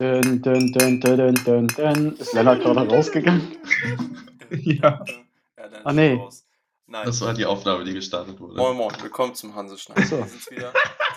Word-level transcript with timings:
Dün, 0.00 0.42
dün, 0.44 0.74
dün, 0.74 1.00
dün, 1.02 1.34
dün, 1.46 1.68
dün. 1.68 2.16
Ist 2.20 2.34
Lennart 2.34 2.62
gerade 2.62 2.80
rausgegangen? 2.96 3.42
Ja. 4.50 5.04
ja 5.58 5.68
dann 5.72 5.80
Ah, 5.84 5.92
nee. 5.92 6.14
raus. 6.16 6.44
Nein. 6.86 7.06
Das 7.06 7.20
war 7.22 7.34
die 7.34 7.46
Aufnahme, 7.46 7.84
die 7.84 7.94
gestartet 7.94 8.38
wurde. 8.38 8.56
Moin 8.56 8.76
Moin, 8.76 8.92
willkommen 9.02 9.34
zum 9.34 9.54
Hanseschneid. 9.56 9.98
Ach 10.00 10.04
so. 10.06 10.18
Wir 10.18 10.26
sind's 10.26 10.50
wieder, 10.50 10.72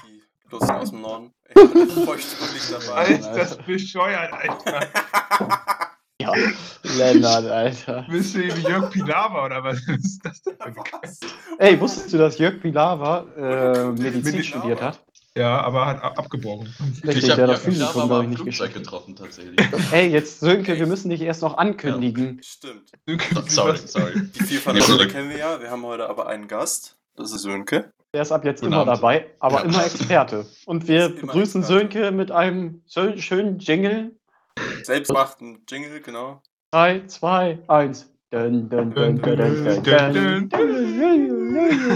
die 0.08 0.22
Lusten 0.50 0.72
aus 0.72 0.90
dem 0.92 1.02
Norden. 1.02 1.34
Ich 1.50 1.54
bin 1.74 1.90
feuchtfröhlich 2.06 2.64
dabei. 2.72 2.94
Alter, 2.96 3.34
das 3.38 3.52
ist 3.52 3.66
bescheuert, 3.66 4.32
Alter. 4.34 4.88
Ja, 6.22 6.34
Lennart, 6.98 7.46
Alter. 7.46 8.06
Bist 8.10 8.36
du 8.36 8.40
wie 8.40 8.62
Jörg 8.68 8.92
Pilawa 8.92 9.46
oder 9.46 9.64
was 9.64 9.80
ist 9.88 10.20
das 10.26 10.42
denn? 10.42 10.56
für 10.58 10.66
ein 10.66 10.74
Kack? 10.76 11.00
Was? 11.04 11.20
Ey, 11.60 11.80
wusstest 11.80 12.12
du, 12.14 12.18
dass 12.18 12.38
Jörg 12.38 12.60
Pilawa 12.62 13.26
äh, 13.38 13.86
Medizin 13.92 14.22
Medizin- 14.36 14.44
studiert 14.44 14.82
hat? 14.82 15.00
Ja, 15.36 15.62
aber 15.62 15.86
hat 15.86 16.04
ab- 16.04 16.18
abgebrochen. 16.20 16.74
Richtig, 17.04 17.26
ich 17.26 17.30
habe 17.32 17.42
ja 17.42 17.48
glaube 18.08 18.24
ich, 18.24 18.24
im 18.26 18.30
nicht 18.32 18.42
Flugzeug 18.42 18.68
geschafft. 18.74 18.74
getroffen, 18.74 19.16
tatsächlich. 19.16 19.60
Ey, 19.92 20.08
jetzt, 20.10 20.40
Sönke, 20.40 20.78
wir 20.78 20.88
müssen 20.88 21.10
dich 21.10 21.22
erst 21.22 21.42
noch 21.42 21.58
ankündigen. 21.58 22.42
Stimmt. 22.44 22.92
sorry, 23.48 23.78
sorry. 23.78 24.14
Die 24.40 24.44
zurück. 24.98 25.12
kennen 25.12 25.30
wir 25.30 25.38
ja. 25.38 25.62
Wir 25.62 25.70
haben 25.72 25.84
heute 25.84 26.10
aber 26.10 26.28
einen 26.28 26.48
Gast. 26.48 26.98
Das 27.16 27.32
ist 27.32 27.42
Sönke. 27.44 27.92
Der 28.14 28.24
ist 28.24 28.32
ab 28.32 28.44
jetzt 28.44 28.62
Guten 28.62 28.74
immer 28.74 28.82
Abend. 28.82 28.98
dabei, 28.98 29.28
aber 29.40 29.58
Ja. 29.60 29.66
immer 29.66 29.86
Experte. 29.86 30.46
Und 30.66 30.88
wir 30.88 31.10
begrüßen 31.10 31.62
Experte. 31.62 31.68
Sönke 31.92 32.12
mit 32.12 32.32
einem 32.32 32.82
schön- 32.92 33.22
schönen 33.22 33.60
Jingle. 33.60 34.16
Selbstmachten 34.84 35.64
Jingle, 35.70 36.02
genau. 36.02 36.42
3, 36.72 37.06
2, 37.08 37.60
1. 37.68 38.12
Dun, 38.32 38.70
dun, 38.70 38.94
dun, 38.94 39.18
dun, 39.18 39.22
dun, 39.22 39.84
dun, 39.84 40.14
dun. 40.14 40.50
Dun. 40.50 41.90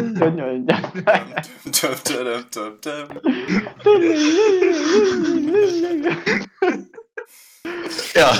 Ja. 8.15 8.33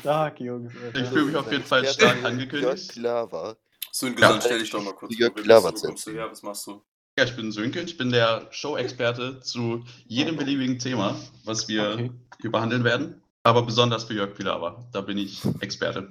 Stark, 0.00 0.40
Jungs. 0.40 0.72
ich 0.94 1.08
fühle 1.08 1.24
mich 1.26 1.36
auf 1.36 1.50
jeden 1.50 1.64
Fall 1.64 1.86
stark 1.86 2.22
angekündigt. 2.24 2.96
Lava. 2.96 3.56
Sönke, 3.90 4.20
dann 4.20 4.40
stell 4.42 4.58
dich 4.58 4.70
doch 4.70 4.82
mal 4.82 4.92
kurz 4.94 5.16
Jörg 5.18 5.32
vor. 5.32 5.64
Wo 5.64 5.70
kommst 5.86 6.06
du 6.06 6.12
her? 6.12 6.30
Was 6.30 6.42
machst 6.42 6.66
du? 6.66 6.82
Ja, 7.18 7.24
ich 7.24 7.34
bin 7.36 7.52
Sönke, 7.52 7.80
ich 7.80 7.96
bin 7.96 8.10
der 8.10 8.46
Show-Experte 8.50 9.40
zu 9.40 9.84
jedem 10.06 10.36
beliebigen 10.36 10.78
Thema, 10.78 11.16
was 11.44 11.68
wir 11.68 11.90
Okay. 11.92 12.10
hier 12.40 12.50
behandeln 12.50 12.84
werden. 12.84 13.21
Aber 13.44 13.62
besonders 13.62 14.04
für 14.04 14.14
Jörg 14.14 14.34
Pilawa. 14.34 14.84
Da 14.92 15.00
bin 15.00 15.18
ich 15.18 15.42
Experte. 15.60 16.08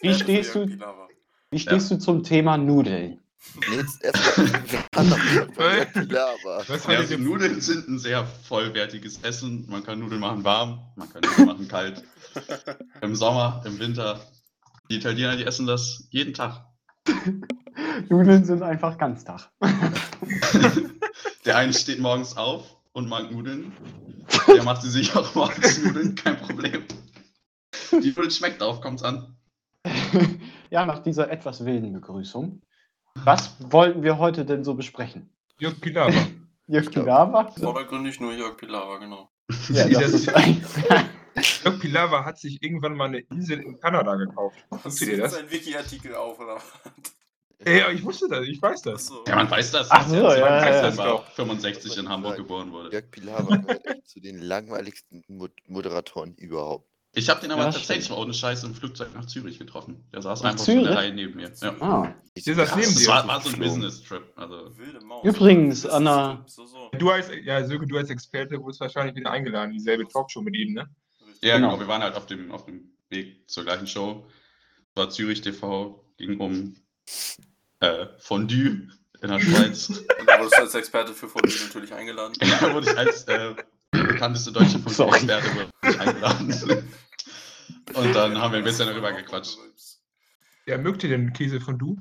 Wie 0.00 0.08
Experte 0.08 0.18
für 0.18 0.24
stehst 0.24 0.54
du- 0.54 0.66
Pilawa. 0.66 1.08
Wie 1.50 1.58
stehst 1.58 1.90
du 1.90 1.98
zum 1.98 2.22
Thema 2.22 2.56
Nudeln? 2.58 3.20
Jetzt 3.74 4.04
erstmal 4.04 4.46
Ja, 6.10 6.26
also 6.98 7.16
Nudeln 7.16 7.60
sind 7.60 7.88
ein 7.88 7.98
sehr 7.98 8.26
vollwertiges 8.26 9.22
Essen. 9.22 9.64
Man 9.68 9.82
kann 9.82 10.00
Nudeln 10.00 10.20
machen 10.20 10.44
warm, 10.44 10.80
man 10.96 11.10
kann 11.10 11.22
Nudeln 11.22 11.46
machen 11.46 11.68
kalt. 11.68 12.02
Im 13.00 13.14
Sommer, 13.14 13.62
im 13.64 13.78
Winter. 13.78 14.20
Die 14.90 14.96
Italiener, 14.96 15.36
die 15.36 15.44
essen 15.44 15.66
das 15.66 16.06
jeden 16.10 16.34
Tag. 16.34 16.66
Nudeln 18.08 18.44
sind 18.44 18.62
einfach 18.62 18.98
Ganztag. 18.98 19.50
Der 21.46 21.56
eine 21.56 21.72
steht 21.72 22.00
morgens 22.00 22.36
auf 22.36 22.76
und 22.98 23.08
mag 23.08 23.30
Nudeln. 23.30 23.72
Der 24.48 24.64
macht 24.64 24.82
sie 24.82 24.90
sich 24.90 25.14
auch 25.14 25.34
morgens 25.34 25.82
Nudeln, 25.82 26.16
kein 26.16 26.36
Problem. 26.36 26.84
Die 27.92 28.08
Nudeln 28.08 28.30
schmeckt 28.30 28.60
auf, 28.60 28.80
kommt's 28.80 29.02
an. 29.02 29.36
Ja, 30.70 30.84
nach 30.84 30.98
dieser 30.98 31.30
etwas 31.30 31.64
wilden 31.64 31.94
Begrüßung. 31.94 32.60
Was 33.14 33.56
wollten 33.72 34.02
wir 34.02 34.18
heute 34.18 34.44
denn 34.44 34.64
so 34.64 34.74
besprechen? 34.74 35.32
Jörg 35.58 35.80
Pilawa. 35.80 36.12
Jörg 36.66 36.90
Pilawa? 36.90 37.50
Vordergründig 37.52 38.20
nur 38.20 38.34
Jörg 38.34 38.58
Pilawa, 38.58 38.98
genau. 38.98 39.30
Ja, 39.70 39.88
das 39.88 40.12
ist 40.12 40.28
ein... 40.28 40.62
Jörg 41.64 41.80
Pilawa 41.80 42.26
hat 42.26 42.38
sich 42.38 42.62
irgendwann 42.62 42.98
mal 42.98 43.06
eine 43.06 43.20
Insel 43.20 43.60
in 43.60 43.80
Kanada 43.80 44.16
gekauft. 44.16 44.58
Hast 44.70 45.00
du 45.00 45.06
dir 45.06 45.16
das? 45.16 45.38
einen 45.38 45.50
Wiki-Artikel 45.50 46.14
auf, 46.14 46.38
oder? 46.38 46.60
Ja, 47.66 47.90
ich 47.90 48.04
wusste 48.04 48.28
das, 48.28 48.46
ich 48.46 48.62
weiß 48.62 48.82
das. 48.82 49.10
Ja, 49.26 49.34
man 49.34 49.50
weiß 49.50 49.72
das. 49.72 49.90
Ach 49.90 50.06
so, 50.06 50.22
dass 50.22 50.38
ja, 50.38 50.46
er 50.46 50.60
ja, 50.66 50.74
ja. 50.76 50.90
Dezember 50.90 51.24
65 51.34 51.98
in 51.98 52.08
Hamburg 52.08 52.36
geboren 52.36 52.70
wurde. 52.70 52.90
Jörg 52.92 53.10
Pilawa 53.10 53.56
gehört 53.56 53.84
echt 53.86 54.06
zu 54.08 54.20
den 54.20 54.40
langweiligsten 54.40 55.24
Mod 55.26 55.50
Moderatoren 55.66 56.34
überhaupt. 56.36 56.86
Ich 57.14 57.28
habe 57.28 57.40
den 57.40 57.50
aber 57.50 57.62
Ja, 57.62 57.66
das 57.68 57.76
tatsächlich 57.76 58.10
mal 58.10 58.16
ohne 58.18 58.32
Scheiß 58.32 58.62
im 58.62 58.74
Flugzeug 58.74 59.08
nach 59.14 59.24
Zürich 59.26 59.58
getroffen. 59.58 60.04
Der 60.12 60.22
saß 60.22 60.42
Nach 60.42 60.50
einfach 60.52 60.64
so 60.64 60.70
in 60.70 60.78
der 60.78 60.84
Zürich? 60.92 60.98
Reihe 60.98 61.12
neben 61.14 61.34
mir. 61.36 61.50
Ja. 61.60 61.74
Ah. 61.80 62.14
Ich 62.34 62.46
Ist 62.46 62.58
das 62.58 62.70
neben 62.76 62.82
Das 62.82 62.94
dir? 62.94 63.08
war, 63.08 63.26
war 63.26 63.40
so 63.40 63.48
ein. 63.48 63.58
Business-Trip. 63.58 64.22
Also. 64.36 64.70
Übrigens, 65.24 65.82
Das 65.82 65.92
Anna- 65.92 66.44
So, 66.46 66.64
so. 66.66 66.90
Du 66.96 67.10
als, 67.10 67.28
ja, 67.42 67.64
Sönke, 67.64 67.86
du 67.88 67.96
als 67.96 68.10
Experte 68.10 68.60
wurdest 68.62 68.80
wahrscheinlich 68.80 69.16
wieder 69.16 69.30
eingeladen, 69.32 69.70
in 69.72 69.78
dieselbe 69.78 70.06
Talkshow 70.06 70.42
mit 70.42 70.54
ihm, 70.54 70.74
ne? 70.74 70.88
Ja, 71.40 71.56
Genau. 71.56 71.70
genau. 71.70 71.80
Wir 71.80 71.88
waren 71.88 72.02
halt 72.02 72.14
auf 72.14 72.26
dem, 72.26 72.52
auf 72.52 72.66
dem 72.66 72.92
Weg 73.08 73.50
zur 73.50 73.64
gleichen 73.64 73.86
Show. 73.88 74.26
Das 74.94 75.04
war 75.06 75.10
Zürich 75.10 75.40
TV, 75.40 76.04
ging 76.18 76.38
um 76.38 76.76
äh, 77.80 78.06
Fondue 78.18 78.88
in 79.20 79.28
der 79.28 79.40
Schweiz. 79.40 79.88
Und 80.20 80.26
da 80.26 80.38
wurdest 80.38 80.58
du 80.58 80.62
als 80.62 80.74
Experte 80.74 81.12
für 81.12 81.28
Fondue 81.28 81.52
natürlich 81.66 81.92
eingeladen. 81.92 82.34
da 82.60 82.72
wurde 82.72 82.90
ich 82.90 82.98
als 82.98 83.24
äh, 83.24 83.54
bekannteste 83.90 84.52
deutsche. 84.52 84.78
Fondue-Experte 84.78 85.50
eingeladen. 85.82 86.52
Und 87.94 88.14
dann 88.14 88.38
haben 88.38 88.52
wir 88.52 88.58
ein 88.58 88.64
bisschen 88.64 88.86
darüber 88.86 89.12
gequatscht. 89.12 89.58
Ja, 90.66 90.76
mögt 90.76 91.02
ihr 91.02 91.08
denn 91.08 91.32
Käse 91.32 91.60
von 91.60 91.78
du? 91.78 91.96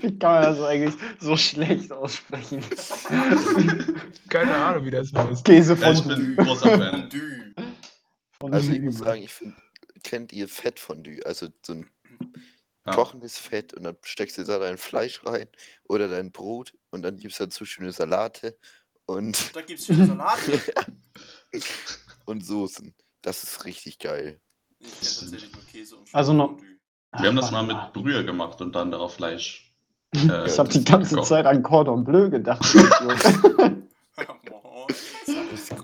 Wie 0.00 0.18
kann 0.18 0.32
man 0.32 0.42
das 0.42 0.60
eigentlich 0.60 0.94
so 1.18 1.36
schlecht 1.36 1.90
aussprechen? 1.90 2.62
Keine 4.28 4.54
Ahnung, 4.54 4.86
wie 4.86 4.92
das 4.92 5.12
heißt. 5.12 5.44
Käse 5.44 5.74
Ja, 5.74 5.90
ich 5.90 5.98
von 5.98 6.08
bin 6.08 6.18
ein 6.18 6.36
großer 6.36 6.78
Fan. 6.78 7.10
Fondue. 7.10 7.54
von 8.38 8.54
Also 8.54 8.72
ich 8.72 8.80
muss 8.80 8.98
sagen, 8.98 9.22
ich 9.22 9.32
finde, 9.32 9.56
kennt 10.04 10.32
ihr 10.32 10.48
Fettfondue? 10.48 11.24
Also 11.26 11.48
so 11.66 11.72
ein 11.74 11.90
Ja. 12.86 12.92
kochendes 12.94 13.38
Fett 13.38 13.72
und 13.74 13.82
dann 13.84 13.96
steckst 14.02 14.36
du 14.38 14.44
da 14.44 14.58
dein 14.58 14.76
Fleisch 14.78 15.24
rein 15.24 15.48
oder 15.88 16.06
dein 16.06 16.30
Brot 16.32 16.74
und 16.90 17.02
dann 17.02 17.16
gibst 17.16 17.40
du 17.40 17.44
dazu 17.44 17.64
schöne 17.64 17.92
Salate 17.92 18.56
und, 19.06 19.56
Da 19.56 19.62
gibt's 19.62 19.86
schöne 19.86 20.06
Salate. 20.06 20.60
und 22.26 22.44
Soßen. 22.44 22.94
Das 23.22 23.42
ist 23.42 23.64
richtig 23.64 23.98
geil. 23.98 24.38
Ich 24.78 24.90
tatsächlich 25.18 25.52
nur 25.52 25.64
Käse 25.64 25.96
und 25.96 26.14
Also 26.14 26.32
noch- 26.34 26.48
Fondue. 26.58 26.66
Wir 27.20 27.28
haben 27.28 27.36
das 27.36 27.50
mal 27.52 27.66
Ach, 27.70 27.84
mit 27.86 27.92
Brühe 27.94 28.24
gemacht 28.24 28.60
und 28.60 28.74
dann 28.74 28.90
darauf 28.90 29.14
Fleisch. 29.14 29.72
Ich 30.12 30.24
äh, 30.24 30.28
habe 30.58 30.68
die 30.68 30.84
ganze 30.84 31.10
gekocht. 31.14 31.28
Zeit 31.28 31.46
an 31.46 31.62
Cordon 31.62 32.04
Bleu 32.04 32.28
gedacht. 32.28 32.62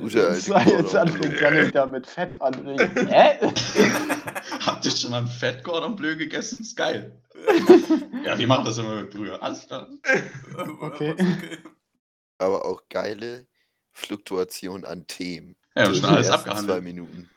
Das 0.02 0.12
gute 0.12 0.26
alte 0.28 0.36
Das 0.36 0.48
war 0.50 0.66
jetzt 0.66 0.96
anfängt. 0.96 1.40
Janik 1.40 1.72
da 1.72 1.86
mit 1.86 2.06
Fett 2.06 2.40
an. 2.40 2.54
Hä? 3.08 3.38
Habt 4.60 4.84
ihr 4.84 4.90
schon 4.90 5.10
mal 5.10 5.18
ein 5.22 5.26
Fett 5.28 5.62
Cordon 5.64 5.96
Bleu 5.96 6.16
gegessen? 6.16 6.62
Ist 6.62 6.76
geil. 6.76 7.20
Ja, 8.24 8.36
die 8.36 8.44
machen 8.46 8.66
das 8.66 8.76
immer 8.76 8.96
mit 8.96 9.10
Brühe. 9.10 9.40
Alles 9.40 9.66
klar. 9.66 9.88
Okay. 10.80 11.16
Aber 12.36 12.66
auch 12.66 12.82
geile 12.90 13.46
Fluktuation 13.92 14.84
an 14.84 15.06
Themen. 15.06 15.56
Ja, 15.74 15.82
wir 15.82 15.86
haben 15.86 15.94
schon 15.94 16.04
alles 16.04 16.26
ersten 16.28 16.42
Zwei 16.44 16.50
abgehandelt. 16.50 16.84
Minuten. 16.84 17.30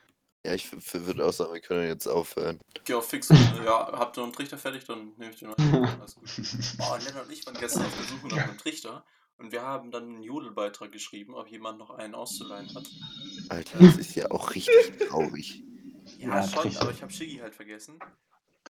Ja, 0.45 0.53
ich 0.53 0.69
würde 0.93 1.25
auch 1.25 1.31
sagen, 1.31 1.53
wir 1.53 1.61
können 1.61 1.87
jetzt 1.87 2.05
aufhören. 2.05 2.59
Geh 2.83 2.95
auf 2.95 3.07
fix. 3.09 3.29
und, 3.29 3.37
äh, 3.37 3.65
Ja, 3.65 3.93
habt 3.93 4.17
ihr 4.17 4.23
einen 4.23 4.33
Trichter 4.33 4.57
fertig, 4.57 4.83
dann 4.85 5.13
nehme 5.17 5.31
ich 5.31 5.39
den 5.39 5.49
noch. 5.49 5.57
Alles 5.57 6.15
gut. 6.15 6.29
Oh, 6.79 6.95
Lennart 7.01 7.25
und 7.27 7.31
ich 7.31 7.45
waren 7.45 7.55
gestern 7.57 7.85
auf 7.85 7.95
der 7.97 8.05
Suche 8.05 8.27
nach 8.27 8.49
einem 8.49 8.57
Trichter 8.57 9.05
und 9.37 9.51
wir 9.51 9.61
haben 9.61 9.91
dann 9.91 10.03
einen 10.03 10.23
Jodelbeitrag 10.23 10.91
geschrieben, 10.91 11.33
ob 11.33 11.47
jemand 11.49 11.79
noch 11.79 11.91
einen 11.91 12.15
auszuleihen 12.15 12.73
hat. 12.73 12.89
Alter, 13.49 13.79
das 13.79 13.97
ist 13.97 14.15
ja 14.15 14.29
auch 14.31 14.53
richtig 14.53 14.97
traurig. 15.07 15.63
Ja, 16.17 16.37
Ja, 16.37 16.47
schon, 16.47 16.75
aber 16.77 16.91
ich 16.91 17.01
habe 17.01 17.11
Shiggy 17.11 17.37
halt 17.37 17.55
vergessen. 17.55 17.99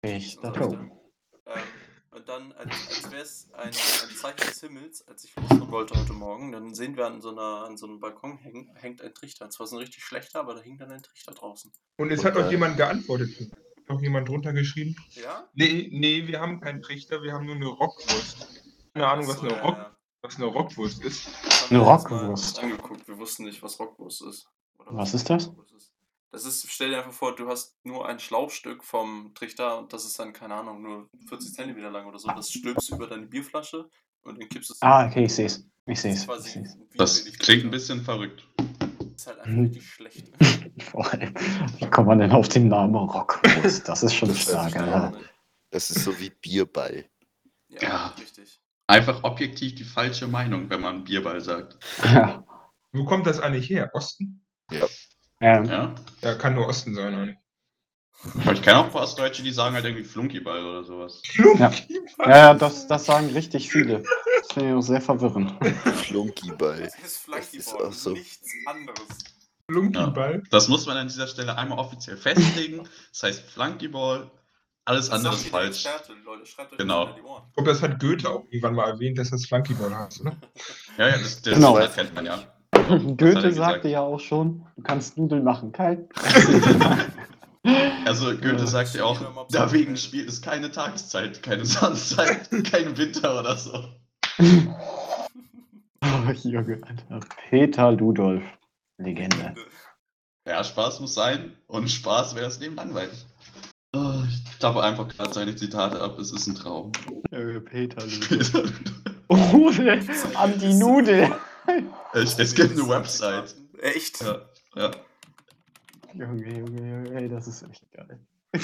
Richter. 0.05 0.53
Ähm, 1.47 1.63
und 2.13 2.29
dann, 2.29 2.53
als, 2.53 2.71
als 2.89 3.11
wäre 3.13 3.23
es 3.23 3.49
ein, 3.53 3.69
ein 3.69 3.73
Zeichen 3.73 4.49
des 4.49 4.61
Himmels, 4.61 5.07
als 5.07 5.25
ich 5.25 5.37
losfahren 5.37 5.71
wollte 5.71 5.95
heute 5.95 6.13
Morgen, 6.13 6.51
dann 6.51 6.75
sehen 6.75 6.97
wir 6.97 7.07
an 7.07 7.21
so, 7.21 7.31
einer, 7.31 7.65
an 7.67 7.77
so 7.77 7.87
einem 7.87 8.01
Balkon 8.01 8.39
häng, 8.39 8.75
hängt 8.75 9.01
ein 9.01 9.15
Trichter. 9.15 9.47
Es 9.47 9.61
war 9.61 9.67
so 9.69 9.77
ein 9.77 9.81
richtig 9.81 10.03
schlechter, 10.03 10.41
aber 10.41 10.55
da 10.55 10.61
hing 10.61 10.77
dann 10.77 10.91
ein 10.91 11.03
Trichter 11.03 11.33
draußen. 11.33 11.71
Und 11.99 12.11
es 12.11 12.25
hat 12.25 12.37
auch 12.37 12.51
jemand 12.51 12.77
geantwortet. 12.77 13.31
Hat 13.39 13.97
auch 13.97 14.03
jemand 14.03 14.29
drunter 14.29 14.53
geschrieben? 14.53 14.97
Ja? 15.11 15.49
Nee, 15.55 15.89
nee, 15.93 16.27
wir 16.27 16.41
haben 16.41 16.61
keinen 16.61 16.83
Trichter, 16.83 17.23
wir 17.23 17.33
haben 17.33 17.47
nur 17.47 17.55
eine 17.55 17.67
Rockwurst. 17.67 18.65
Keine 18.93 19.07
Ahnung, 19.07 19.29
was 19.29 19.37
Achso, 19.37 19.47
eine, 19.47 19.57
ja, 19.57 19.63
Rock, 19.63 19.77
ja. 19.77 19.97
Was 20.23 20.37
eine 20.37 20.47
Rockwurst 20.47 21.03
ist. 21.05 21.27
Das 21.45 21.63
haben 21.63 21.77
Eine 21.77 21.85
Rockwurst. 21.85 22.59
angeguckt. 22.59 23.09
Wir 23.09 23.19
wussten 23.19 23.45
nicht, 23.45 23.63
was 23.63 23.79
Rockwurst 23.79 24.23
ist. 24.23 24.47
Oder 24.79 24.95
Was 24.97 25.15
ist 25.15 25.29
das? 25.31 25.47
Ist. 25.77 25.93
Das 26.33 26.45
ist, 26.45 26.71
stell 26.71 26.91
dir 26.91 26.99
einfach 26.99 27.13
vor, 27.13 27.35
du 27.35 27.49
hast 27.49 27.75
nur 27.85 28.07
ein 28.07 28.21
Schlauchstück 28.21 28.85
vom 28.85 29.33
Trichter 29.35 29.79
und 29.79 29.93
das 29.93 30.05
ist 30.05 30.19
dann, 30.19 30.33
keine 30.33 30.55
Ahnung, 30.55 30.81
nur 30.83 31.09
40 31.29 31.53
Zentimeter 31.55 31.91
lang 31.91 32.07
oder 32.07 32.19
so. 32.19 32.29
Das 32.29 32.51
stülpst 32.53 32.91
du 32.91 32.95
über 32.97 33.09
deine 33.09 33.27
Bierflasche 33.27 33.89
und 34.23 34.39
dann 34.41 34.49
kippst 34.49 34.71
du 34.71 34.75
es. 34.75 34.83
Ah, 34.83 35.07
okay, 35.09 35.25
ich 35.25 35.35
sehe 35.35 35.47
es. 35.47 35.67
Ich 35.87 36.01
sehe 36.01 36.13
Das 36.15 36.47
es. 36.47 36.57
ist 36.57 36.69
Das 36.95 37.25
wenig 37.25 37.39
klingt 37.41 37.65
ein 37.65 37.71
bisschen 37.73 38.03
verrückt. 38.05 38.47
ist 39.17 39.27
halt 39.27 39.41
einfach 39.41 39.61
richtig 39.61 39.91
schlecht. 39.91 40.31
Vor 40.91 41.11
allem, 41.13 41.35
Wie 41.79 41.87
kommt 41.91 42.07
man 42.07 42.19
denn 42.21 42.31
auf 42.31 42.49
den 42.49 42.69
Namen 42.69 42.95
Rockwurst? 42.95 43.89
Das 43.89 44.03
ist 44.05 44.15
schon 44.15 44.29
Das 44.29 44.39
stark, 44.43 44.69
ich 44.71 44.77
Alter. 44.81 45.19
Das 45.71 45.91
ist 45.91 46.05
so 46.05 46.17
wie 46.21 46.31
Bierball. 46.31 47.07
Ja, 47.69 47.83
Ja. 47.83 48.07
richtig. 48.21 48.61
Einfach 48.91 49.25
objektiv 49.25 49.75
die 49.77 49.85
falsche 49.85 50.27
Meinung, 50.27 50.69
wenn 50.69 50.81
man 50.81 51.05
Bierball 51.05 51.41
sagt. 51.41 51.79
Ja. 52.05 52.45
Wo 52.93 53.05
kommt 53.05 53.27
das 53.27 53.41
eigentlich 53.41 53.71
her? 53.71 53.91
Osten? 53.95 54.45
ja. 54.71 54.87
Ja? 55.41 55.95
Ja, 56.21 56.35
kann 56.35 56.55
nur 56.55 56.69
Osten 56.69 56.95
sein, 56.95 57.15
eigentlich. 57.15 57.37
Aber 58.43 58.53
ich 58.53 58.61
kenne 58.61 58.79
auch 58.79 58.85
ein 58.85 58.91
paar 58.91 59.03
Ostdeutsche, 59.03 59.43
die 59.43 59.51
sagen 59.51 59.75
halt 59.75 59.85
irgendwie 59.87 60.05
Flunkyball 60.05 60.63
oder 60.63 60.85
sowas. 60.85 61.23
Ja, 61.59 61.73
ja 62.27 62.55
das, 62.55 62.87
das 62.87 63.07
sagen 63.07 63.31
richtig 63.31 63.71
viele. 63.71 64.03
Das 64.03 64.53
finde 64.53 64.71
ich 64.71 64.75
auch 64.75 64.83
sehr 64.83 65.01
verwirrend. 65.01 65.55
Flunkyball. 66.05 66.83
Das 66.83 66.95
ist 66.99 67.05
ist 67.05 67.71
Flunkyball, 67.71 67.87
auch 67.87 67.93
so. 67.93 68.11
nichts 68.11 68.53
anderes. 68.67 69.07
Flunkyball. 69.71 70.43
Das 70.51 70.69
muss 70.69 70.85
man 70.87 70.99
an 70.99 71.09
dieser 71.09 71.29
Stelle 71.29 71.57
einmal 71.57 71.79
offiziell 71.79 72.19
festlegen. 72.19 72.87
Das 73.13 73.23
heißt 73.23 73.41
Flunkyball, 73.51 74.31
alles 74.91 75.11
andere 75.11 75.35
ist 75.35 75.49
falsch. 75.49 75.85
Expertin, 75.87 76.17
Leute, 76.25 76.47
schreibt 76.47 76.73
euch 76.73 76.79
Genau. 76.79 77.09
Ich 77.17 77.55
glaube, 77.55 77.71
das 77.71 77.83
hat 77.83 78.01
Goethe 78.01 78.29
auch 78.29 78.45
irgendwann 78.51 78.75
mal 78.75 78.89
erwähnt, 78.91 79.19
dass 79.19 79.31
das 79.31 79.47
Flunkyball 79.47 79.95
heißt, 79.95 80.21
oder? 80.23 80.37
Ja, 80.99 81.09
ja, 81.09 81.17
das, 81.19 81.41
das, 81.43 81.55
Genau. 81.55 81.79
das 81.79 81.95
kennt 81.95 82.15
man 82.15 82.27
ja. 82.27 82.39
Goethe 82.73 83.53
sagte 83.53 83.89
ja 83.89 84.01
auch 84.01 84.19
schon, 84.21 84.67
du 84.77 84.83
kannst 84.83 85.17
Nudeln 85.17 85.45
machen, 85.45 85.73
kein. 85.73 86.09
Also 88.07 88.31
Goethe 88.31 88.57
Ja. 88.61 88.67
sagt 88.67 88.95
ja 88.95 89.05
auch, 89.05 89.47
dagegen 89.51 89.95
spielt 89.99 90.29
es 90.31 90.41
keine 90.41 90.71
Tageszeit, 90.71 91.43
keine 91.43 91.67
Sonnenzeit, 91.67 92.49
kein 92.73 92.97
Winter 92.97 93.39
oder 93.41 93.55
so. 93.57 93.85
Oh, 96.03 96.31
Junge, 96.43 96.81
Alter. 96.83 97.21
Peter 97.51 97.93
Ludolf. 97.93 98.43
Legende. 98.97 99.55
Ja, 100.49 100.65
Spaß 100.65 101.01
muss 101.01 101.13
sein 101.13 101.55
und 101.67 101.91
Spaß 101.91 102.35
wäre 102.35 102.47
das 102.47 102.59
Leben 102.61 102.77
langweilig. 102.77 103.27
Oh, 103.95 104.23
ich 104.27 104.43
klappe 104.61 104.83
einfach 104.83 105.09
gerade 105.09 105.33
seine 105.33 105.57
Zitate 105.57 106.01
ab, 106.01 106.19
es 106.19 106.33
ist 106.33 106.47
ein 106.47 106.55
Traum. 106.55 106.93
Peter 107.65 108.07
Ludolf. 108.07 108.73
Nudel 109.53 110.07
an 110.35 110.59
die 110.59 110.75
Nudel. 110.75 111.33
es, 112.13 112.39
es 112.39 112.55
gibt 112.55 112.73
eine 112.73 112.89
Website. 112.89 113.55
Echt? 113.81 114.21
Ja, 114.23 114.43
ja. 114.77 114.91
Junge, 116.13 116.59
Junge, 116.59 116.81
Junge, 117.05 117.21
ey, 117.21 117.29
das 117.29 117.49
ist 117.49 117.63
echt 117.63 117.91
geil. 117.93 118.21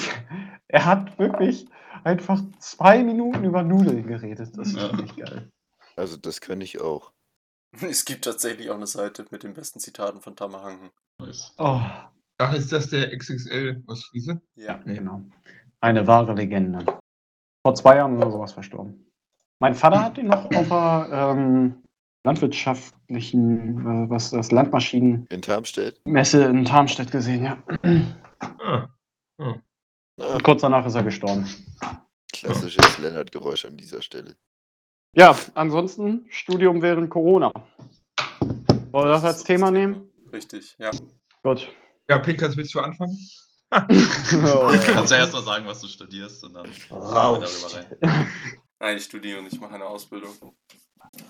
Er 0.69 0.85
hat 0.85 1.17
wirklich 1.17 1.65
einfach 2.03 2.41
zwei 2.59 3.01
Minuten 3.03 3.45
über 3.45 3.63
Nudeln 3.63 4.05
geredet. 4.05 4.49
Das 4.57 4.67
ist 4.67 4.75
Ja. 4.75 4.91
wirklich 4.91 5.15
geil. 5.15 5.49
Also 5.95 6.17
das 6.17 6.41
könnte 6.41 6.65
ich 6.65 6.81
auch. 6.81 7.13
Es 7.81 8.03
gibt 8.03 8.25
tatsächlich 8.25 8.69
auch 8.69 8.75
eine 8.75 8.85
Seite 8.87 9.25
mit 9.31 9.43
den 9.43 9.53
besten 9.53 9.79
Zitaten 9.79 10.21
von 10.21 10.35
Tamahangen. 10.35 10.89
Nice. 11.19 11.53
Oh, 11.57 11.79
Ach, 12.39 12.53
ist 12.53 12.71
das 12.71 12.89
der 12.89 13.17
XXL 13.17 13.81
aus 13.87 14.05
Friese? 14.05 14.41
Ja. 14.55 14.77
genau. 14.85 15.23
Eine 15.81 16.07
wahre 16.07 16.33
Legende. 16.33 16.85
Vor 17.65 17.75
zwei 17.75 17.97
Jahren 17.97 18.17
oder 18.17 18.31
sowas 18.31 18.53
verstorben. 18.53 19.11
Mein 19.59 19.75
Vater 19.75 20.03
hat 20.03 20.17
ihn 20.17 20.27
noch 20.27 20.45
auf 20.51 20.67
der 20.67 21.09
ähm, 21.11 21.83
landwirtschaftlichen, 22.23 24.05
äh, 24.05 24.09
was 24.09 24.31
das 24.31 24.51
Landmaschinenmesse 24.51 25.33
In 25.35 25.41
Tarmstedt? 25.41 26.01
in 26.05 26.65
Tarmstedt 26.65 27.11
gesehen, 27.11 27.43
ja. 27.43 27.57
Ah, 28.59 28.87
Ah, 29.39 29.53
Und 30.33 30.43
kurz 30.43 30.61
danach 30.61 30.85
ist 30.85 30.95
er 30.95 31.03
gestorben. 31.03 31.47
klassisches 32.33 32.97
Lennart-Geräusch 32.97 33.65
an 33.65 33.77
dieser 33.77 34.01
Stelle. 34.01 34.35
Ja, 35.15 35.35
ansonsten 35.53 36.25
Studium 36.29 36.81
während 36.81 37.09
Corona. 37.09 37.51
Wollen 38.91 39.05
wir 39.07 39.11
das 39.13 39.23
als 39.23 39.43
Thema 39.43 39.69
nehmen? 39.71 40.09
Richtig, 40.33 40.75
ja. 40.79 40.89
Gut. 41.43 41.67
ja, 42.09 42.17
Peters, 42.19 42.57
willst 42.57 42.73
du 42.73 42.79
anfangen? 42.79 43.17
Kannst 43.69 45.11
ja 45.11 45.17
erst 45.17 45.33
mal 45.33 45.43
sagen, 45.43 45.65
was 45.65 45.81
du 45.81 45.87
studierst 45.87 46.43
und 46.43 46.53
dann 46.53 46.71
Raus. 46.89 47.39
darüber 47.61 47.99
rein. 48.01 48.31
Nein, 48.79 48.97
ich 48.97 49.03
studiere 49.05 49.39
und 49.39 49.47
ich 49.47 49.59
mache 49.59 49.75
eine 49.75 49.85
Ausbildung. 49.85 50.55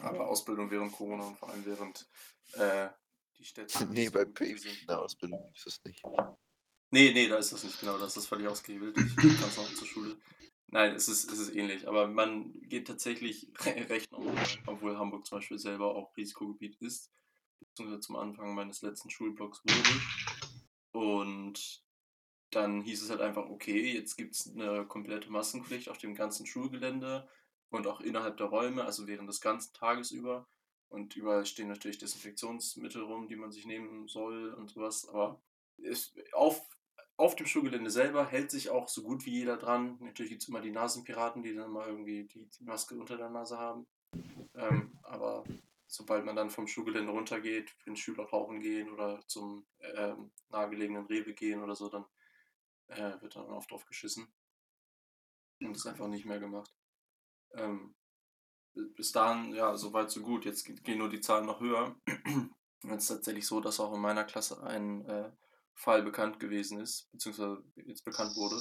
Aber 0.04 0.28
Ausbildung 0.28 0.69
während 0.69 0.92
Corona 0.92 1.25
und 1.28 1.38
vor 1.38 1.50
allem 1.50 1.66
während 1.66 2.07
äh, 2.54 2.89
die 3.38 3.45
Städte. 3.45 3.86
Nee, 3.89 4.10
bei 4.10 4.24
in 4.24 4.88
der 4.88 5.00
Ausbildung 5.01 5.51
ist 5.56 5.66
das 5.66 5.81
nicht. 5.86 6.04
Nee, 6.92 7.12
nee, 7.13 7.28
da 7.28 7.38
ist 7.38 7.51
das 7.51 7.63
nicht 7.63 7.80
genau, 7.80 7.98
da 7.98 8.06
ist 8.06 8.18
das 8.18 8.28
völlig 8.28 8.48
ausgehebelt. 8.48 8.98
Ich 8.98 9.16
kann 9.16 9.50
es 9.50 9.57
noch 9.57 9.74
zur 9.74 9.88
Schule. 9.88 10.18
Nein, 10.68 10.95
es 10.95 11.07
ist, 11.07 11.31
es 11.31 11.40
ist 11.40 11.56
ähnlich, 11.56 11.88
aber 11.88 12.07
man 12.07 12.54
geht 12.63 12.88
tatsächlich 12.88 13.48
re- 13.62 13.90
recht 13.90 14.12
normal, 14.12 14.36
obwohl 14.66 14.98
Hamburg 14.98 15.25
zum 15.25 15.38
Beispiel 15.38 15.60
selber 15.60 15.95
auch 15.95 16.16
Risikogebiet 16.18 16.75
ist, 16.81 17.10
beziehungsweise 17.60 18.01
zum 18.01 18.16
Anfang 18.18 18.54
meines 18.54 18.81
letzten 18.81 19.10
Schulblocks 19.10 19.62
wurde. 19.63 20.01
Und 20.92 21.83
dann 22.52 22.82
hieß 22.82 23.04
es 23.04 23.10
halt 23.10 23.22
einfach, 23.22 23.50
okay, 23.50 23.94
jetzt 23.94 24.16
gibt 24.16 24.36
es 24.36 24.54
eine 24.54 24.86
komplette 24.86 25.30
Maskenpflicht 25.30 25.90
auf 25.90 25.98
dem 25.98 26.16
ganzen 26.16 26.46
Schulgelände 26.46 27.28
und 27.70 27.88
auch 27.88 28.02
innerhalb 28.02 28.38
der 28.38 28.48
Räume, 28.48 28.86
also 28.86 29.08
während 29.08 29.30
des 29.30 29.42
ganzen 29.42 29.74
Tages 29.74 30.12
über. 30.12 30.48
Und 30.90 31.16
überall 31.18 31.46
stehen 31.46 31.68
natürlich 31.68 31.98
Desinfektionsmittel 31.98 33.04
rum, 33.04 33.28
die 33.28 33.36
man 33.36 33.52
sich 33.52 33.66
nehmen 33.66 34.08
soll 34.08 34.54
und 34.54 34.70
sowas, 34.70 35.08
aber 35.10 35.42
es, 35.84 36.16
auf, 36.32 36.62
auf 37.18 37.36
dem 37.36 37.46
Schulgelände 37.46 37.90
selber 37.90 38.26
hält 38.26 38.52
sich 38.52 38.70
auch 38.70 38.88
so 38.88 39.04
gut 39.04 39.26
wie 39.26 39.32
jeder 39.32 39.58
dran. 39.58 39.98
Natürlich 40.00 40.32
gibt 40.32 40.44
es 40.44 40.48
immer 40.48 40.62
die 40.62 40.72
Nasenpiraten, 40.72 41.44
die 41.44 41.54
dann 41.54 41.72
mal 41.72 41.88
irgendwie 41.88 42.24
die, 42.26 42.48
die 42.48 42.64
Maske 42.64 42.96
unter 42.96 43.18
der 43.18 43.30
Nase 43.30 43.58
haben. 43.58 43.86
Ähm, 44.56 44.98
aber 45.04 45.44
sobald 45.88 46.26
man 46.26 46.36
dann 46.36 46.50
vom 46.50 46.68
Schulgelände 46.68 47.12
runtergeht, 47.12 47.76
wenn 47.86 47.96
Schüler 47.96 48.24
rauchen 48.24 48.62
gehen 48.62 48.90
oder 48.90 49.20
zum 49.28 49.66
ähm, 49.96 50.32
nahegelegenen 50.50 51.06
Rewe 51.06 51.34
gehen 51.34 51.62
oder 51.62 51.76
so, 51.76 51.90
dann 51.90 52.06
äh, 52.88 53.22
wird 53.22 53.36
dann 53.36 53.45
oft 53.45 53.72
drauf 53.72 53.86
geschissen. 53.86 54.28
Und 55.62 55.75
ist 55.75 55.88
einfach 55.88 56.07
nicht 56.07 56.25
mehr 56.25 56.39
gemacht. 56.39 56.72
Ähm, 57.54 57.95
bis 58.95 59.12
dahin, 59.12 59.54
ja, 59.54 59.75
so 59.75 59.92
weit, 59.94 60.12
so 60.12 60.22
gut. 60.22 60.45
Jetzt 60.45 60.66
ge- 60.66 60.75
gehen 60.75 61.00
nur 61.00 61.10
die 61.10 61.22
Zahlen 61.22 61.45
noch 61.45 61.60
höher. 61.60 61.95
Es 62.84 63.04
ist 63.04 63.07
tatsächlich 63.07 63.48
so, 63.48 63.60
dass 63.60 63.80
auch 63.80 63.92
in 63.95 64.00
meiner 64.00 64.24
Klasse 64.24 64.62
ein 64.62 65.04
äh, 65.10 65.31
Fall 65.74 66.04
bekannt 66.04 66.39
gewesen 66.39 66.80
ist, 66.80 67.12
beziehungsweise 67.12 67.63
jetzt 67.75 68.06
bekannt 68.06 68.36
wurde. 68.36 68.56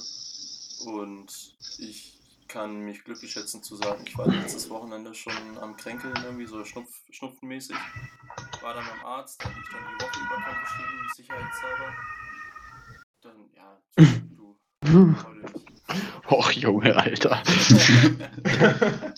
Und 0.91 1.55
ich 1.77 2.19
kann 2.47 2.79
mich 2.79 3.03
glücklich 3.03 3.31
schätzen 3.31 3.61
zu 3.61 3.75
sagen, 3.75 4.03
ich 4.07 4.17
war 4.17 4.27
letztes 4.27 4.69
Wochenende 4.71 5.13
schon 5.13 5.59
am 5.59 5.77
Kränkeln, 5.77 6.15
irgendwie 6.23 6.47
so 6.47 6.65
Schnupf, 6.65 6.89
schnupfenmäßig. 7.11 7.75
War 8.61 8.73
dann 8.73 8.87
beim 8.87 9.05
Arzt, 9.05 9.43
hat 9.45 9.55
mich 9.55 9.69
dann 9.69 9.83
die 9.83 10.03
Woche 10.03 10.19
über 10.19 10.61
geschrieben, 10.61 11.09
sicherheitshalber. 11.15 11.95
Dann, 13.27 13.49
ja, 13.55 13.81
du. 14.35 14.57
Och, 16.29 16.51
Junge, 16.51 16.95
Alter. 16.95 17.41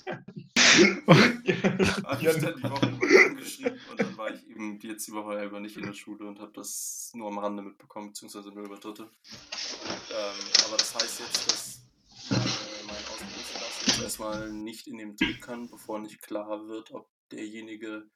Ich 2.22 2.42
dann 2.42 2.56
die 2.58 2.64
Woche 2.64 3.36
geschrieben 3.36 3.80
und 3.92 4.00
dann 4.00 4.18
war 4.18 4.34
ich 4.34 4.48
eben 4.48 4.80
jetzt 4.82 5.08
die 5.08 5.14
Woche 5.14 5.44
über 5.44 5.60
nicht 5.60 5.78
in 5.78 5.86
der 5.86 5.94
Schule 5.94 6.28
und 6.28 6.40
habe 6.40 6.52
das 6.54 7.12
nur 7.14 7.28
am 7.28 7.38
Rande 7.38 7.64
mitbekommen, 7.64 8.10
beziehungsweise 8.10 8.50
nur 8.50 8.66
über 8.66 8.78
Dritte. 8.78 9.04
Ähm, 9.04 10.40
aber 10.68 10.78
das 10.78 10.96
heißt 10.96 11.20
jetzt, 11.20 11.52
dass 11.52 11.82
meine, 12.30 12.44
mein 12.88 12.96
Ausbildungsklasse 12.96 13.86
jetzt 13.88 14.02
erstmal 14.02 14.52
nicht 14.52 14.88
in 14.88 14.98
den 14.98 15.16
Betrieb 15.16 15.42
kann, 15.42 15.70
bevor 15.70 16.00
nicht 16.00 16.22
klar 16.22 16.68
wird, 16.68 16.92
ob 16.92 17.10
derjenige 17.32 18.10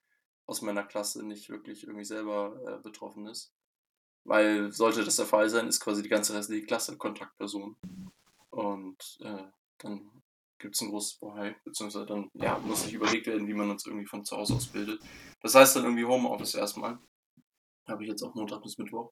aus 0.46 0.62
meiner 0.62 0.84
Klasse 0.84 1.26
nicht 1.26 1.50
wirklich 1.50 1.84
irgendwie 1.84 2.06
selber 2.06 2.60
äh, 2.68 2.82
betroffen 2.82 3.28
ist. 3.28 3.54
Weil 4.26 4.72
sollte 4.72 5.04
das 5.04 5.18
der 5.18 5.26
Fall 5.26 5.50
sein, 5.50 5.68
ist 5.68 5.82
quasi 5.82 6.02
die 6.02 6.10
ganze 6.10 6.34
restliche 6.34 6.66
Klasse 6.66 6.98
Kontaktperson. 6.98 7.76
Und 8.50 9.18
äh, 9.22 9.44
dann 9.80 10.10
gibt 10.60 10.76
es 10.76 10.82
ein 10.82 10.90
großes 10.90 11.16
Bohai, 11.16 11.56
beziehungsweise 11.66 12.06
dann 12.06 12.30
ja, 12.36 12.58
muss 12.60 12.84
sich 12.84 12.94
überlegt 12.94 13.28
werden, 13.28 13.48
wie 13.48 13.54
man 13.54 13.70
uns 13.70 13.86
irgendwie 13.86 14.06
von 14.06 14.24
zu 14.24 14.38
Hause 14.38 14.56
aus 14.56 14.68
bildet. 14.68 15.02
Das 15.42 15.56
heißt 15.56 15.76
dann 15.76 15.84
irgendwie 15.84 16.06
Homeoffice 16.06 16.56
erstmal. 16.56 16.98
Habe 17.88 18.04
ich 18.04 18.10
jetzt 18.10 18.24
auch 18.24 18.34
Montag 18.34 18.62
bis 18.62 18.78
Mittwoch. 18.78 19.12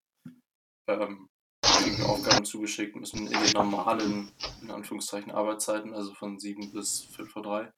Ähm, 0.87 1.29
Aufgaben 2.05 2.45
zugeschickt, 2.45 2.95
müssen 2.95 3.27
in 3.27 3.41
den 3.41 3.51
normalen, 3.53 4.31
in 4.61 4.71
Anführungszeichen, 4.71 5.31
Arbeitszeiten, 5.31 5.93
also 5.93 6.13
von 6.13 6.39
7 6.39 6.71
bis 6.71 7.01
5 7.01 7.31
vor 7.31 7.43
3, 7.43 7.71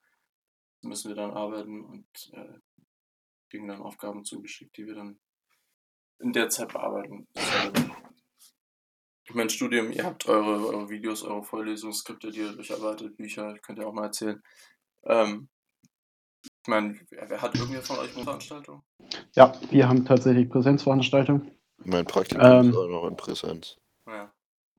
müssen 0.82 1.10
wir 1.10 1.16
dann 1.16 1.32
arbeiten 1.32 1.84
und 1.84 2.06
äh, 2.34 2.60
kriegen 3.50 3.68
dann 3.68 3.82
Aufgaben 3.82 4.24
zugeschickt, 4.24 4.78
die 4.78 4.86
wir 4.88 4.96
dann 4.96 5.20
in 6.20 6.34
der 6.34 6.50
Zeit 6.50 6.74
bearbeiten. 6.74 7.28
sollen. 7.36 7.92
Mein 9.34 9.50
Studium, 9.50 9.92
ihr 9.92 10.04
habt 10.04 10.28
eure, 10.28 10.68
eure 10.68 10.90
Videos, 10.90 11.24
eure 11.24 11.44
Vorlesungsskripte, 11.44 12.32
die 12.32 12.42
ihr 12.42 12.54
durcharbeitet, 12.54 13.18
Bücher, 13.18 13.58
könnt 13.62 13.80
ihr 13.80 13.88
auch 13.88 13.94
mal 13.94 14.06
erzählen. 14.06 14.42
Ähm, 15.06 15.50
ich 16.44 16.68
meine, 16.68 17.00
wer, 17.10 17.30
wer 17.30 17.42
hat 17.42 17.56
irgendwer 17.56 17.82
von 17.82 18.00
euch 18.00 18.16
eine 18.16 18.24
Veranstaltung? 18.24 18.84
Ja, 19.36 19.54
wir 19.70 19.88
haben 19.88 20.06
tatsächlich 20.06 20.50
Präsenzveranstaltungen. 20.50 21.52
Mein 21.78 22.06
Praktikum 22.06 22.46
Ähm. 22.46 22.70
ist 22.70 22.78
auch 22.78 22.88
noch 22.88 23.08
in 23.08 23.18
Präsenz. 23.18 23.78
Ja. 24.08 24.32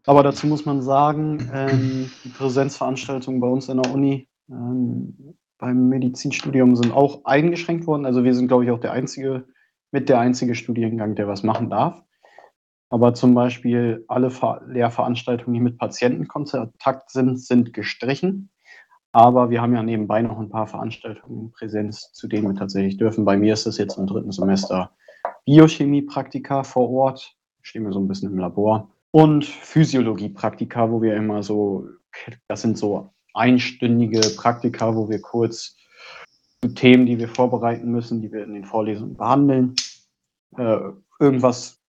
Aber 0.06 0.22
dazu 0.22 0.46
muss 0.46 0.66
man 0.66 0.82
sagen, 0.82 1.50
ähm, 1.52 2.10
die 2.24 2.28
Präsenzveranstaltungen 2.28 3.40
bei 3.40 3.48
uns 3.48 3.68
in 3.68 3.82
der 3.82 3.92
Uni 3.92 4.28
ähm, 4.50 5.36
beim 5.58 5.88
Medizinstudium 5.88 6.76
sind 6.76 6.92
auch 6.92 7.24
eingeschränkt 7.24 7.86
worden. 7.86 8.04
Also 8.04 8.24
wir 8.24 8.34
sind, 8.34 8.48
glaube 8.48 8.64
ich, 8.64 8.70
auch 8.70 8.80
der 8.80 8.92
einzige, 8.92 9.46
mit 9.94 10.08
der 10.08 10.18
einzige 10.18 10.56
Studiengang, 10.56 11.14
der 11.14 11.28
was 11.28 11.44
machen 11.44 11.70
darf. 11.70 12.02
Aber 12.90 13.14
zum 13.14 13.32
Beispiel 13.32 14.04
alle 14.08 14.28
Ver 14.28 14.60
Lehrveranstaltungen, 14.66 15.54
die 15.54 15.60
mit 15.60 15.78
Patientenkontakt 15.78 17.10
sind, 17.10 17.40
sind 17.40 17.72
gestrichen. 17.72 18.50
Aber 19.12 19.50
wir 19.50 19.62
haben 19.62 19.72
ja 19.72 19.84
nebenbei 19.84 20.20
noch 20.20 20.40
ein 20.40 20.48
paar 20.48 20.66
Veranstaltungen 20.66 21.52
Präsenz, 21.52 22.12
zu 22.12 22.26
denen 22.26 22.48
wir 22.48 22.56
tatsächlich 22.56 22.96
dürfen. 22.96 23.24
Bei 23.24 23.36
mir 23.36 23.52
ist 23.52 23.66
das 23.66 23.78
jetzt 23.78 23.96
im 23.96 24.08
dritten 24.08 24.32
Semester 24.32 24.90
Biochemie-Praktika 25.46 26.64
vor 26.64 26.90
Ort. 26.90 27.36
Stehen 27.62 27.84
wir 27.84 27.92
so 27.92 28.00
ein 28.00 28.08
bisschen 28.08 28.32
im 28.32 28.38
Labor. 28.38 28.90
Und 29.12 29.44
Physiologie-Praktika, 29.44 30.90
wo 30.90 31.02
wir 31.02 31.14
immer 31.14 31.44
so, 31.44 31.86
das 32.48 32.62
sind 32.62 32.76
so 32.76 33.10
einstündige 33.32 34.22
Praktika, 34.36 34.96
wo 34.96 35.08
wir 35.08 35.20
kurz 35.20 35.76
Themen, 36.68 37.06
die 37.06 37.18
wir 37.18 37.28
vorbereiten 37.28 37.90
müssen, 37.90 38.20
die 38.22 38.32
wir 38.32 38.44
in 38.44 38.54
den 38.54 38.64
Vorlesungen 38.64 39.16
behandeln, 39.16 39.74
äh, 40.56 40.78
irgendwas 41.20 41.80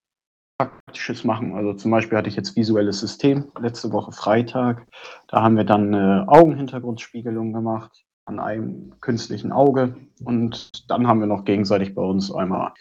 Praktisches 0.57 1.23
machen. 1.23 1.53
Also 1.53 1.73
zum 1.73 1.91
Beispiel 1.91 2.17
hatte 2.17 2.29
ich 2.29 2.35
jetzt 2.35 2.55
visuelles 2.55 2.99
System 2.99 3.51
letzte 3.59 3.91
Woche 3.91 4.11
Freitag. 4.11 4.87
Da 5.27 5.41
haben 5.41 5.57
wir 5.57 5.65
dann 5.65 5.93
eine 5.93 6.25
Augenhintergrundspiegelung 6.27 7.51
gemacht 7.51 8.05
an 8.25 8.39
einem 8.39 8.93
künstlichen 9.01 9.51
Auge. 9.51 9.95
Und 10.23 10.89
dann 10.89 11.07
haben 11.07 11.19
wir 11.19 11.27
noch 11.27 11.45
gegenseitig 11.45 11.93
bei 11.93 12.01
uns 12.01 12.31
einmal, 12.31 12.73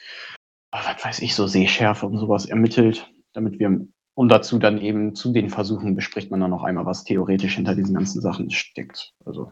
was 0.73 1.05
weiß 1.05 1.19
ich, 1.21 1.35
so 1.35 1.47
Sehschärfe 1.47 2.07
und 2.07 2.19
sowas 2.19 2.47
ermittelt, 2.47 3.11
damit 3.33 3.59
wir, 3.59 3.87
und 4.15 4.29
dazu 4.29 4.59
dann 4.59 4.79
eben 4.81 5.15
zu 5.15 5.33
den 5.33 5.51
Versuchen 5.51 5.97
bespricht 5.97 6.31
man 6.31 6.41
dann 6.41 6.51
noch 6.51 6.63
einmal, 6.63 6.87
was 6.87 7.05
theoretisch 7.05 7.57
hinter 7.57 7.75
diesen 7.75 7.95
ganzen 7.95 8.21
Sachen 8.21 8.51
steckt. 8.51 9.13
Also 9.25 9.51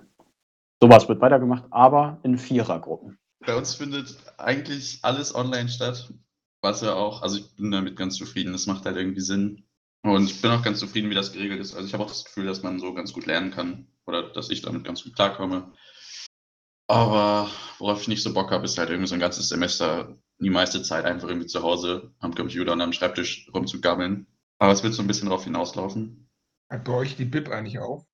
sowas 0.83 1.09
wird 1.09 1.21
weitergemacht, 1.21 1.63
aber 1.71 2.19
in 2.25 2.37
Vierergruppen. 2.37 3.17
Bei 3.47 3.55
uns 3.55 3.77
findet 3.77 4.17
eigentlich 4.37 4.99
alles 5.03 5.33
online 5.33 5.69
statt. 5.69 6.13
Was 6.61 6.81
ja 6.81 6.95
auch, 6.95 7.23
also 7.23 7.39
ich 7.39 7.55
bin 7.55 7.71
damit 7.71 7.95
ganz 7.95 8.17
zufrieden. 8.17 8.53
Das 8.53 8.67
macht 8.67 8.85
halt 8.85 8.97
irgendwie 8.97 9.21
Sinn. 9.21 9.65
Und 10.03 10.25
ich 10.25 10.43
bin 10.43 10.51
auch 10.51 10.63
ganz 10.63 10.81
zufrieden, 10.81 11.09
wie 11.09 11.15
das 11.15 11.33
geregelt 11.33 11.61
ist. 11.61 11.77
Also 11.77 11.87
ich 11.87 11.95
habe 11.95 12.03
auch 12.03 12.09
das 12.09 12.25
Gefühl, 12.25 12.47
dass 12.47 12.65
man 12.65 12.81
so 12.81 12.95
ganz 12.95 13.13
gut 13.13 13.27
lernen 13.27 13.53
kann. 13.53 13.87
Oder 14.07 14.33
dass 14.33 14.51
ich 14.51 14.63
damit 14.63 14.83
ganz 14.83 15.05
gut 15.05 15.15
klarkomme. 15.15 15.73
Aber 16.89 17.49
worauf 17.79 18.01
ich 18.01 18.09
nicht 18.09 18.25
so 18.25 18.35
Bock 18.35 18.51
habe, 18.51 18.65
ist 18.65 18.77
halt 18.77 18.91
irgendwie 18.91 19.09
so 19.09 19.15
ein 19.15 19.21
ganzes 19.21 19.49
Semester 19.49 20.19
die 20.41 20.51
meiste 20.51 20.83
Zeit 20.83 21.05
einfach 21.05 21.29
irgendwie 21.29 21.47
zu 21.47 21.63
Hause 21.63 22.13
am 22.19 22.35
Computer 22.35 22.73
und 22.73 22.81
am 22.81 22.93
Schreibtisch 22.93 23.49
rumzugammeln. 23.55 24.27
Aber 24.59 24.73
es 24.73 24.83
wird 24.83 24.95
so 24.95 25.03
ein 25.03 25.07
bisschen 25.07 25.29
darauf 25.29 25.45
hinauslaufen. 25.45 26.29
Hat 26.69 26.83
bei 26.83 26.93
euch 26.93 27.17
die 27.17 27.25
BIP 27.25 27.51
eigentlich 27.51 27.79
auch? 27.79 28.05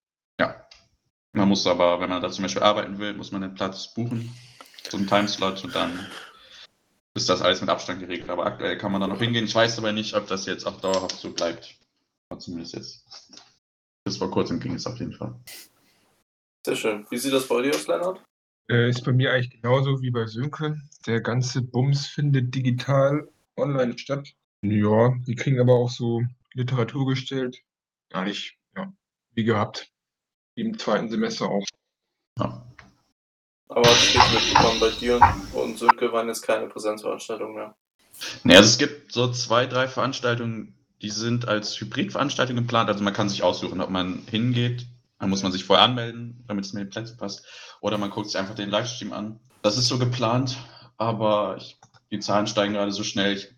Man 1.32 1.48
muss 1.48 1.66
aber, 1.66 2.00
wenn 2.00 2.10
man 2.10 2.22
da 2.22 2.30
zum 2.30 2.42
Beispiel 2.42 2.62
arbeiten 2.62 2.98
will, 2.98 3.14
muss 3.14 3.32
man 3.32 3.42
den 3.42 3.54
Platz 3.54 3.94
buchen. 3.94 4.34
So 4.88 4.96
einen 4.96 5.06
Timeslot 5.06 5.62
und 5.64 5.74
dann 5.74 6.06
ist 7.14 7.28
das 7.28 7.42
alles 7.42 7.60
mit 7.60 7.68
Abstand 7.68 8.00
geregelt. 8.00 8.30
Aber 8.30 8.46
aktuell 8.46 8.78
kann 8.78 8.92
man 8.92 9.00
da 9.00 9.06
noch 9.06 9.20
hingehen. 9.20 9.44
Ich 9.44 9.54
weiß 9.54 9.78
aber 9.78 9.92
nicht, 9.92 10.14
ob 10.14 10.26
das 10.26 10.46
jetzt 10.46 10.66
auch 10.66 10.80
dauerhaft 10.80 11.16
so 11.16 11.32
bleibt. 11.32 11.76
Aber 12.28 12.40
zumindest 12.40 12.74
jetzt. 12.74 13.04
Bis 14.04 14.16
vor 14.16 14.30
kurzem 14.30 14.60
ging 14.60 14.74
es 14.74 14.86
auf 14.86 14.98
jeden 14.98 15.12
Fall. 15.12 15.38
Sehr 16.64 16.76
schön. 16.76 17.06
Wie 17.10 17.18
sieht 17.18 17.32
das 17.32 17.46
bei 17.46 17.62
dir 17.62 17.70
aus, 17.70 17.86
Lennart? 17.86 18.22
Äh, 18.70 18.88
ist 18.88 19.04
bei 19.04 19.12
mir 19.12 19.32
eigentlich 19.32 19.60
genauso 19.62 20.00
wie 20.02 20.10
bei 20.10 20.26
Sönke. 20.26 20.80
Der 21.06 21.20
ganze 21.20 21.62
Bums 21.62 22.06
findet 22.06 22.54
digital 22.54 23.28
online 23.56 23.98
statt. 23.98 24.28
Ja, 24.62 25.14
die 25.26 25.34
kriegen 25.34 25.60
aber 25.60 25.74
auch 25.74 25.90
so 25.90 26.22
Literatur 26.52 27.06
gestellt. 27.06 27.62
Gar 28.10 28.24
nicht, 28.24 28.58
ja, 28.76 28.92
wie 29.34 29.44
gehabt. 29.44 29.90
Im 30.58 30.76
zweiten 30.76 31.08
Semester 31.08 31.48
auch. 31.48 31.64
Ja. 32.36 32.66
Aber 33.68 33.82
du 33.82 34.34
mitbekommen, 34.34 34.80
bei 34.80 34.90
dir 34.90 35.20
und, 35.20 35.54
und 35.54 35.78
Sönke 35.78 36.12
waren 36.12 36.26
jetzt 36.26 36.42
keine 36.42 36.66
Präsenzveranstaltungen 36.66 37.54
mehr. 37.54 37.76
Nee, 38.42 38.56
also 38.56 38.68
es 38.68 38.76
gibt 38.76 39.12
so 39.12 39.30
zwei, 39.30 39.66
drei 39.66 39.86
Veranstaltungen, 39.86 40.74
die 41.00 41.10
sind 41.10 41.46
als 41.46 41.80
Hybridveranstaltung 41.80 42.56
geplant. 42.56 42.88
Also 42.88 43.04
man 43.04 43.12
kann 43.12 43.28
sich 43.28 43.44
aussuchen, 43.44 43.80
ob 43.80 43.90
man 43.90 44.24
hingeht. 44.28 44.84
Dann 45.20 45.30
muss 45.30 45.44
man 45.44 45.52
sich 45.52 45.64
vorher 45.64 45.84
anmelden, 45.84 46.42
damit 46.48 46.64
es 46.64 46.72
mit 46.72 46.82
den 46.82 46.90
Plätzen 46.90 47.18
passt. 47.18 47.46
Oder 47.80 47.96
man 47.96 48.10
guckt 48.10 48.26
sich 48.26 48.36
einfach 48.36 48.56
den 48.56 48.70
Livestream 48.70 49.12
an. 49.12 49.38
Das 49.62 49.78
ist 49.78 49.86
so 49.86 49.96
geplant, 49.96 50.56
aber 50.96 51.56
ich, 51.58 51.78
die 52.10 52.18
Zahlen 52.18 52.48
steigen 52.48 52.74
gerade 52.74 52.90
so 52.90 53.04
schnell. 53.04 53.36
Ich 53.36 53.54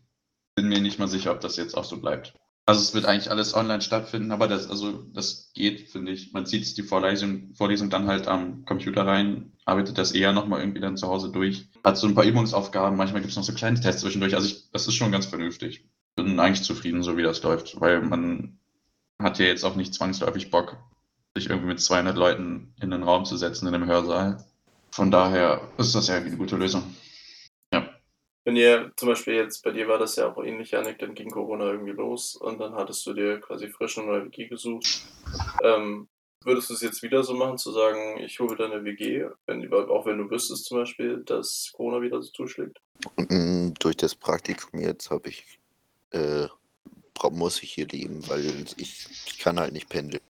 bin 0.54 0.68
mir 0.68 0.82
nicht 0.82 0.98
mal 0.98 1.08
sicher, 1.08 1.32
ob 1.32 1.40
das 1.40 1.56
jetzt 1.56 1.78
auch 1.78 1.84
so 1.84 1.98
bleibt. 1.98 2.34
Also 2.66 2.82
es 2.82 2.94
wird 2.94 3.04
eigentlich 3.06 3.30
alles 3.30 3.54
online 3.54 3.80
stattfinden, 3.80 4.30
aber 4.30 4.46
das, 4.46 4.70
also 4.70 4.92
das 5.12 5.50
geht, 5.54 5.90
finde 5.90 6.12
ich. 6.12 6.32
Man 6.32 6.46
zieht 6.46 6.76
die 6.76 6.82
Vorlesung, 6.82 7.52
Vorlesung 7.54 7.90
dann 7.90 8.06
halt 8.06 8.28
am 8.28 8.64
Computer 8.64 9.06
rein, 9.06 9.52
arbeitet 9.64 9.98
das 9.98 10.12
eher 10.12 10.32
nochmal 10.32 10.60
irgendwie 10.60 10.80
dann 10.80 10.96
zu 10.96 11.08
Hause 11.08 11.30
durch. 11.30 11.68
Hat 11.82 11.96
so 11.96 12.06
ein 12.06 12.14
paar 12.14 12.24
Übungsaufgaben, 12.24 12.96
manchmal 12.96 13.22
gibt 13.22 13.32
es 13.32 13.36
noch 13.36 13.44
so 13.44 13.54
kleine 13.54 13.80
Tests 13.80 14.02
zwischendurch. 14.02 14.34
Also 14.34 14.46
ich, 14.46 14.70
das 14.70 14.86
ist 14.86 14.94
schon 14.94 15.10
ganz 15.10 15.26
vernünftig. 15.26 15.84
Bin 16.14 16.38
eigentlich 16.38 16.62
zufrieden, 16.62 17.02
so 17.02 17.16
wie 17.16 17.22
das 17.22 17.42
läuft, 17.42 17.80
weil 17.80 18.02
man 18.02 18.58
hat 19.18 19.38
ja 19.38 19.46
jetzt 19.46 19.64
auch 19.64 19.76
nicht 19.76 19.94
zwangsläufig 19.94 20.50
Bock, 20.50 20.76
sich 21.34 21.50
irgendwie 21.50 21.68
mit 21.68 21.80
200 21.80 22.16
Leuten 22.16 22.74
in 22.80 22.90
den 22.90 23.02
Raum 23.02 23.24
zu 23.24 23.36
setzen 23.36 23.66
in 23.68 23.74
einem 23.74 23.88
Hörsaal. 23.88 24.44
Von 24.92 25.10
daher 25.10 25.60
ist 25.78 25.94
das 25.94 26.08
ja 26.08 26.16
eine 26.16 26.36
gute 26.36 26.56
Lösung. 26.56 26.82
Wenn 28.44 28.56
ihr 28.56 28.92
zum 28.96 29.08
Beispiel 29.08 29.34
jetzt, 29.34 29.62
bei 29.62 29.70
dir 29.70 29.86
war 29.86 29.98
das 29.98 30.16
ja 30.16 30.32
auch 30.32 30.42
ähnlich, 30.42 30.70
Janik, 30.70 30.98
dann 30.98 31.14
ging 31.14 31.30
Corona 31.30 31.66
irgendwie 31.66 31.92
los 31.92 32.36
und 32.36 32.58
dann 32.58 32.74
hattest 32.74 33.04
du 33.06 33.12
dir 33.12 33.38
quasi 33.40 33.68
frisch 33.68 33.98
eine 33.98 34.06
neue 34.06 34.24
WG 34.26 34.48
gesucht. 34.48 35.02
Ähm, 35.62 36.08
würdest 36.42 36.70
du 36.70 36.74
es 36.74 36.80
jetzt 36.80 37.02
wieder 37.02 37.22
so 37.22 37.34
machen, 37.34 37.58
zu 37.58 37.70
sagen, 37.70 38.18
ich 38.18 38.40
hole 38.40 38.52
wieder 38.52 38.64
eine 38.64 38.84
WG, 38.84 39.26
wenn, 39.46 39.70
auch 39.72 40.06
wenn 40.06 40.18
du 40.18 40.30
wüsstest 40.30 40.64
zum 40.64 40.78
Beispiel, 40.78 41.22
dass 41.24 41.70
Corona 41.74 42.00
wieder 42.00 42.22
so 42.22 42.30
zuschlägt? 42.30 42.78
Mm, 43.16 43.72
Durch 43.78 43.96
das 43.96 44.14
Praktikum 44.14 44.80
jetzt 44.80 45.10
habe 45.10 45.28
ich, 45.28 45.58
äh, 46.12 46.46
muss 47.30 47.62
ich 47.62 47.74
hier 47.74 47.86
leben, 47.86 48.26
weil 48.28 48.46
ich, 48.78 49.06
ich 49.26 49.38
kann 49.38 49.60
halt 49.60 49.74
nicht 49.74 49.90
pendeln. 49.90 50.22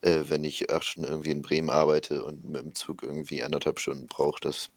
Äh, 0.00 0.24
wenn 0.28 0.42
ich 0.42 0.70
auch 0.70 0.82
schon 0.82 1.04
irgendwie 1.04 1.30
in 1.30 1.42
Bremen 1.42 1.70
arbeite 1.70 2.24
und 2.24 2.44
mit 2.44 2.62
dem 2.62 2.74
Zug 2.74 3.04
irgendwie 3.04 3.44
anderthalb 3.44 3.78
Stunden 3.78 4.08
brauche, 4.08 4.40
das 4.40 4.70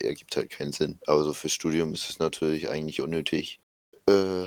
ergibt 0.00 0.36
halt 0.36 0.50
keinen 0.50 0.72
Sinn. 0.72 0.98
Aber 1.06 1.22
so 1.24 1.32
fürs 1.32 1.52
Studium 1.52 1.92
ist 1.92 2.10
es 2.10 2.18
natürlich 2.18 2.68
eigentlich 2.68 3.00
unnötig. 3.00 3.60
Äh, 4.08 4.46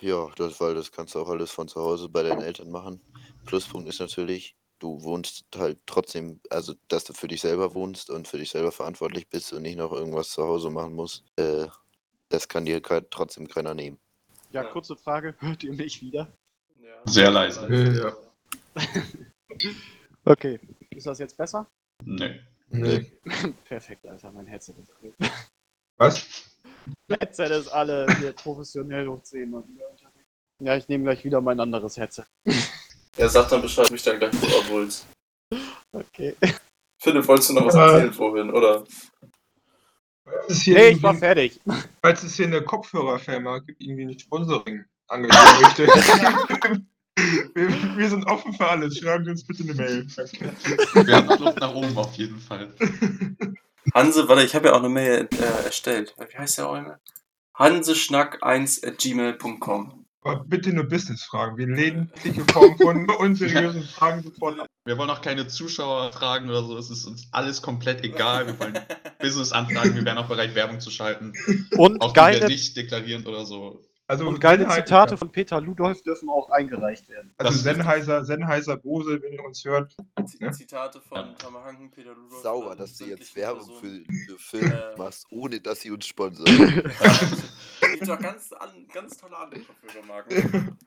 ja, 0.00 0.28
das, 0.36 0.60
weil 0.60 0.74
das 0.74 0.92
kannst 0.92 1.14
du 1.14 1.20
auch 1.20 1.28
alles 1.28 1.50
von 1.50 1.68
zu 1.68 1.80
Hause 1.80 2.08
bei 2.08 2.22
deinen 2.22 2.42
Eltern 2.42 2.70
machen. 2.70 3.00
Pluspunkt 3.44 3.88
ist 3.88 4.00
natürlich, 4.00 4.56
du 4.78 5.02
wohnst 5.02 5.46
halt 5.56 5.78
trotzdem, 5.86 6.40
also 6.50 6.74
dass 6.88 7.04
du 7.04 7.12
für 7.12 7.28
dich 7.28 7.40
selber 7.40 7.74
wohnst 7.74 8.10
und 8.10 8.28
für 8.28 8.38
dich 8.38 8.50
selber 8.50 8.72
verantwortlich 8.72 9.28
bist 9.28 9.52
und 9.52 9.62
nicht 9.62 9.76
noch 9.76 9.92
irgendwas 9.92 10.30
zu 10.30 10.44
Hause 10.44 10.70
machen 10.70 10.94
musst. 10.94 11.24
Äh, 11.36 11.66
das 12.28 12.48
kann 12.48 12.64
dir 12.64 12.80
trotzdem 12.82 13.48
keiner 13.48 13.74
nehmen. 13.74 13.98
Ja, 14.52 14.64
kurze 14.64 14.96
Frage, 14.96 15.34
hört 15.38 15.62
ihr 15.64 15.72
mich 15.72 16.00
wieder? 16.00 16.32
Ja. 16.80 17.00
Sehr 17.04 17.30
leise. 17.30 17.66
Ja. 18.78 18.84
Okay, 20.24 20.60
ist 20.90 21.06
das 21.06 21.18
jetzt 21.18 21.36
besser? 21.36 21.66
Nee. 22.04 22.40
Nee. 22.70 23.12
Perfekt, 23.64 24.06
Alter, 24.06 24.30
mein 24.32 24.46
Headset 24.46 24.74
ist 24.80 24.92
Was? 25.96 26.26
Headset 27.20 27.46
ist 27.50 27.68
alle 27.68 28.06
hier 28.18 28.32
professionell 28.32 29.06
hoch 29.08 29.22
10 29.22 29.52
und 29.54 29.66
Ja, 30.60 30.76
ich 30.76 30.88
nehme 30.88 31.04
gleich 31.04 31.24
wieder 31.24 31.40
mein 31.40 31.60
anderes 31.60 31.96
Headset. 31.96 32.24
Er 33.16 33.28
sagt 33.28 33.52
dann 33.52 33.62
Bescheid, 33.62 33.90
mich 33.90 34.02
dann 34.02 34.18
gleich 34.18 34.34
abholst. 34.64 35.06
Okay. 35.92 36.34
Philipp, 37.00 37.26
wolltest 37.28 37.50
du 37.50 37.54
noch 37.54 37.66
was 37.66 37.74
Äh. 37.74 37.78
erzählen 37.78 38.12
vorhin, 38.12 38.50
oder? 38.50 38.84
Nee, 40.48 40.88
ich 40.90 41.02
war 41.02 41.14
fertig. 41.14 41.58
falls 42.02 42.22
es 42.22 42.34
hier 42.36 42.46
eine 42.46 42.62
Kopfhörerfirma 42.62 43.60
gibt, 43.60 43.80
irgendwie 43.80 44.02
ein 44.04 44.18
Sponsoring 44.18 44.84
angekündigt 45.08 45.78
möchte. 45.78 46.86
wir, 47.54 47.96
wir 47.96 48.08
sind 48.08 48.24
offen 48.26 48.52
für 48.52 48.68
alles. 48.68 48.98
Schreiben 48.98 49.24
Sie 49.24 49.30
uns 49.30 49.44
bitte 49.44 49.62
eine 49.64 49.74
Mail. 49.74 50.06
Wir 50.06 51.16
haben 51.16 51.26
noch 51.26 51.38
Luft 51.40 51.60
nach 51.60 51.74
oben 51.74 51.96
auf 51.96 52.14
jeden 52.14 52.40
Fall. 52.40 52.68
Hanse, 53.94 54.28
warte, 54.28 54.42
ich 54.44 54.54
habe 54.54 54.68
ja 54.68 54.74
auch 54.74 54.80
eine 54.80 54.88
Mail 54.88 55.28
äh, 55.32 55.64
erstellt. 55.64 56.14
Wie 56.18 56.36
heißt 56.36 56.58
der 56.58 56.70
Eule? 56.70 56.98
hanseschnack1 57.58 58.86
at 58.86 58.98
gmail.com. 58.98 60.04
Bitte 60.46 60.72
nur 60.72 60.84
Business-Fragen. 60.84 61.56
Wir 61.56 61.68
lehnen 61.68 62.12
jegliche 62.22 62.44
Form 62.52 62.76
von 62.76 63.08
unseriösen 63.08 63.82
Fragen 63.82 64.22
sofort 64.22 64.60
ab. 64.60 64.66
Wir 64.84 64.98
wollen 64.98 65.08
auch 65.08 65.22
keine 65.22 65.48
Zuschauer 65.48 66.12
fragen 66.12 66.50
oder 66.50 66.62
so. 66.62 66.76
Es 66.76 66.90
ist 66.90 67.06
uns 67.06 67.28
alles 67.32 67.62
komplett 67.62 68.04
egal. 68.04 68.46
Wir 68.46 68.58
wollen 68.60 68.78
Business-Anfragen. 69.20 69.94
Wir 69.94 70.04
wären 70.04 70.18
auch 70.18 70.28
bereit, 70.28 70.54
Werbung 70.54 70.80
zu 70.80 70.90
schalten. 70.90 71.32
Und 71.76 72.02
Auch 72.02 72.12
geile, 72.12 72.46
nicht 72.46 72.76
deklarierend 72.76 73.26
oder 73.26 73.46
so. 73.46 73.80
Also 74.10 74.26
und 74.26 74.40
geile 74.40 74.64
Sennheiser- 74.64 74.84
Zitate 74.86 75.16
von 75.18 75.30
Peter 75.30 75.60
Ludolf 75.60 76.02
dürfen 76.02 76.30
auch 76.30 76.48
eingereicht 76.50 77.08
werden. 77.10 77.30
Also 77.36 77.52
Das- 77.52 77.62
Sennheiser, 77.62 78.24
Sennheiser 78.24 78.76
Bose, 78.78 79.20
wenn 79.22 79.34
ihr 79.34 79.44
uns 79.44 79.62
hört. 79.64 79.94
Z- 80.24 80.54
Zitate 80.54 81.00
von 81.02 81.36
Tamahang, 81.36 81.90
Peter 81.90 82.14
Ludolf. 82.14 82.42
Sauber, 82.42 82.70
an 82.72 82.78
dass 82.78 82.96
du 82.96 83.04
jetzt 83.04 83.36
Werbung 83.36 83.68
für, 83.80 84.00
für 84.26 84.38
Film 84.38 84.72
Äh. 84.72 84.96
machst, 84.96 85.26
ohne 85.30 85.60
dass 85.60 85.82
sie 85.82 85.90
uns 85.90 86.06
sponsern. 86.06 86.46
Gibt 87.92 88.10
auch 88.10 88.18
ganz, 88.18 88.50
an, 88.54 88.70
ganz 88.92 89.16
tolle 89.18 89.36
andere 89.36 89.60
Kopfhörermarken. 89.60 90.78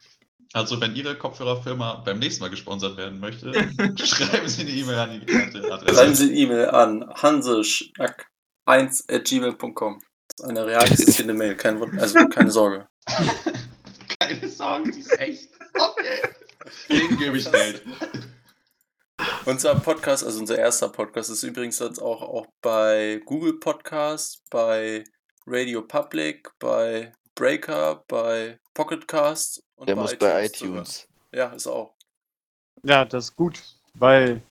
Also, 0.54 0.82
wenn 0.82 0.96
Ihre 0.96 1.16
Kopfhörerfirma 1.18 2.02
beim 2.04 2.18
nächsten 2.20 2.44
Mal 2.44 2.50
gesponsert 2.50 2.98
werden 2.98 3.20
möchte, 3.20 3.54
schreiben 4.04 4.48
Sie 4.50 4.62
eine 4.64 4.72
E-Mail 4.72 4.98
an 4.98 5.22
die 5.26 5.32
Schreiben 5.32 5.72
Adresse. 5.72 6.16
Sie 6.16 6.34
E-Mail 6.42 6.70
an 6.72 7.04
hanseschnack1 7.06 9.14
at 9.14 9.26
gmail.com. 9.26 10.02
Das 10.28 10.40
ist 10.40 10.46
eine 10.50 10.66
real 10.66 10.82
existierende 10.84 11.36
Mail, 11.36 11.56
kein, 11.56 11.80
Wund- 11.80 11.98
also 12.00 12.28
keine 12.28 12.50
Sorge. 12.52 12.88
Keine 14.20 14.48
Sorge, 14.48 14.92
die 14.92 15.00
ist 15.00 15.20
echt. 15.20 15.50
Okay. 15.74 16.20
Denen 16.90 17.18
gebe 17.18 17.38
ich 17.38 17.52
Geld. 17.52 17.84
Unser 19.46 19.76
Podcast, 19.76 20.24
also 20.24 20.40
unser 20.40 20.58
erster 20.58 20.90
Podcast, 20.90 21.30
ist 21.30 21.44
übrigens 21.44 21.80
jetzt 21.80 22.00
auch, 22.00 22.22
auch 22.22 22.48
bei 22.62 23.22
Google 23.26 23.60
Podcast, 23.60 24.44
bei 24.50 25.04
Radio 25.46 25.82
Public, 25.82 26.50
bei 26.60 27.14
Breaker, 27.36 28.04
bei 28.08 28.60
Pocket 28.74 29.08
Cast 29.08 29.64
und 29.76 29.88
Der 29.90 29.96
muss 29.96 30.16
bei 30.18 30.48
zu 30.48 30.66
hören. 30.66 30.76
iTunes. 30.78 31.08
Ja, 31.34 31.48
ist 31.48 31.68
auch. 31.68 31.96
Ja, 32.84 33.06
das 33.06 33.26
ist 33.26 33.36
gut, 33.36 33.62
weil 33.94 34.42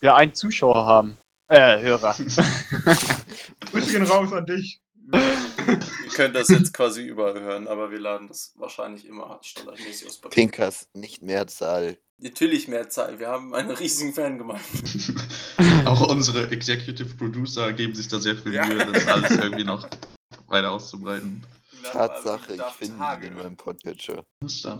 wir 0.00 0.14
einen 0.14 0.34
Zuschauer 0.34 0.86
haben. 0.86 1.18
Äh, 1.48 1.80
Hörer. 1.80 2.14
Grüße 3.70 3.92
gehen 3.92 4.06
raus 4.06 4.32
an 4.32 4.46
dich. 4.46 4.80
Ihr 5.12 6.10
könnt 6.14 6.34
das 6.34 6.48
jetzt 6.48 6.72
quasi 6.72 7.02
überall 7.02 7.40
hören, 7.40 7.68
aber 7.68 7.90
wir 7.90 7.98
laden 7.98 8.28
das 8.28 8.52
wahrscheinlich 8.56 9.06
immer 9.06 9.38
standardmäßig 9.42 10.08
aus 10.08 10.20
Papier. 10.20 10.34
Pinkas, 10.34 10.88
nicht 10.94 11.22
Mehrzahl. 11.22 11.98
Natürlich 12.18 12.68
mehr 12.68 12.90
Zeit. 12.90 13.18
Wir 13.18 13.28
haben 13.28 13.54
einen 13.54 13.70
riesigen 13.70 14.12
Fangemeinde. 14.12 14.62
Auch 15.86 16.08
unsere 16.08 16.50
Executive 16.50 17.16
Producer 17.16 17.72
geben 17.72 17.94
sich 17.94 18.08
da 18.08 18.18
sehr 18.18 18.36
viel 18.36 18.52
Ja. 18.52 18.66
Mühe, 18.66 18.84
das 18.92 19.06
alles 19.06 19.30
irgendwie 19.30 19.64
noch 19.64 19.88
weiter 20.48 20.70
auszubreiten. 20.70 21.42
Tatsache, 21.82 22.54
ich 22.54 22.62
finde 22.78 22.98
Tage 22.98 23.26
ihn 23.26 23.32
in 23.32 23.38
meinem 23.38 23.56
Podcatcher. 23.56 24.24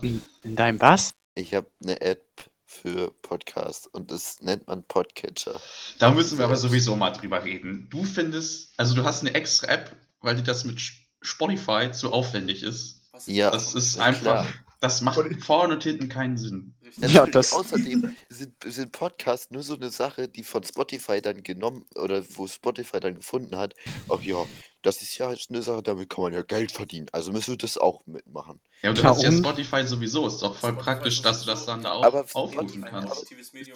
In, 0.01 0.21
in 0.43 0.55
deinem 0.55 0.79
was? 0.79 1.15
Ich 1.33 1.55
habe 1.55 1.67
eine 1.81 1.99
App 2.01 2.27
für 2.65 3.11
Podcast 3.21 3.93
und 3.93 4.11
das 4.11 4.39
nennt 4.41 4.67
man 4.67 4.83
Podcatcher. 4.83 5.59
Da 5.99 6.11
müssen 6.11 6.37
wir 6.37 6.45
aber 6.45 6.55
sowieso 6.55 6.95
mal 6.95 7.11
drüber 7.11 7.43
reden. 7.43 7.87
Du 7.89 8.03
findest, 8.03 8.73
also 8.77 8.95
du 8.95 9.03
hast 9.03 9.21
eine 9.21 9.33
extra 9.33 9.67
App, 9.67 9.95
weil 10.21 10.35
dir 10.35 10.43
das 10.43 10.63
mit 10.63 10.81
Spotify 11.21 11.91
zu 11.91 12.11
aufwendig 12.11 12.63
ist. 12.63 13.01
Was 13.11 13.27
Ja, 13.27 13.51
Das 13.51 13.75
ist 13.75 13.97
ja, 13.97 14.03
einfach, 14.03 14.21
klar. 14.21 14.47
das 14.79 15.01
macht 15.01 15.19
vorne 15.43 15.75
und 15.75 15.83
hinten 15.83 16.09
keinen 16.09 16.37
Sinn. 16.37 16.73
Ja, 16.97 17.25
das- 17.25 17.53
Außerdem 17.53 18.15
sind, 18.29 18.53
sind 18.65 18.91
Podcasts 18.91 19.49
nur 19.51 19.63
so 19.63 19.75
eine 19.75 19.89
Sache, 19.89 20.27
die 20.27 20.43
von 20.43 20.63
Spotify 20.63 21.21
dann 21.21 21.41
genommen 21.43 21.85
oder 21.95 22.23
wo 22.35 22.47
Spotify 22.47 22.99
dann 22.99 23.15
gefunden 23.15 23.55
hat. 23.57 23.75
Ach 24.09 24.21
ja, 24.21 24.45
das 24.81 25.01
ist 25.01 25.17
ja 25.17 25.31
jetzt 25.31 25.49
eine 25.51 25.61
Sache, 25.61 25.83
damit 25.83 26.09
kann 26.09 26.23
man 26.23 26.33
ja 26.33 26.41
Geld 26.41 26.71
verdienen. 26.71 27.07
Also 27.13 27.31
müssen 27.31 27.51
wir 27.51 27.57
das 27.57 27.77
auch 27.77 28.05
mitmachen. 28.07 28.59
Ja, 28.81 28.89
und 28.89 28.97
du 28.97 29.03
Ja, 29.03 29.09
hast 29.09 29.21
ja 29.23 29.31
Spotify 29.31 29.85
sowieso, 29.87 30.27
ist 30.27 30.39
doch 30.41 30.55
voll 30.55 30.71
Spotify 30.71 30.83
praktisch, 30.83 31.15
ist 31.17 31.25
dass 31.25 31.41
du 31.41 31.45
das 31.47 31.65
dann 31.65 31.81
da 31.83 31.91
auch 31.93 32.03
Aber 32.03 32.21
aufrufen 32.33 32.83
ein 32.83 32.91
kannst. 32.91 33.31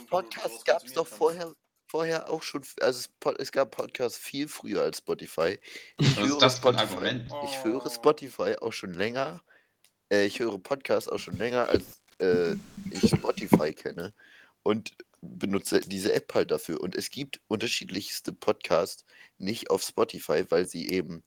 Podcast 0.09 0.65
gab 0.65 0.83
es 0.83 0.93
doch 0.93 1.07
vorher, 1.07 1.53
vorher 1.87 2.29
auch 2.29 2.43
schon, 2.43 2.63
also 2.81 3.07
es, 3.37 3.51
gab 3.51 3.71
Podcasts 3.71 4.17
viel 4.17 4.47
früher 4.47 4.81
als 4.81 4.99
Spotify. 4.99 5.59
Ich 5.97 6.07
ist 6.07 6.19
höre 6.19 6.39
das 6.39 6.57
Spotify. 6.57 6.81
Argument? 6.83 7.29
kannst. 7.29 7.53
Ich 7.53 7.63
höre 7.63 7.85
Oh. 7.85 7.89
Spotify 7.89 8.55
auch 8.61 8.73
schon 8.73 8.93
länger. 8.93 9.41
Äh, 10.11 10.25
ich 10.25 10.39
höre 10.39 10.57
Podcasts 10.59 11.09
auch 11.09 11.19
schon 11.19 11.37
länger, 11.37 11.67
als 11.69 12.01
äh, 12.19 12.55
ich 12.91 13.09
Spotify 13.09 13.73
kenne. 13.73 14.13
Und 14.63 14.93
benutze 15.21 15.79
diese 15.81 16.13
App 16.13 16.33
halt 16.33 16.51
dafür. 16.51 16.81
Und 16.81 16.95
es 16.95 17.09
gibt 17.09 17.39
unterschiedlichste 17.47 18.33
Podcasts 18.33 19.05
nicht 19.37 19.69
auf 19.69 19.81
Spotify, 19.83 20.45
weil 20.49 20.65
sie 20.67 20.89
eben 20.89 21.23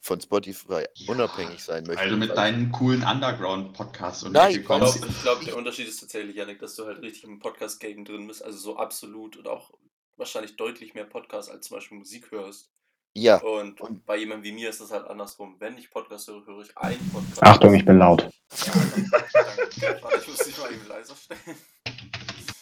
von 0.00 0.20
Spotify 0.20 0.84
unabhängig 1.08 1.62
sein 1.64 1.84
möchten. 1.84 2.00
Weil 2.00 2.10
du 2.10 2.16
mit 2.16 2.36
deinen 2.36 2.70
coolen 2.70 3.02
Underground-Podcasts 3.02 4.22
und 4.22 4.32
Nein, 4.32 4.52
Ich 4.60 4.64
glaube, 4.64 4.98
glaub, 5.22 5.44
der 5.44 5.56
Unterschied 5.56 5.88
ist 5.88 6.00
tatsächlich, 6.00 6.36
Janik, 6.36 6.60
dass 6.60 6.76
du 6.76 6.86
halt 6.86 7.02
richtig 7.02 7.24
im 7.24 7.40
Podcast-Game 7.40 8.04
drin 8.04 8.26
bist, 8.28 8.44
also 8.44 8.58
so 8.58 8.76
absolut 8.76 9.36
und 9.36 9.48
auch 9.48 9.72
wahrscheinlich 10.18 10.56
deutlich 10.56 10.94
mehr 10.94 11.04
Podcasts 11.04 11.50
als 11.50 11.66
zum 11.68 11.76
Beispiel 11.76 11.98
Musik 11.98 12.30
hörst. 12.30 12.70
Ja, 13.14 13.38
Und 13.38 13.80
Und- 13.80 14.04
bei 14.06 14.16
jemandem 14.16 14.44
wie 14.44 14.52
mir 14.52 14.70
ist 14.70 14.80
das 14.80 14.90
halt 14.92 15.06
andersrum. 15.06 15.56
Wenn 15.58 15.76
ich 15.78 15.90
Podcast 15.90 16.28
höre, 16.28 16.46
höre 16.46 16.60
ich 16.62 16.76
einen 16.76 17.10
Podcast. 17.10 17.42
Achtung, 17.42 17.74
ich 17.74 17.84
bin 17.84 17.98
laut. 17.98 18.22
Ja, 18.22 18.72
dann, 18.74 19.10
dann, 19.10 20.02
warte, 20.02 20.18
ich 20.20 20.28
muss 20.28 20.38
dich 20.38 20.58
mal 20.58 20.72
eben 20.72 20.86
leiser 20.86 21.16
stellen. 21.16 21.56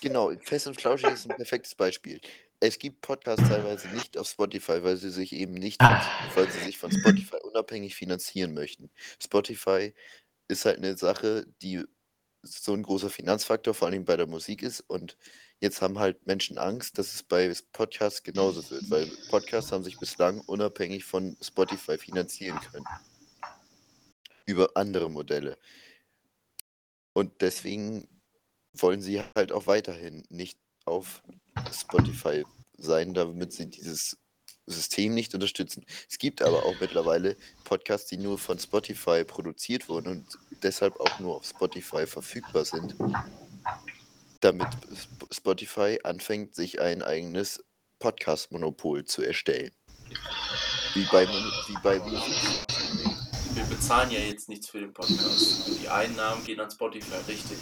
genau. 0.01 0.33
Fest 0.43 0.67
und 0.67 0.81
Flauschig 0.81 1.11
ist 1.13 1.29
ein 1.29 1.37
perfektes 1.37 1.75
Beispiel. 1.75 2.21
Es 2.61 2.79
gibt 2.79 3.03
Podcasts 3.03 3.47
teilweise 3.49 3.89
nicht 3.89 4.17
auf 4.17 4.29
Spotify, 4.29 4.83
weil 4.83 4.97
sie 4.97 5.11
sich 5.11 5.33
eben 5.33 5.53
nicht, 5.55 5.83
von, 5.83 6.01
weil 6.35 6.51
sie 6.51 6.61
sich 6.61 6.79
von 6.79 6.91
Spotify 6.91 7.37
unabhängig 7.43 7.95
finanzieren 7.95 8.55
möchten. 8.55 8.91
Spotify 9.23 9.93
ist 10.49 10.65
halt 10.65 10.79
eine 10.79 10.97
Sache, 10.97 11.47
die 11.61 11.85
so 12.43 12.73
ein 12.73 12.83
großer 12.83 13.11
Finanzfaktor, 13.11 13.75
vor 13.75 13.89
allem 13.89 14.05
bei 14.05 14.17
der 14.17 14.27
Musik 14.27 14.63
ist. 14.63 14.81
Und 14.81 15.19
jetzt 15.61 15.83
haben 15.83 15.99
halt 15.99 16.27
Menschen 16.27 16.59
Angst, 16.59 16.99
dass 16.99 17.15
es 17.15 17.23
bei 17.23 17.53
Podcasts 17.73 18.23
genauso 18.23 18.69
wird, 18.71 18.91
weil 18.91 19.07
Podcasts 19.31 19.73
haben 19.73 19.85
sich 19.85 19.99
bislang 19.99 20.41
unabhängig 20.41 21.05
von 21.05 21.37
Spotify 21.41 21.99
finanzieren 21.99 22.61
können. 22.73 22.87
Über 24.45 24.71
andere 24.75 25.11
Modelle. 25.11 25.59
Und 27.13 27.41
deswegen 27.41 28.07
wollen 28.73 29.01
sie 29.01 29.23
halt 29.35 29.51
auch 29.53 29.67
weiterhin 29.67 30.25
nicht 30.29 30.59
auf 30.85 31.23
Spotify 31.73 32.45
sein, 32.77 33.15
damit 33.15 33.53
sie 33.53 33.67
dieses 33.67 34.19
System 34.67 35.15
nicht 35.15 35.33
unterstützen. 35.35 35.85
Es 36.11 36.19
gibt 36.19 36.43
aber 36.43 36.65
auch 36.65 36.75
mittlerweile 36.81 37.37
Podcasts, 37.65 38.09
die 38.09 38.19
nur 38.19 38.39
von 38.39 38.59
Spotify 38.59 39.25
produziert 39.25 39.89
wurden 39.89 40.09
und 40.09 40.39
deshalb 40.63 40.99
auch 41.01 41.21
nur 41.21 41.37
auf 41.37 41.47
Spotify 41.47 42.07
verfügbar 42.07 42.65
sind, 42.65 42.97
damit 44.47 44.69
Sp- 44.95 45.27
Spotify 45.33 45.99
anfängt, 46.05 46.55
sich 46.55 46.81
ein 46.81 47.03
eigenes 47.03 47.65
Podcast-Monopol 47.99 49.05
zu 49.05 49.23
erstellen. 49.23 49.73
Wie 50.95 51.05
bei, 51.11 51.27
wie 51.27 51.77
bei 51.83 51.99
Musik. 51.99 52.35
Wir 53.55 53.65
bezahlen 53.65 54.11
ja 54.11 54.21
jetzt 54.21 54.49
nichts 54.49 54.69
für 54.69 54.79
den 54.81 54.93
Podcast. 54.93 55.69
Die 55.83 55.89
Einnahmen 55.89 56.45
gehen 56.45 56.61
an 56.61 56.71
Spotify, 56.71 57.17
richtig. 57.27 57.59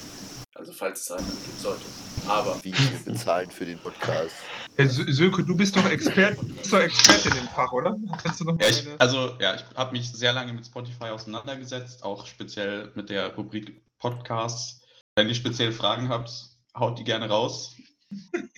Also 0.54 0.72
falls 0.72 1.00
es 1.00 1.10
einen 1.10 1.26
geben 1.26 1.58
sollte. 1.58 1.84
Aber 2.28 2.62
Wie 2.62 2.72
wir 2.72 3.12
bezahlen 3.12 3.50
für 3.50 3.64
den 3.64 3.78
Podcast. 3.78 4.34
Hey, 4.76 4.86
Sö- 4.86 5.10
Sönke, 5.10 5.42
du 5.44 5.56
bist 5.56 5.74
doch 5.76 5.84
Expert, 5.88 6.36
bist 6.56 6.72
doch 6.72 6.80
Experte 6.80 7.28
in 7.30 7.34
dem 7.36 7.48
Fach, 7.48 7.72
oder? 7.72 7.96
Kannst 8.22 8.40
du 8.40 8.44
noch 8.44 8.60
Ja, 8.60 8.68
ich, 8.68 8.86
also, 8.98 9.36
ja, 9.40 9.54
ich 9.54 9.64
habe 9.74 9.92
mich 9.92 10.10
sehr 10.12 10.32
lange 10.32 10.52
mit 10.52 10.66
Spotify 10.66 11.04
auseinandergesetzt, 11.06 12.04
auch 12.04 12.26
speziell 12.26 12.92
mit 12.94 13.08
der 13.10 13.34
Rubrik 13.34 13.80
Podcasts. 13.98 14.80
Wenn 15.16 15.28
ihr 15.28 15.34
speziell 15.34 15.72
Fragen 15.72 16.08
habt, 16.08 16.30
haut 16.74 16.98
die 16.98 17.04
gerne 17.04 17.28
raus. 17.28 17.76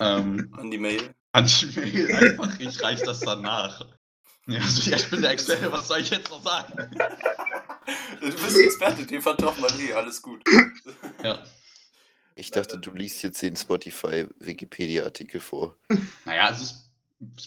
ähm, 0.01 0.53
an 0.57 0.71
die 0.71 0.79
Mail. 0.79 1.15
an 1.33 1.47
die 1.47 1.67
Mail 1.67 2.15
einfach, 2.15 2.59
ich 2.61 2.83
reiche 2.83 3.05
das 3.05 3.21
dann 3.21 3.43
nach. 3.43 3.87
Ja, 4.47 4.61
also, 4.61 4.93
ich 4.93 5.11
bin 5.11 5.23
der 5.23 5.33
Experte, 5.33 5.73
was 5.73 5.89
soll 5.89 6.01
ich 6.01 6.11
jetzt 6.11 6.31
noch 6.31 6.43
sagen? 6.43 6.91
Du 8.21 8.31
bist 8.31 8.59
Experte, 8.59 9.07
dem 9.07 9.23
vertraut 9.23 9.61
man 9.61 9.71
eh, 9.81 9.93
alles 9.93 10.21
gut. 10.23 10.43
Ja. 11.23 11.43
Ich 12.35 12.51
dachte, 12.51 12.79
du 12.79 12.91
liest 12.93 13.23
jetzt 13.23 13.41
den 13.43 13.57
Spotify-Wikipedia-Artikel 13.57 15.41
vor. 15.41 15.77
Naja, 16.25 16.51
es 16.51 16.63
ist, 16.63 16.91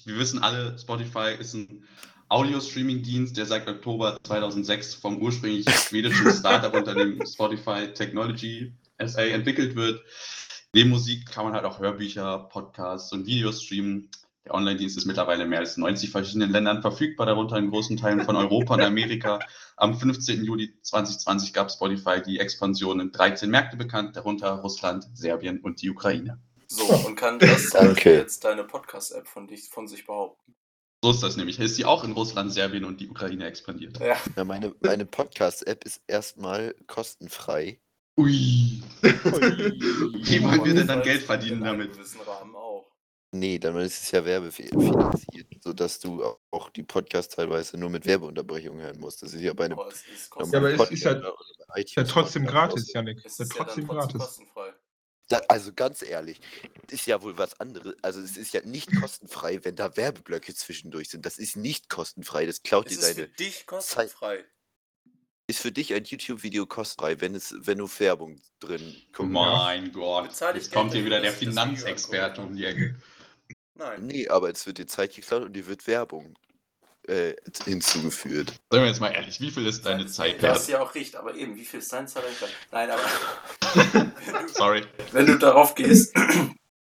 wir 0.06 0.18
wissen 0.18 0.40
alle, 0.40 0.78
Spotify 0.80 1.36
ist 1.40 1.54
ein 1.54 1.86
Audio-Streaming-Dienst, 2.30 3.38
der 3.38 3.46
seit 3.46 3.68
Oktober 3.68 4.18
2006 4.24 4.96
vom 4.96 5.22
ursprünglich 5.22 5.70
schwedischen 5.70 6.32
Startup-Unternehmen 6.32 7.26
Spotify 7.26 7.94
Technology 7.94 8.74
SA 9.00 9.22
entwickelt 9.22 9.76
wird. 9.76 10.04
Neben 10.76 10.92
Musik 10.92 11.26
kann 11.26 11.46
man 11.46 11.54
halt 11.54 11.66
auch 11.66 11.80
Hörbücher, 11.80 12.48
Podcasts 12.52 13.12
und 13.12 13.26
Videos 13.26 13.64
streamen. 13.64 14.12
Der 14.46 14.54
Online-Dienst 14.54 14.98
ist 14.98 15.06
mittlerweile 15.06 15.44
in 15.44 15.50
mehr 15.50 15.60
als 15.60 15.78
90 15.78 16.12
verschiedenen 16.12 16.52
Ländern 16.52 16.82
verfügbar, 16.82 17.26
darunter 17.26 17.58
in 17.58 17.72
großen 17.72 17.98
Teilen 17.98 18.22
von 18.22 18.36
Europa 18.36 18.76
und 18.76 18.82
Amerika. 18.82 19.40
Am 19.78 19.98
15. 19.98 20.44
Juli 20.44 20.80
2020 20.84 21.54
gab 21.54 21.72
Spotify 21.72 22.22
die 22.22 22.40
Expansion 22.40 23.00
in 23.00 23.12
13 23.12 23.50
Märkte 23.50 23.78
bekannt, 23.78 24.16
darunter 24.16 24.52
Russland, 24.60 25.08
Serbien 25.16 25.60
und 25.60 25.82
die 25.82 25.90
Ukraine. 25.90 26.40
So, 26.68 26.86
und 26.86 27.16
kann 27.16 27.40
das 27.40 27.70
Danke. 27.72 27.94
Beispiel 27.94 28.14
jetzt 28.14 28.44
deine 28.44 28.64
Podcast-App 28.64 29.28
von, 29.28 29.48
dich, 29.48 29.70
von 29.70 29.88
sich 29.88 30.06
behaupten? 30.06 30.54
So 31.04 31.10
ist 31.12 31.24
das 31.24 31.36
nämlich. 31.36 31.60
Ist 31.60 31.78
sie 31.78 31.86
auch 31.86 32.04
in 32.04 32.12
Russland, 32.12 32.54
Serbien 32.54 32.86
und 32.86 33.00
die 33.02 33.10
Ukraine 33.10 33.48
expandiert. 33.48 34.00
Ja. 34.00 34.18
Ja, 34.36 34.44
meine 34.44 34.76
meine 34.82 35.06
Podcast-App 35.06 35.84
ist 35.84 36.02
erstmal 36.08 36.76
kostenfrei. 36.86 37.80
Ui. 38.20 38.69
Wie 39.04 40.44
wollen 40.44 40.64
wir 40.66 40.74
denn 40.74 40.88
dann 40.88 41.02
Geld 41.02 41.24
verdienen 41.24 41.64
damit? 41.64 41.92
Rahmen 42.26 42.56
auch. 42.56 42.86
Nee, 43.32 43.60
dann 43.60 43.76
ist 43.78 44.02
es 44.02 44.12
ja 44.12 44.26
werbefinanziert, 44.26 45.48
sodass 45.64 46.00
du 46.00 46.24
auch 46.50 46.70
die 46.72 46.82
Podcasts 46.82 47.36
teilweise 47.36 47.78
nur 47.78 47.92
mit 47.92 48.06
Werbeunterbrechungen 48.08 48.82
hören 48.82 49.00
musst. 49.00 49.22
Das 49.22 49.34
ist 49.34 49.42
ja 49.42 49.54
bei 49.54 49.66
einem 49.66 49.78
Aber 49.78 49.90
es 49.90 50.02
ist, 50.08 50.32
Ja, 50.52 50.60
aber 50.60 50.76
kostenfrei. 50.76 50.84
es 50.84 50.92
ist 50.92 51.04
ja- 51.04 51.34
Ist 51.76 51.96
ja 51.96 52.04
trotzdem 52.06 52.44
Podcast 52.46 52.72
gratis, 52.72 52.94
Janik. 52.94 53.18
es 53.24 53.40
Ist 53.40 53.40
ja 53.40 53.46
trotzdem 53.64 53.88
gratis. 53.88 54.20
kostenfrei. 54.20 54.74
Da, 55.28 55.42
also 55.48 55.72
ganz 55.74 56.02
ehrlich, 56.02 56.42
ist 56.90 57.06
ja 57.06 57.22
wohl 57.22 57.38
was 57.38 57.60
anderes. 57.60 57.94
Also 58.02 58.20
es 58.20 58.36
ist 58.36 58.52
ja 58.52 58.62
nicht 58.64 58.90
kostenfrei, 59.00 59.64
wenn 59.64 59.76
da 59.76 59.96
Werbeblöcke 59.96 60.56
zwischendurch 60.56 61.10
sind. 61.10 61.24
Das 61.24 61.38
ist 61.38 61.56
nicht 61.56 61.88
kostenfrei. 61.88 62.48
Das 62.48 62.64
klaut 62.64 62.88
Es 62.88 62.94
dir 62.94 63.00
ist 63.00 63.10
für 63.10 63.22
deine. 63.22 63.28
dich 63.36 63.68
kostenfrei. 63.68 64.44
Ist 65.50 65.62
für 65.62 65.72
dich 65.72 65.96
ein 65.96 66.04
YouTube-Video 66.04 66.68
kostenfrei, 66.68 67.20
wenn 67.22 67.34
es, 67.34 67.56
wenn 67.58 67.80
du 67.80 67.90
Werbung 67.98 68.40
drin 68.60 68.96
guckst. 69.12 69.32
Mein 69.32 69.92
Gott. 69.92 70.30
Bezahl 70.30 70.56
ich 70.56 70.66
Jetzt 70.66 70.72
kommt 70.72 70.92
Geld 70.92 71.02
hier 71.02 71.06
wieder 71.08 71.22
der 71.22 71.32
Finanzexperte 71.32 72.42
um 72.42 72.56
die 72.56 72.66
Ecke. 72.66 72.96
Nein. 73.74 74.06
Nee, 74.06 74.28
aber 74.28 74.52
es 74.52 74.68
wird 74.68 74.78
dir 74.78 74.86
Zeit 74.86 75.16
geklaut 75.16 75.42
und 75.42 75.54
dir 75.54 75.66
wird 75.66 75.88
Werbung 75.88 76.36
äh, 77.08 77.34
hinzugefügt. 77.66 78.60
Seien 78.70 78.82
wir 78.84 78.90
jetzt 78.90 79.00
mal 79.00 79.10
ehrlich, 79.10 79.42
wie 79.42 79.50
viel 79.50 79.66
ist 79.66 79.84
deine 79.88 80.06
Zeit 80.06 80.44
Das 80.44 80.62
ist 80.62 80.68
wert? 80.68 80.82
ja 80.82 80.86
auch 80.86 80.94
richtig, 80.94 81.18
aber 81.18 81.34
eben, 81.34 81.56
wie 81.56 81.66
viel 81.66 81.80
ist 81.80 81.92
dein 81.92 82.08
Zeit 82.08 82.26
wert? 82.26 82.54
Nein, 82.72 82.92
aber 82.92 84.12
Sorry. 84.54 84.86
wenn 85.14 85.26
du 85.26 85.40
darauf 85.40 85.74
gehst, 85.74 86.16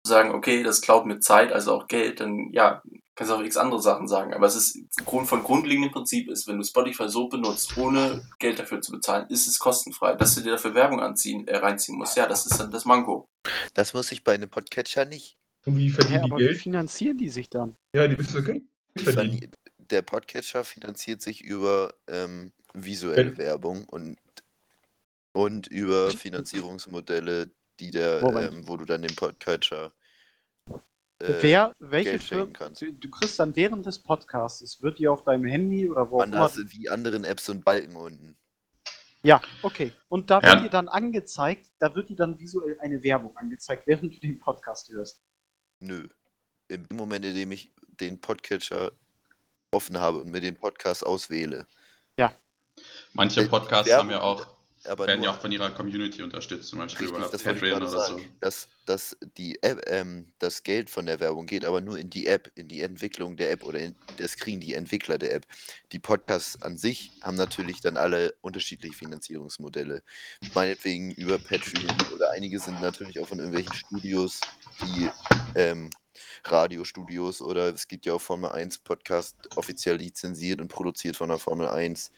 sagen, 0.07 0.33
okay, 0.33 0.63
das 0.63 0.83
klaut 0.83 1.07
mir 1.07 1.21
Zeit, 1.21 1.53
also 1.53 1.73
auch 1.73 1.89
Geld, 1.89 2.21
dann 2.21 2.51
ja, 2.53 2.83
kannst 3.19 3.33
du 3.33 3.37
auch 3.37 3.43
x 3.43 3.57
andere 3.57 3.83
Sachen 3.83 4.07
sagen. 4.07 4.33
Aber 4.33 4.47
es 4.47 4.55
ist 4.55 4.79
Grund 5.05 5.27
von 5.29 5.43
grundlegendem 5.43 5.91
Prinzip 5.91 6.31
ist, 6.31 6.47
wenn 6.47 6.57
du 6.59 6.65
Spotify 6.65 7.09
so 7.09 7.29
benutzt, 7.29 7.77
ohne 7.77 8.25
Geld 8.39 8.59
dafür 8.61 8.81
zu 8.81 8.93
bezahlen, 8.93 9.27
ist 9.29 9.49
es 9.49 9.59
kostenfrei. 9.59 10.15
Dass 10.15 10.37
du 10.37 10.41
dir 10.43 10.53
dafür 10.53 10.73
Werbung 10.75 11.01
anziehen, 11.01 11.47
äh, 11.49 11.57
reinziehen 11.57 11.99
musst, 11.99 12.17
ja, 12.17 12.27
das 12.29 12.47
ist 12.47 12.59
dann 12.61 12.71
das 12.71 12.85
Manko. 12.85 13.29
Das 13.75 13.93
muss 13.93 14.13
ich 14.13 14.23
bei 14.23 14.35
einem 14.35 14.49
Podcatcher 14.49 15.05
nicht. 15.05 15.37
Und 15.67 15.77
wie 15.77 15.91
verdienen 15.91 16.25
aber 16.25 16.37
die 16.37 16.45
wie 16.45 16.49
Geld? 16.49 16.59
finanzieren 16.61 17.19
die 17.19 17.29
sich 17.29 17.51
dann? 17.51 17.77
Ja, 17.93 18.07
die 18.07 18.17
müssen 18.17 18.45
Geld 18.45 18.63
Die 18.97 19.03
verdienen. 19.05 19.39
verdi- 19.41 19.51
Der 19.91 20.03
Podcatcher 20.03 20.63
finanziert 20.65 21.21
sich 21.21 21.43
über 21.43 21.93
ähm, 22.07 22.53
visuelle 22.73 23.33
Wenn- 23.33 23.39
Werbung 23.39 23.85
und, 23.87 24.17
und 25.33 25.67
über 25.67 26.11
Finanzierungsmodelle, 26.13 27.51
die 27.81 27.91
der, 27.91 28.23
ähm, 28.23 28.67
wo 28.69 28.77
du 28.77 28.85
dann 28.85 29.03
den 29.03 29.15
Podcatcher 29.17 29.93
Wer, 31.21 31.75
welche 31.81 32.11
Geld 32.11 32.23
schenken 32.23 32.53
kannst. 32.53 32.81
du, 32.81 32.93
du 32.93 33.11
kriegst 33.11 33.39
dann 33.41 33.55
während 33.57 33.85
des 33.87 33.99
Podcasts, 33.99 34.81
wird 34.83 34.99
dir 35.01 35.13
auf 35.13 35.25
deinem 35.25 35.45
Handy 35.47 35.91
oder 35.91 36.09
wo 36.11 36.21
auch 36.21 36.25
immer, 36.25 36.39
hast 36.39 36.59
wie 36.73 36.89
anderen 36.89 37.25
Apps 37.25 37.47
so 37.47 37.53
einen 37.53 37.63
Balken 37.63 37.97
unten. 37.97 38.37
ja, 39.25 39.41
okay, 39.63 39.93
und 40.09 40.31
da 40.31 40.41
Ja. 40.41 40.53
wird 40.55 40.65
dir 40.67 40.71
dann 40.71 40.87
angezeigt, 40.89 41.67
da 41.81 41.93
wird 41.95 42.09
dir 42.09 42.17
dann 42.17 42.39
visuell 42.39 42.79
eine 42.81 43.03
Werbung 43.03 43.37
angezeigt, 43.37 43.87
während 43.87 44.15
du 44.15 44.21
den 44.21 44.39
Podcast 44.39 44.89
hörst. 44.91 45.21
Nö. 45.81 46.07
Im 46.69 46.87
Moment, 46.93 47.25
in 47.25 47.35
dem 47.35 47.51
ich 47.51 47.73
den 48.01 48.21
Podcatcher 48.21 48.93
offen 49.73 49.99
habe 49.99 50.19
und 50.19 50.31
mir 50.31 50.41
den 50.41 50.57
Podcast 50.57 51.05
auswähle. 51.05 51.67
Manche 53.13 53.41
Äh, 53.41 53.45
die 53.45 53.51
Podcasts 53.51 53.89
Werbung- 53.89 54.05
haben 54.05 54.11
ja 54.13 54.21
auch, 54.21 54.47
Aber 54.89 55.07
werden 55.07 55.23
ja 55.23 55.31
auch 55.31 55.41
von 55.41 55.53
ihrer 55.53 55.71
Community 55.71 56.23
unterstützt, 56.23 56.69
zum 56.69 56.79
Beispiel 56.79 57.07
Richtig, 57.07 57.19
über 57.23 57.31
das 57.31 57.43
Patreon 57.43 57.83
oder 57.83 57.91
sagen. 57.91 58.19
so. 58.19 58.25
Dass, 58.41 58.69
dass 58.87 59.17
die 59.37 59.63
App, 59.63 59.83
ähm, 59.87 60.33
das 60.39 60.63
Geld 60.63 60.91
von 60.91 61.07
der 61.07 61.21
Werbung 61.21 61.47
geht 61.47 61.65
aber 61.65 61.81
nur 61.81 61.99
in 61.99 62.11
die 62.11 62.27
App, 62.27 62.51
in 62.55 62.69
die 62.69 62.83
Entwicklung 62.83 63.37
der 63.37 63.51
App 63.51 63.65
oder 63.65 63.81
in, 63.81 63.95
das 64.17 64.37
kriegen 64.37 64.61
die 64.61 64.75
Entwickler 64.75 65.19
der 65.19 65.35
App. 65.35 65.47
Die 65.93 65.99
Podcasts 65.99 66.61
an 66.63 66.77
sich 66.77 67.13
haben 67.23 67.37
natürlich 67.37 67.81
dann 67.81 67.97
alle 67.97 68.35
unterschiedliche 68.41 68.97
Finanzierungsmodelle. 68.97 70.03
Meinetwegen 70.55 71.13
über 71.13 71.39
Patreon 71.39 71.97
oder 72.15 72.31
einige 72.31 72.59
sind 72.59 72.81
natürlich 72.81 73.21
auch 73.21 73.29
von 73.29 73.39
irgendwelchen 73.39 73.75
Studios, 73.75 74.41
die 74.83 75.09
ähm, 75.55 75.91
Radiostudios 76.45 77.41
oder 77.41 77.75
es 77.75 77.89
gibt 77.89 78.07
ja 78.07 78.15
auch 78.15 78.21
Formel 78.21 78.51
1 78.51 78.79
Podcast 78.79 79.37
offiziell 79.57 79.97
lizenziert 79.97 80.61
und 80.61 80.69
produziert 80.69 81.17
von 81.17 81.29
der 81.29 81.39
Formel 81.39 81.69
1. 81.69 82.11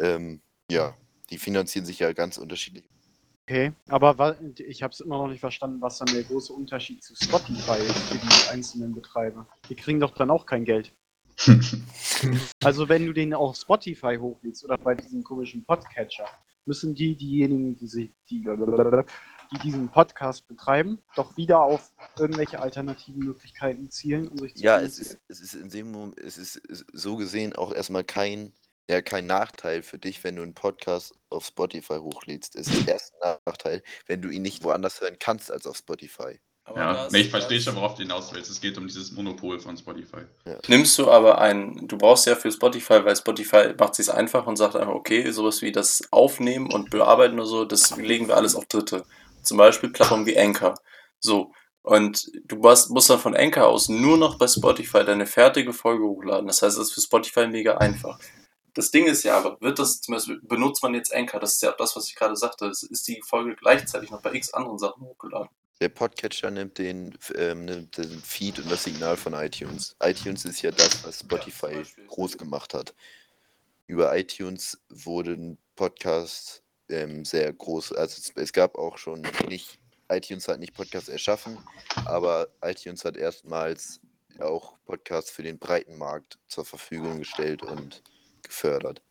Ähm, 0.00 0.40
ja, 0.70 0.96
die 1.30 1.38
finanzieren 1.38 1.86
sich 1.86 1.98
ja 2.00 2.12
ganz 2.12 2.38
unterschiedlich. 2.38 2.84
Okay, 3.48 3.72
aber 3.88 4.36
ich 4.58 4.82
habe 4.82 4.92
es 4.92 5.00
immer 5.00 5.16
noch 5.16 5.28
nicht 5.28 5.40
verstanden, 5.40 5.80
was 5.80 5.98
dann 5.98 6.08
der 6.08 6.22
große 6.22 6.52
Unterschied 6.52 7.02
zu 7.02 7.14
Spotify 7.16 7.78
ist 7.78 7.98
für 7.98 8.18
die 8.18 8.50
einzelnen 8.50 8.94
Betreiber. 8.94 9.46
Die 9.70 9.74
kriegen 9.74 10.00
doch 10.00 10.14
dann 10.14 10.30
auch 10.30 10.44
kein 10.44 10.64
Geld. 10.64 10.92
Also 12.64 12.88
wenn 12.88 13.06
du 13.06 13.12
den 13.12 13.32
auf 13.32 13.56
Spotify 13.56 14.16
hochlädst 14.20 14.64
oder 14.64 14.76
bei 14.76 14.94
diesem 14.94 15.22
komischen 15.22 15.64
Podcatcher, 15.64 16.26
müssen 16.66 16.94
die, 16.94 17.16
diejenigen, 17.16 17.76
die, 17.76 17.86
sich, 17.86 18.10
die, 18.28 18.42
die 18.42 19.58
diesen 19.62 19.88
Podcast 19.88 20.46
betreiben, 20.48 20.98
doch 21.16 21.36
wieder 21.36 21.60
auf 21.60 21.92
irgendwelche 22.18 22.60
alternativen 22.60 23.24
Möglichkeiten 23.24 23.88
zielen, 23.90 24.28
um 24.28 24.38
sich 24.38 24.56
zu 24.56 24.64
Ja, 24.64 24.80
es 24.80 24.98
ist, 24.98 25.18
es 25.28 25.40
ist 25.40 25.54
in 25.54 25.70
dem 25.70 25.92
Moment, 25.92 26.18
es 26.18 26.36
ist 26.36 26.60
so 26.92 27.16
gesehen 27.16 27.54
auch 27.54 27.72
erstmal 27.72 28.04
kein, 28.04 28.52
ja, 28.88 29.02
kein 29.02 29.26
Nachteil 29.26 29.82
für 29.82 29.98
dich, 29.98 30.24
wenn 30.24 30.36
du 30.36 30.42
einen 30.42 30.54
Podcast 30.54 31.14
auf 31.28 31.46
Spotify 31.46 31.98
hochlädst. 31.98 32.56
Es 32.56 32.68
ist 32.68 32.88
erst 32.88 33.12
ein 33.22 33.36
Nachteil, 33.44 33.82
wenn 34.06 34.22
du 34.22 34.30
ihn 34.30 34.42
nicht 34.42 34.64
woanders 34.64 35.00
hören 35.00 35.16
kannst 35.18 35.52
als 35.52 35.66
auf 35.66 35.76
Spotify. 35.76 36.40
Aber 36.64 36.78
Ja, 36.78 37.08
nee, 37.10 37.20
ich 37.20 37.30
verstehe 37.30 37.60
schon, 37.60 37.76
worauf 37.76 37.94
du 37.94 38.02
hinaus 38.02 38.32
willst. 38.32 38.50
Es 38.50 38.60
geht 38.60 38.76
um 38.78 38.86
dieses 38.86 39.12
Monopol 39.12 39.58
von 39.58 39.76
Spotify. 39.76 40.22
Nimmst 40.68 40.98
du 40.98 41.10
aber 41.10 41.38
ein, 41.38 41.86
du 41.86 41.96
brauchst 41.96 42.26
ja 42.26 42.34
für 42.34 42.50
Spotify, 42.50 43.04
weil 43.04 43.16
Spotify 43.16 43.74
macht 43.78 43.98
es 43.98 44.08
einfach 44.08 44.46
und 44.46 44.56
sagt 44.56 44.76
einfach, 44.76 44.94
okay, 44.94 45.30
sowas 45.30 45.62
wie 45.62 45.72
das 45.72 46.02
Aufnehmen 46.10 46.72
und 46.72 46.90
Bearbeiten 46.90 47.34
oder 47.34 47.46
so, 47.46 47.64
das 47.64 47.96
legen 47.96 48.28
wir 48.28 48.36
alles 48.36 48.54
auf 48.54 48.66
Dritte. 48.66 49.04
Zum 49.42 49.58
Beispiel 49.58 49.90
Plattformen 49.90 50.26
wie 50.26 50.38
Anchor. 50.38 50.74
So. 51.20 51.52
Und 51.82 52.30
du 52.44 52.56
musst, 52.56 52.90
musst 52.90 53.08
dann 53.08 53.18
von 53.18 53.34
Anchor 53.34 53.66
aus 53.66 53.88
nur 53.88 54.18
noch 54.18 54.36
bei 54.36 54.46
Spotify 54.46 55.04
deine 55.04 55.26
fertige 55.26 55.72
Folge 55.72 56.04
hochladen. 56.04 56.46
Das 56.46 56.60
heißt, 56.60 56.76
das 56.76 56.88
ist 56.88 56.94
für 56.94 57.00
Spotify 57.00 57.46
mega 57.46 57.78
einfach. 57.78 58.18
Das 58.78 58.92
Ding 58.92 59.06
ist 59.06 59.24
ja 59.24 59.36
aber, 59.36 59.60
wird 59.60 59.80
das 59.80 60.00
zum 60.00 60.14
Beispiel, 60.14 60.40
benutzt 60.40 60.84
man 60.84 60.94
jetzt 60.94 61.12
Anchor, 61.12 61.40
das 61.40 61.54
ist 61.54 61.62
ja 61.62 61.72
das, 61.72 61.96
was 61.96 62.06
ich 62.06 62.14
gerade 62.14 62.36
sagte, 62.36 62.66
es 62.66 62.84
ist 62.84 63.08
die 63.08 63.20
Folge 63.26 63.56
gleichzeitig 63.56 64.12
noch 64.12 64.22
bei 64.22 64.32
x 64.32 64.54
anderen 64.54 64.78
Sachen 64.78 65.02
hochgeladen. 65.02 65.48
Der 65.80 65.88
Podcatcher 65.88 66.52
nimmt 66.52 66.78
den, 66.78 67.18
ähm, 67.34 67.64
nimmt 67.64 67.98
den 67.98 68.22
Feed 68.22 68.60
und 68.60 68.70
das 68.70 68.84
Signal 68.84 69.16
von 69.16 69.32
iTunes. 69.32 69.96
iTunes 70.00 70.44
ist 70.44 70.62
ja 70.62 70.70
das, 70.70 71.04
was 71.04 71.18
Spotify 71.18 71.74
Beispiel. 71.74 72.06
groß 72.06 72.38
gemacht 72.38 72.72
hat. 72.72 72.94
Über 73.88 74.16
iTunes 74.16 74.78
wurden 74.90 75.58
Podcasts 75.74 76.62
ähm, 76.88 77.24
sehr 77.24 77.52
groß. 77.52 77.94
Also 77.94 78.20
es, 78.20 78.32
es 78.36 78.52
gab 78.52 78.78
auch 78.78 78.96
schon 78.96 79.26
nicht, 79.48 79.80
iTunes 80.08 80.46
hat 80.46 80.60
nicht 80.60 80.74
Podcasts 80.74 81.08
erschaffen, 81.08 81.58
aber 82.04 82.46
iTunes 82.62 83.04
hat 83.04 83.16
erstmals 83.16 83.98
auch 84.38 84.78
Podcasts 84.86 85.32
für 85.32 85.42
den 85.42 85.58
breiten 85.58 85.98
Markt 85.98 86.38
zur 86.46 86.64
Verfügung 86.64 87.18
gestellt 87.18 87.64
und 87.64 88.04
gefördert. 88.42 89.02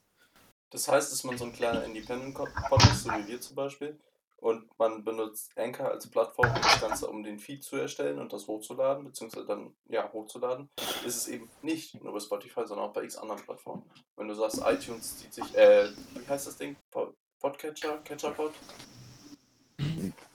Das 0.70 0.88
heißt, 0.88 1.14
ist 1.14 1.24
man 1.24 1.38
so 1.38 1.46
ein 1.46 1.54
kleiner 1.54 1.84
Independent-Podcast, 1.86 3.04
so 3.04 3.10
wie 3.12 3.28
wir 3.28 3.40
zum 3.40 3.56
Beispiel, 3.56 3.98
und 4.38 4.68
man 4.78 5.04
benutzt 5.04 5.58
Anchor 5.58 5.90
als 5.90 6.08
Plattform, 6.08 6.48
um 6.48 6.62
das 6.62 6.82
Ganze, 6.82 7.08
um 7.08 7.24
den 7.24 7.40
Feed 7.40 7.64
zu 7.64 7.78
erstellen 7.78 8.20
und 8.20 8.34
das 8.34 8.48
hochzuladen, 8.48 9.06
beziehungsweise 9.06 9.48
dann, 9.48 9.74
ja, 9.88 10.12
hochzuladen, 10.12 10.70
ist 11.06 11.16
es 11.16 11.28
eben 11.28 11.50
nicht 11.62 11.96
nur 12.04 12.14
bei 12.14 12.20
Spotify, 12.20 12.68
sondern 12.68 12.90
auch 12.90 12.94
bei 12.94 13.04
x 13.04 13.16
anderen 13.16 13.42
Plattformen. 13.42 13.84
Wenn 14.16 14.28
du 14.28 14.34
sagst, 14.34 14.62
iTunes 14.66 15.18
zieht 15.18 15.34
sich, 15.34 15.56
äh, 15.56 15.90
wie 16.14 16.28
heißt 16.28 16.48
das 16.48 16.58
Ding? 16.58 16.76
Po- 16.92 17.14
Podcatcher? 17.40 17.98
Catcherpod? 18.04 18.54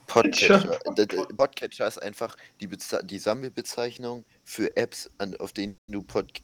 Podcatcher, 0.07 0.79
Podcatcher 1.37 1.87
ist 1.87 2.01
einfach 2.01 2.35
die, 2.59 2.67
Beze 2.67 3.03
die 3.03 3.19
Sammelbezeichnung 3.19 4.25
für 4.43 4.75
Apps, 4.75 5.09
an, 5.17 5.35
auf 5.37 5.53
denen 5.53 5.79
du 5.87 6.03
Pod 6.03 6.41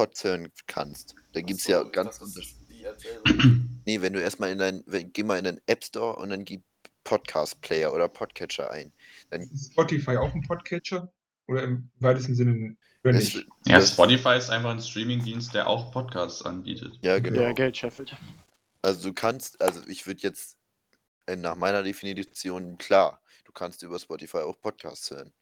Pods 0.00 0.24
hören 0.24 0.48
kannst. 0.66 1.14
Da 1.34 1.42
gibt 1.42 1.60
es 1.60 1.66
ja 1.66 1.82
ganz 1.82 2.20
unterschiedliche. 2.20 2.96
Nee, 3.86 4.00
wenn 4.02 4.12
du 4.12 4.20
erstmal 4.20 4.50
in 4.50 4.58
dein, 4.58 4.82
wenn, 4.86 5.12
geh 5.12 5.22
mal 5.22 5.38
in 5.38 5.44
den 5.44 5.60
App 5.66 5.84
Store 5.84 6.16
und 6.16 6.30
dann 6.30 6.44
gib 6.44 6.62
Podcast 7.04 7.60
Player 7.60 7.92
oder 7.92 8.08
Podcatcher 8.08 8.70
ein. 8.70 8.92
Dann 9.30 9.42
Ist 9.42 9.72
Spotify 9.72 10.16
auch 10.16 10.32
ein 10.34 10.42
Podcatcher? 10.42 11.12
Oder 11.48 11.64
im 11.64 11.90
weitesten 11.98 12.34
Sinne 12.34 12.76
oder 13.02 13.14
nicht? 13.14 13.46
Ja, 13.66 13.80
Spotify 13.80 14.36
ist 14.36 14.48
einfach 14.48 14.70
ein 14.70 14.80
Streamingdienst, 14.80 15.54
der 15.54 15.66
auch 15.66 15.90
Podcasts 15.90 16.42
anbietet. 16.42 16.98
Ja, 17.02 17.18
genau. 17.18 17.40
Der 17.40 17.54
Geld 17.54 17.76
scheffelt. 17.76 18.16
Also 18.82 19.08
du 19.08 19.14
kannst, 19.14 19.60
also 19.60 19.82
ich 19.86 20.06
würde 20.06 20.20
jetzt 20.22 20.56
äh, 21.26 21.36
nach 21.36 21.56
meiner 21.56 21.82
Definition 21.82 22.78
klar, 22.78 23.20
du 23.44 23.52
kannst 23.52 23.82
über 23.82 23.98
Spotify 23.98 24.38
auch 24.38 24.58
Podcasts 24.60 25.10
hören. 25.10 25.32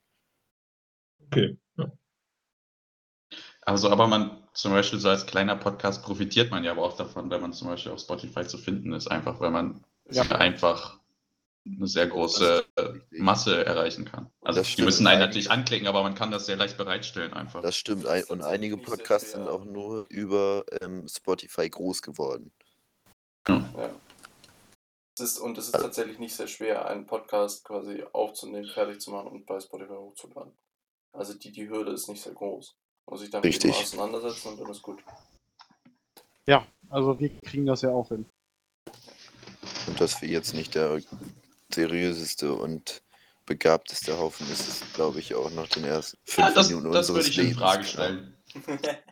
Okay. 1.26 1.58
Ja. 1.76 1.92
Also, 3.62 3.90
aber 3.90 4.06
man, 4.06 4.47
zum 4.58 4.72
Beispiel 4.72 4.98
so 4.98 5.08
als 5.08 5.24
kleiner 5.24 5.54
Podcast 5.54 6.02
profitiert 6.02 6.50
man 6.50 6.64
ja 6.64 6.72
aber 6.72 6.82
auch 6.82 6.96
davon, 6.96 7.30
wenn 7.30 7.40
man 7.40 7.52
zum 7.52 7.68
Beispiel 7.68 7.92
auf 7.92 8.00
Spotify 8.00 8.44
zu 8.44 8.58
finden 8.58 8.92
ist, 8.92 9.06
einfach 9.08 9.38
weil 9.38 9.52
man 9.52 9.84
Ja. 10.10 10.22
einfach 10.32 10.98
eine 11.64 11.86
sehr 11.86 12.08
große. 12.08 12.64
Masse 13.10 13.64
erreichen 13.64 14.04
kann. 14.04 14.32
Also 14.40 14.60
Das 14.60 14.74
die 14.74 14.82
müssen 14.82 15.06
einen 15.06 15.20
natürlich 15.20 15.52
anklicken, 15.52 15.86
aber 15.86 16.02
man 16.02 16.16
kann 16.16 16.32
das 16.32 16.46
sehr 16.46 16.56
leicht 16.56 16.76
bereitstellen 16.76 17.34
einfach. 17.34 17.62
Das 17.62 17.76
stimmt. 17.76 18.04
Und 18.30 18.42
einige 18.42 18.76
Podcasts 18.76 19.30
sind 19.30 19.46
auch 19.46 19.64
nur 19.64 20.06
über 20.08 20.64
ähm, 20.80 21.06
Spotify 21.06 21.70
groß 21.70 22.02
geworden. 22.02 22.50
Ja. 23.46 23.70
Es 25.14 25.20
ist, 25.20 25.38
und 25.38 25.56
es 25.56 25.66
ist 25.66 25.72
tatsächlich 25.72 26.18
nicht 26.18 26.34
sehr 26.34 26.48
schwer, 26.48 26.88
einen 26.88 27.06
Podcast 27.06 27.64
quasi 27.64 28.02
aufzunehmen, 28.12 28.66
fertig 28.66 29.00
zu 29.00 29.12
machen 29.12 29.28
und 29.28 29.46
bei 29.46 29.60
Spotify 29.60 29.94
hochzuladen. 29.94 30.52
Also 31.12 31.34
die, 31.34 31.52
die 31.52 31.68
Hürde 31.68 31.92
ist 31.92 32.08
nicht 32.08 32.22
sehr 32.22 32.34
groß. 32.34 32.76
Muss 33.08 33.22
ich 33.22 33.30
dann 33.30 33.40
mit 33.42 33.62
dem 33.62 33.70
Richtig. 33.70 33.84
auseinandersetzen 33.84 34.48
und 34.48 34.60
dann 34.60 34.70
ist 34.70 34.82
gut. 34.82 34.98
Ja, 36.46 36.66
also 36.90 37.18
wir 37.18 37.30
kriegen 37.40 37.66
das 37.66 37.82
ja 37.82 37.90
auch 37.90 38.08
hin. 38.08 38.26
Und 39.86 40.00
dass 40.00 40.20
wir 40.20 40.28
jetzt 40.28 40.54
nicht 40.54 40.74
der 40.74 41.00
seriöseste 41.72 42.52
und 42.52 43.02
begabteste 43.46 44.18
Haufen 44.18 44.50
ist, 44.50 44.68
ist 44.68 44.94
glaube 44.94 45.20
ich 45.20 45.34
auch 45.34 45.50
nach 45.50 45.68
den 45.68 45.84
ersten 45.84 46.18
fünf 46.24 46.48
Ja, 46.48 46.54
das, 46.54 46.68
Minuten 46.68 46.92
das 46.92 47.08
würde 47.08 47.28
ich 47.28 47.38
in. 47.38 47.54
Frage 47.54 47.84
klar. 47.84 48.06
stellen. 48.06 48.34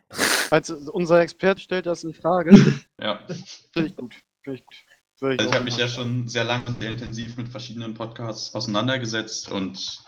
Also 0.51 0.77
unser 0.93 1.21
Experte 1.21 1.61
stellt 1.61 1.87
das 1.87 2.05
in 2.05 2.15
Frage. 2.15 2.55
Ja. 3.01 3.27
Finde 3.73 3.89
ich 3.89 3.97
gut. 3.97 4.15
Finde 4.45 4.61
ich 4.61 4.65
gut. 4.65 4.77
Ich 5.21 5.41
Also 5.41 5.49
ich 5.49 5.55
habe 5.55 5.65
mich 5.65 5.77
ja 5.77 5.89
schon 5.89 6.29
sehr 6.29 6.45
lange 6.45 6.67
und 6.67 6.81
sehr 6.81 6.93
intensiv 6.93 7.37
mit 7.37 7.49
verschiedenen 7.49 7.95
Podcasts 7.95 8.55
auseinandergesetzt 8.55 9.51
und 9.51 10.05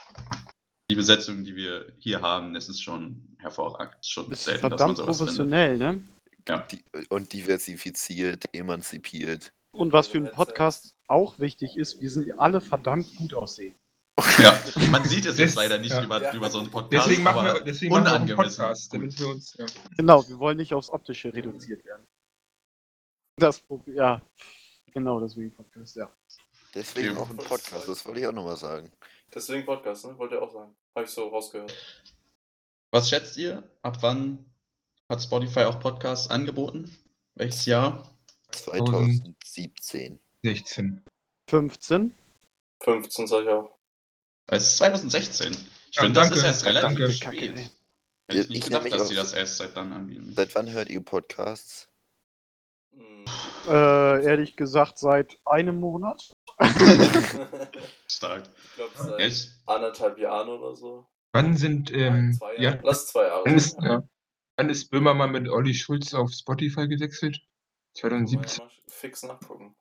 die 0.91 0.95
Besetzung, 0.95 1.45
die 1.45 1.55
wir 1.55 1.93
hier 1.99 2.21
haben, 2.23 2.55
das 2.55 2.69
ist 2.69 2.81
schon 2.83 3.37
hervorragend. 3.39 3.95
Schon 4.05 4.31
Ist 4.33 4.45
selten, 4.45 4.63
dass 4.71 4.71
man 4.71 4.79
verdammt 4.79 4.97
sowas 4.99 5.19
findet. 5.19 5.37
professionell, 5.37 5.77
ne? 5.79 6.03
Ja. 6.49 6.59
Die, 6.71 6.83
und 7.11 7.33
diversifiziert, 7.33 8.45
emanzipiert. 8.55 9.53
Und 9.73 9.93
was 9.93 10.09
für 10.09 10.17
einen 10.19 10.31
Podcast 10.31 10.95
auch 11.07 11.39
wichtig 11.39 11.77
ist, 11.77 12.01
wir 12.01 12.11
sind 12.11 12.39
alle 12.39 12.61
verdammt 12.63 13.15
gut 13.17 13.35
aussehen. 13.35 13.75
Ja, 14.39 14.59
man 14.91 15.05
sieht 15.05 15.27
es 15.27 15.37
jetzt 15.39 15.57
Das- 15.57 15.63
leider 15.63 15.79
nicht 15.79 15.91
ja. 15.93 16.03
über, 16.03 16.23
Ja. 16.23 16.35
über 16.35 16.49
so 16.49 16.59
einen 16.59 16.71
Podcast. 16.71 17.07
Deswegen 17.07 17.23
machen 17.23 17.39
aber 17.47 17.55
wir, 17.59 17.61
deswegen 17.65 17.93
machen 17.93 18.05
wir 18.07 18.11
unangemessen. 18.15 18.57
Podcast, 18.63 18.95
damit 18.95 19.19
wir 19.21 19.29
uns. 19.29 19.55
Ja. 19.59 19.67
Genau, 19.97 20.27
wir 20.27 20.39
wollen 20.39 20.57
nicht 20.57 20.73
aufs 20.73 20.89
Optische 20.91 21.33
reduziert 21.35 21.85
werden. 21.85 22.05
Das 23.37 23.61
Problem, 23.61 23.95
ja. 23.97 24.23
Genau, 24.93 25.21
deswegen 25.21 25.53
Podcast, 25.53 25.97
ja. 25.97 26.11
Deswegen 26.75 27.17
auch 27.19 27.29
ein 27.31 27.37
Podcast, 27.37 27.87
das 27.89 28.05
wollte 28.07 28.21
ich 28.21 28.27
auch 28.27 28.33
nochmal 28.33 28.57
sagen. 28.57 28.91
Deswegen 29.35 29.67
Podcast, 29.67 30.07
ne? 30.07 30.19
Wollt 30.19 30.33
ihr 30.33 30.43
auch 30.43 30.53
sagen. 30.53 30.75
Habe 30.95 31.05
ich 31.07 31.11
so 31.13 31.29
rausgehört. 31.29 31.75
Was 32.91 33.09
schätzt 33.11 33.37
ihr? 33.37 33.63
Ab 33.83 33.99
wann 34.01 34.45
hat 35.09 35.23
Spotify 35.23 35.61
auch 35.65 35.79
Podcasts 35.81 36.29
angeboten? 36.31 36.97
Welches 37.35 37.67
Jahr? 37.67 38.11
2017. 38.53 40.19
16. 40.43 41.05
15. 41.49 42.15
15 42.83 43.27
sag 43.27 43.43
ich 43.43 43.49
auch. 43.49 43.79
Es 44.47 44.63
ist 44.65 44.77
2016. 44.79 45.53
Ich 45.91 45.97
Ja, 45.97 46.03
finde, 46.03 46.21
das 46.21 46.31
ist 46.31 46.43
erst 46.45 46.65
relativ 46.65 46.99
danke. 46.99 47.13
spät. 47.13 47.23
Kacke, 47.23 47.37
ich 47.37 47.71
Ja, 48.31 48.35
nicht 48.35 48.51
ich 48.51 48.65
gedacht, 48.65 48.93
dass 48.93 49.09
die 49.09 49.15
das 49.15 49.33
erst 49.35 49.59
seit 49.59 49.77
dann 49.77 49.93
anbieten. 49.93 50.33
Seit 50.35 50.55
wann 50.55 50.71
hört 50.71 50.89
ihr 50.89 51.03
Podcasts? 51.03 51.89
Äh, 53.69 54.25
ehrlich 54.25 54.57
gesagt, 54.57 54.99
seit 54.99 55.39
einem 55.45 55.79
Monat. 55.81 56.33
Stark. 58.09 58.45
ich 58.65 58.75
glaube 58.75 58.93
seit 58.97 59.21
ich, 59.21 59.51
anderthalb 59.67 60.19
Jahren 60.19 60.49
oder 60.49 60.75
so. 60.77 61.07
Wann 61.33 61.57
sind, 61.57 61.93
ähm, 61.93 62.33
zwei 62.39 62.55
ja, 62.57 62.63
Jahre. 62.63 62.81
Lass 62.83 63.07
zwei 63.09 63.25
Jahre. 63.27 63.43
wann 63.45 63.55
ist, 63.55 63.79
ja, 63.81 64.03
wann 64.57 64.71
ist 64.71 64.91
Böhmermann 64.91 65.31
mit 65.33 65.49
Olli 65.49 65.75
Schulz 65.75 66.15
auf 66.15 66.31
Spotify 66.33 66.89
gewechselt? 66.89 67.39
Wollen 68.03 68.13
wir 68.13 68.27
2017. 68.27 68.65
mal 68.65 68.71
fix 68.89 69.23
nachgucken. 69.23 69.75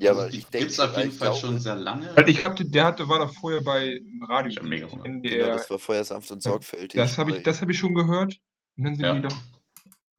Ja, 0.00 0.10
aber 0.12 0.28
ich 0.28 0.44
denke, 0.46 0.58
gibt 0.58 0.70
es 0.72 0.80
auf 0.80 0.96
jeden 0.98 1.08
ich 1.10 1.16
Fall 1.16 1.28
glaube- 1.28 1.40
schon 1.40 1.58
sehr 1.58 1.76
lange. 1.76 2.14
Weil 2.14 2.28
ich 2.28 2.40
glaube, 2.40 2.62
der 2.64 2.84
hatte, 2.84 3.08
war 3.08 3.20
doch 3.20 3.32
vorher 3.34 3.62
bei 3.62 4.00
Radio. 4.28 4.50
Ich 4.50 4.62
mega 4.62 4.86
Hunger. 4.90 5.04
Genau, 5.04 5.16
NDR. 5.16 5.46
das 5.54 5.70
war 5.70 5.78
vorher 5.78 6.04
sanft 6.04 6.30
und 6.30 6.42
sorgfältig. 6.42 6.98
Das 6.98 7.16
habe 7.16 7.30
ich, 7.36 7.42
das 7.42 7.62
hab 7.62 7.70
ich 7.70 7.78
schon 7.78 7.94
gehört. 7.94 8.36
Und 8.76 8.84
dann 8.84 8.96
sind 8.96 9.04
Ja. 9.04 9.14
die 9.14 9.22
doch. 9.22 9.36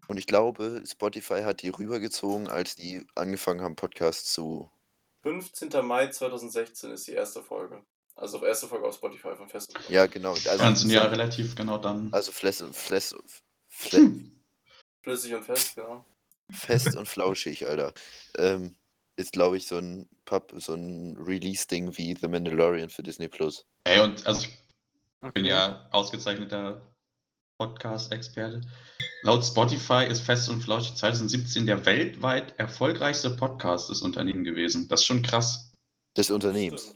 Und 0.08 0.18
ich 0.18 0.28
glaube, 0.28 0.84
Spotify 0.86 1.42
hat 1.44 1.62
die 1.62 1.70
rübergezogen, 1.70 2.48
als 2.48 2.76
die 2.76 3.06
angefangen 3.16 3.62
haben, 3.62 3.76
Podcasts 3.76 4.32
zu. 4.34 4.70
15. 5.24 5.70
Mai 5.86 6.08
2016 6.08 6.92
ist 6.92 7.08
die 7.08 7.12
erste 7.14 7.44
Folge. 7.44 7.84
Also 8.16 8.44
erste 8.44 8.68
Folge 8.68 8.88
auf 8.88 8.96
Spotify 8.96 9.36
von 9.36 9.48
Fest. 9.50 9.74
Ja, 9.90 10.08
genau. 10.08 10.32
Also, 10.32 10.58
Ganz 10.58 10.84
ja 10.86 11.04
relativ 11.04 11.56
genau 11.56 11.78
dann. 11.78 12.12
also 12.14 12.32
Fles, 12.32 12.64
Fles, 12.72 13.16
Fle, 13.70 14.12
Flüssig 15.04 15.36
und 15.36 15.44
fest, 15.44 15.76
genau. 15.76 16.06
fest 16.50 16.96
und 16.98 17.08
flauschig, 17.08 17.68
Alter. 17.68 17.94
Ähm, 18.38 18.76
ist, 19.18 19.34
glaube 19.34 19.58
ich, 19.58 19.68
so 19.68 19.78
ein 19.78 20.08
Pub, 20.26 20.54
so 20.58 20.74
ein 20.74 21.18
Release-Ding 21.18 21.98
wie 21.98 22.16
The 22.16 22.28
Mandalorian 22.28 22.90
für 22.90 23.04
Disney 23.04 23.28
Plus. 23.28 23.66
Ey, 23.84 24.00
und 24.00 24.26
also 24.26 24.42
ich 24.46 24.58
Okay. 25.22 25.32
bin 25.34 25.46
ja 25.46 25.88
ausgezeichneter 25.92 26.80
Podcast-Experte. 27.60 28.62
Laut 29.24 29.44
Spotify 29.44 30.06
ist 30.08 30.22
Fest 30.22 30.50
und 30.50 30.62
Flauschig 30.62 30.96
2017 30.96 31.66
der 31.66 31.86
weltweit 31.86 32.58
erfolgreichste 32.60 33.32
Podcast 33.32 33.90
des 33.90 34.02
Unternehmens 34.02 34.46
gewesen. 34.48 34.88
Das 34.88 35.02
ist 35.02 35.06
schon 35.08 35.22
krass. 35.22 35.72
Des 36.16 36.30
Unternehmens. 36.32 36.94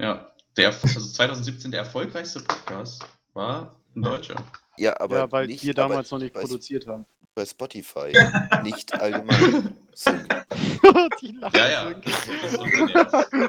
Ja, 0.00 0.32
der, 0.56 0.68
also 0.68 1.00
2017 1.00 1.70
der 1.72 1.80
erfolgreichste 1.80 2.40
Podcast 2.40 3.04
war 3.32 3.74
ein 3.94 4.02
Deutscher. 4.02 4.36
Ja, 4.76 4.98
aber 5.00 5.18
ja, 5.18 5.32
weil 5.32 5.46
nicht, 5.46 5.62
wir 5.64 5.72
aber 5.78 5.88
damals 5.88 6.10
noch 6.10 6.18
nicht 6.18 6.34
produziert 6.34 6.86
haben. 6.86 7.06
bei 7.34 7.44
Spotify, 7.44 8.12
nicht 8.62 8.92
allgemein. 8.94 9.76
Die 11.20 11.32
lachen 11.32 11.56
Ja, 11.56 11.68
ja. 11.68 11.94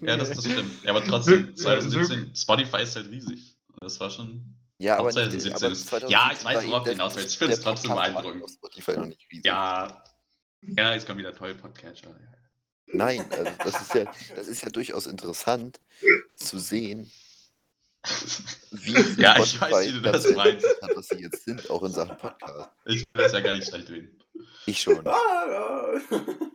Ja, 0.00 0.16
das, 0.16 0.30
das 0.30 0.40
stimmt. 0.44 0.82
Ja, 0.82 0.90
aber 0.90 1.04
trotzdem, 1.04 1.48
Ja, 1.50 1.54
2017, 1.54 2.34
Spotify 2.34 2.82
ist 2.82 2.96
halt 2.96 3.08
riesig. 3.10 3.56
Das 3.80 4.00
war 4.00 4.10
schon. 4.10 4.55
Ja, 4.78 4.98
aber, 4.98 5.06
nicht, 5.06 5.14
2017 5.14 5.54
aber 5.54 5.72
ist- 5.72 5.86
2017 5.88 6.10
Ja, 6.10 6.30
ich 6.32 6.44
weiß, 6.44 6.66
worauf 6.66 6.84
du 6.84 6.90
hinaus 6.90 7.12
der- 7.14 7.22
willst. 7.22 7.32
Ich 7.34 7.38
find's 7.38 7.56
der 7.56 7.64
trotzdem 7.64 7.90
beeindruckend. 7.92 8.58
Ja. 9.44 10.04
Ja, 10.62 10.94
jetzt 10.94 11.06
kommen 11.06 11.18
wieder 11.18 11.34
tolle 11.34 11.54
Podcatcher. 11.54 12.14
Nein, 12.88 13.24
also 13.32 13.50
das 13.64 13.80
ist 13.82 13.94
ja, 13.94 14.04
das 14.34 14.46
ist 14.48 14.62
ja 14.62 14.68
durchaus 14.70 15.06
interessant 15.06 15.80
zu 16.36 16.58
sehen, 16.58 17.10
wie 18.70 18.92
Ja, 19.20 19.38
ich 19.38 19.60
weiß, 19.60 19.86
wie 19.88 19.92
du 19.92 20.00
das 20.02 20.30
meinst. 20.32 20.66
hat, 20.82 20.96
was 20.96 21.08
sie 21.08 21.16
jetzt 21.22 21.44
sind, 21.44 21.68
auch 21.70 21.82
in 21.82 21.92
Sachen 21.92 22.16
Podcast. 22.16 22.70
Ich 22.84 23.00
will 23.00 23.22
das 23.24 23.32
ja 23.32 23.40
gar 23.40 23.54
nicht 23.56 23.68
schlecht 23.68 23.88
reden. 23.90 24.22
Ich 24.66 24.80
schon. 24.80 25.06
ah, 25.06 25.44
ja. 25.48 26.00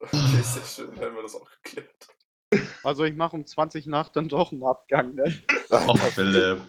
Okay, 0.00 0.42
sehr 0.42 0.64
schön, 0.64 1.00
haben 1.00 1.14
wir 1.16 1.22
das 1.22 1.34
auch 1.34 1.48
geklärt. 1.62 2.08
Also 2.82 3.04
ich 3.04 3.14
mache 3.14 3.36
um 3.36 3.46
20 3.46 3.86
nach 3.86 4.08
dann 4.08 4.28
doch 4.28 4.52
einen 4.52 4.64
Abgang. 4.64 5.14
Ne? 5.14 5.34
Oh, 5.70 5.96
Philipp. 5.96 6.60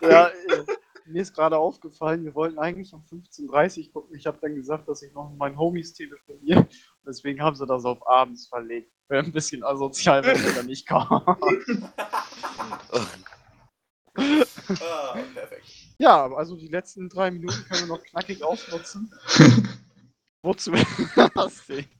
Ja, 0.00 0.28
äh, 0.28 0.64
mir 1.06 1.22
ist 1.22 1.34
gerade 1.34 1.56
aufgefallen, 1.56 2.24
wir 2.24 2.34
wollten 2.34 2.58
eigentlich 2.58 2.92
um 2.92 3.02
15.30 3.04 3.86
Uhr 3.86 3.92
gucken. 3.92 4.16
Ich 4.16 4.26
habe 4.26 4.38
dann 4.40 4.54
gesagt, 4.54 4.88
dass 4.88 5.02
ich 5.02 5.12
noch 5.12 5.30
mit 5.30 5.38
meinen 5.38 5.58
Homies 5.58 5.94
telefoniere. 5.94 6.66
Deswegen 7.06 7.40
haben 7.40 7.56
sie 7.56 7.66
das 7.66 7.84
auf 7.84 8.06
abends 8.06 8.48
verlegt. 8.48 8.92
Wäre 9.08 9.24
ein 9.24 9.32
bisschen 9.32 9.62
asozial, 9.62 10.24
wenn 10.24 10.42
wir 10.42 10.54
da 10.54 10.62
nicht 10.62 10.88
kommen. 10.88 11.22
ah, 14.80 15.18
perfekt. 15.34 15.66
Ja, 15.98 16.26
also 16.34 16.56
die 16.56 16.68
letzten 16.68 17.08
drei 17.08 17.30
Minuten 17.30 17.64
können 17.68 17.82
wir 17.82 17.96
noch 17.96 18.02
knackig 18.02 18.42
ausnutzen. 18.42 19.12
Wozu? 20.42 20.72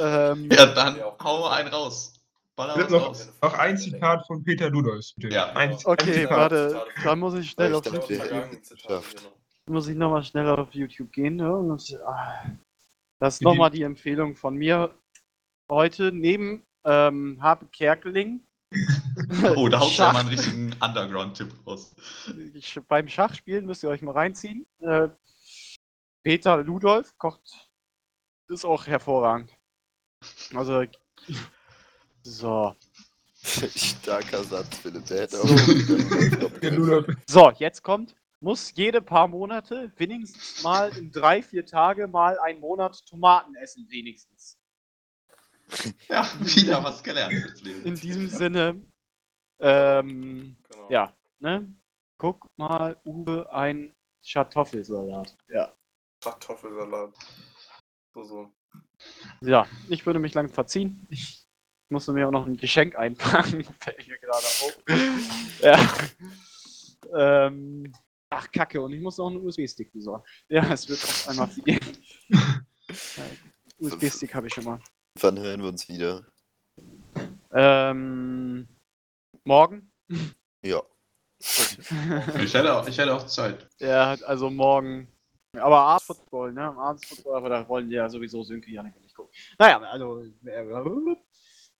Ähm, 0.00 0.48
Ja, 0.52 0.66
dann 0.66 1.00
hau 1.22 1.40
mal 1.40 1.56
einen 1.56 1.68
raus. 1.68 2.12
Baller 2.56 2.88
noch, 2.88 3.08
raus. 3.08 3.30
noch 3.42 3.54
ein 3.54 3.76
Zitat 3.76 4.26
von 4.26 4.42
Peter 4.42 4.70
Ludolf. 4.70 5.06
bitte. 5.16 5.34
Ja. 5.34 5.50
Ein, 5.52 5.76
Okay, 5.84 6.06
ein 6.08 6.14
Zitat. 6.14 6.30
warte, 6.30 6.82
da 7.04 7.16
muss 7.16 7.34
ich 7.34 7.50
schnell 7.50 7.70
Ich 7.70 7.76
auf 7.76 7.82
dachte, 7.84 8.14
YouTube, 8.14 9.32
muss 9.68 9.88
ich 9.88 9.96
nochmal 9.96 10.24
schnell 10.24 10.48
auf 10.48 10.72
YouTube 10.74 11.12
gehen. 11.12 11.36
Ne? 11.36 11.54
Und, 11.54 11.98
ah, 12.06 12.44
das 13.18 13.34
ist 13.34 13.42
nochmal 13.42 13.70
die 13.70 13.82
Empfehlung 13.82 14.34
von 14.36 14.56
mir 14.56 14.94
heute. 15.70 16.12
Neben 16.12 16.62
ähm, 16.84 17.38
Habe 17.40 17.66
Kerkeling. 17.66 18.40
Oh, 19.56 19.68
da 19.68 19.80
haut 19.80 19.88
ja 19.90 19.94
Schach- 19.94 20.12
mal 20.12 20.20
einen 20.20 20.28
richtigen 20.28 20.72
Underground-Tipp 20.80 21.50
raus. 21.66 21.94
Ich, 22.54 22.78
beim 22.86 23.08
Schachspielen 23.08 23.64
müsst 23.64 23.82
ihr 23.82 23.88
euch 23.88 24.02
mal 24.02 24.12
reinziehen. 24.12 24.66
Äh, 24.80 25.08
Peter 26.22 26.58
Ludolf 26.62 27.16
kocht. 27.16 27.65
Ist 28.48 28.64
auch 28.64 28.86
hervorragend. 28.86 29.52
Also. 30.54 30.84
So. 32.22 32.74
Starker 33.42 34.42
Satz, 34.44 34.76
Philipp. 34.78 35.06
Der 35.06 35.22
hätte 35.22 35.36
So. 35.36 35.42
auch. 35.44 36.62
Ludolf. 36.62 37.06
So, 37.28 37.50
jetzt 37.52 37.82
kommt. 37.82 38.16
Muss 38.40 38.72
jede 38.74 39.00
paar 39.00 39.28
Monate 39.28 39.90
wenigstens 39.96 40.62
mal 40.62 40.94
in 40.96 41.10
drei, 41.10 41.42
vier 41.42 41.64
Tage 41.64 42.06
mal 42.06 42.38
einen 42.40 42.60
Monat 42.60 43.04
Tomaten 43.06 43.54
essen, 43.56 43.86
wenigstens. 43.88 44.58
Ja, 46.08 46.28
wieder 46.40 46.84
was 46.84 47.02
gelernt. 47.02 47.34
In 47.84 47.94
diesem 47.96 48.28
Sinne, 48.28 48.82
ähm, 49.58 50.56
Genau. 50.70 50.90
ja, 50.90 51.12
ne? 51.40 51.74
Guck 52.18 52.46
mal, 52.56 52.96
Uwe, 53.04 53.50
ein 53.52 53.94
Kartoffelsalat. 54.30 55.36
Ja. 55.48 55.72
Kartoffelsalat. 56.20 57.14
So, 58.16 58.24
so. 58.24 58.50
Ja, 59.42 59.66
ich 59.90 60.06
würde 60.06 60.18
mich 60.18 60.32
lang 60.32 60.48
verziehen. 60.48 61.06
Ich 61.10 61.46
musste 61.90 62.14
mir 62.14 62.26
auch 62.26 62.30
noch 62.32 62.46
ein 62.46 62.56
Geschenk 62.56 62.96
einpacken. 62.96 63.62
Fällt 63.80 64.08
mir 64.08 64.18
gerade 64.18 64.38
auf. 64.38 64.82
ja. 65.60 65.78
Ähm, 67.14 67.92
ach, 68.30 68.50
Kacke. 68.50 68.80
Und 68.80 68.94
ich 68.94 69.02
muss 69.02 69.18
noch 69.18 69.26
einen 69.26 69.44
USB-Stick 69.44 69.92
besorgen. 69.92 70.24
Ja, 70.48 70.72
es 70.72 70.88
wird 70.88 71.04
auf 71.04 71.28
einmal 71.28 71.48
viel. 71.48 71.78
USB-Stick 73.80 74.34
habe 74.34 74.46
ich 74.46 74.54
schon 74.54 74.64
mal. 74.64 74.80
Wann 75.20 75.38
hören 75.38 75.60
wir 75.60 75.68
uns 75.68 75.86
wieder? 75.86 76.24
Ähm, 77.52 78.66
morgen? 79.44 79.92
Ja. 80.62 80.82
Ich 82.42 82.54
hätte, 82.54 82.74
auch, 82.74 82.88
ich 82.88 82.96
hätte 82.96 83.14
auch 83.14 83.26
Zeit. 83.26 83.68
Ja, 83.78 84.16
also 84.24 84.48
morgen. 84.48 85.06
Aber 85.58 85.78
Arts 85.78 86.04
Football, 86.04 86.52
ne? 86.52 86.62
Arts 86.76 87.06
Football, 87.06 87.36
aber 87.36 87.48
da 87.48 87.68
wollen 87.68 87.88
die 87.88 87.96
ja 87.96 88.08
sowieso 88.08 88.42
Sönke 88.42 88.70
ja 88.70 88.82
nicht 88.82 89.14
gucken. 89.14 89.32
Naja, 89.58 89.80
also 89.80 90.22
äh, 90.44 90.62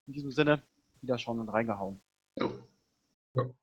in 0.07 0.13
diesem 0.13 0.31
Sinne 0.31 0.63
wieder 1.01 1.19
schauen 1.19 1.41
und 1.41 1.49
reingehauen. 1.49 2.01
Und 2.37 3.55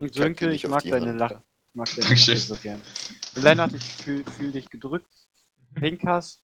Ich 0.00 0.12
kack 0.12 0.14
Sönke, 0.14 0.52
ich 0.52 0.66
auf 0.66 0.72
mag 0.72 0.84
deine 0.84 1.08
Hand. 1.08 1.18
Lache. 1.18 1.42
Ich 1.70 1.74
mag 1.74 1.88
deine. 1.96 2.08
Lache 2.08 2.36
so 2.36 2.56
gern. 2.56 2.80
Lennart, 3.36 3.72
ich 3.72 3.82
fühle 3.82 4.24
fühl 4.24 4.52
dich 4.52 4.68
gedrückt. 4.68 5.10
Pinkas, 5.74 6.42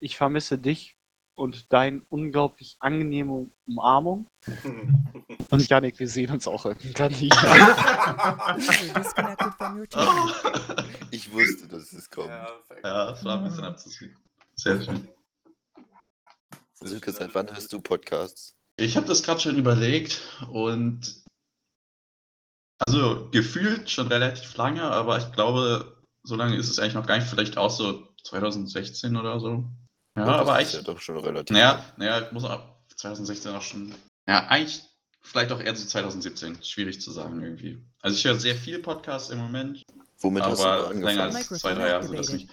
ich 0.00 0.16
vermisse 0.16 0.58
dich 0.58 0.96
und 1.34 1.72
deine 1.72 2.02
unglaublich 2.08 2.76
angenehme 2.80 3.50
Umarmung. 3.66 4.26
Und 5.50 5.68
Janik, 5.68 5.98
wir 5.98 6.08
sehen 6.08 6.30
uns 6.30 6.46
auch 6.46 6.64
irgendwann. 6.64 7.14
Oh. 9.94 10.30
Ich 11.12 11.32
wusste, 11.32 11.66
dass 11.66 11.92
es 11.92 12.08
kommt. 12.08 12.28
Ja, 12.28 13.10
das 13.10 13.24
war 13.24 13.38
ein 13.38 13.44
bisschen 13.44 13.64
abzuziehen. 13.64 14.16
Sehr 14.54 14.80
schön. 14.80 15.08
Silke, 16.82 17.10
seit 17.12 17.34
wann 17.34 17.48
hörst 17.50 17.72
du 17.72 17.80
Podcasts? 17.80 18.54
Ich 18.76 18.96
habe 18.96 19.06
das 19.06 19.22
gerade 19.24 19.40
schon 19.40 19.56
überlegt 19.58 20.20
und 20.52 21.22
also 22.78 23.28
gefühlt 23.30 23.90
schon 23.90 24.06
relativ 24.08 24.56
lange, 24.56 24.84
aber 24.84 25.18
ich 25.18 25.32
glaube, 25.32 26.00
so 26.22 26.36
lange 26.36 26.56
ist 26.56 26.70
es 26.70 26.78
eigentlich 26.78 26.94
noch 26.94 27.06
gar 27.06 27.18
nicht. 27.18 27.28
Vielleicht 27.28 27.58
auch 27.58 27.70
so 27.70 28.06
2016 28.24 29.16
oder 29.16 29.40
so. 29.40 29.64
Ja, 30.16 30.24
Das 30.24 30.28
aber 30.28 30.42
ist 30.60 30.74
eigentlich. 30.74 30.86
ja 30.86 30.94
doch 30.94 31.00
schon 31.00 31.18
relativ. 31.18 31.52
Naja, 31.52 31.84
naja, 31.96 32.20
ich 32.20 32.32
muss 32.32 32.44
auch 32.44 32.62
2016 32.96 33.52
auch 33.52 33.62
schon. 33.62 33.94
Ja, 34.28 34.46
eigentlich 34.46 34.82
vielleicht 35.22 35.52
auch 35.52 35.60
eher 35.60 35.74
so 35.74 35.86
2017. 35.86 36.62
Schwierig 36.62 37.00
zu 37.00 37.10
sagen 37.12 37.42
irgendwie. 37.42 37.78
Also 38.00 38.16
ich 38.16 38.24
höre 38.24 38.36
sehr 38.36 38.54
viel 38.56 38.78
Podcasts 38.80 39.30
im 39.30 39.38
Moment, 39.38 39.84
Womit 40.20 40.42
hast 40.42 40.62
du 40.62 40.66
aber 40.66 40.88
denn 40.92 41.02
länger 41.02 41.24
angefangen? 41.24 41.46
als 41.50 41.60
zwei, 41.60 41.74
drei 41.74 41.88
Jahre 41.88 42.06
sind 42.06 42.18
das 42.18 42.32
nicht. 42.32 42.50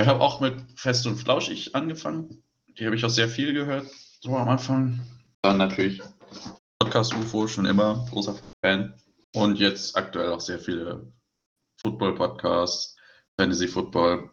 Ich 0.00 0.06
habe 0.06 0.20
auch 0.20 0.40
mit 0.40 0.60
Fest 0.76 1.06
und 1.06 1.16
Flauschig 1.16 1.74
angefangen. 1.74 2.42
Die 2.78 2.86
habe 2.86 2.96
ich 2.96 3.04
auch 3.04 3.10
sehr 3.10 3.28
viel 3.28 3.52
gehört, 3.52 3.86
so 4.20 4.36
am 4.36 4.48
Anfang. 4.48 5.00
Dann 5.42 5.58
natürlich 5.58 6.02
Podcast 6.78 7.14
UFO, 7.14 7.46
schon 7.46 7.66
immer 7.66 8.04
großer 8.10 8.36
Fan. 8.60 8.94
Und 9.34 9.58
jetzt 9.58 9.96
aktuell 9.96 10.32
auch 10.32 10.40
sehr 10.40 10.58
viele 10.58 11.12
Football-Podcasts, 11.82 12.96
Fantasy-Football, 13.38 14.30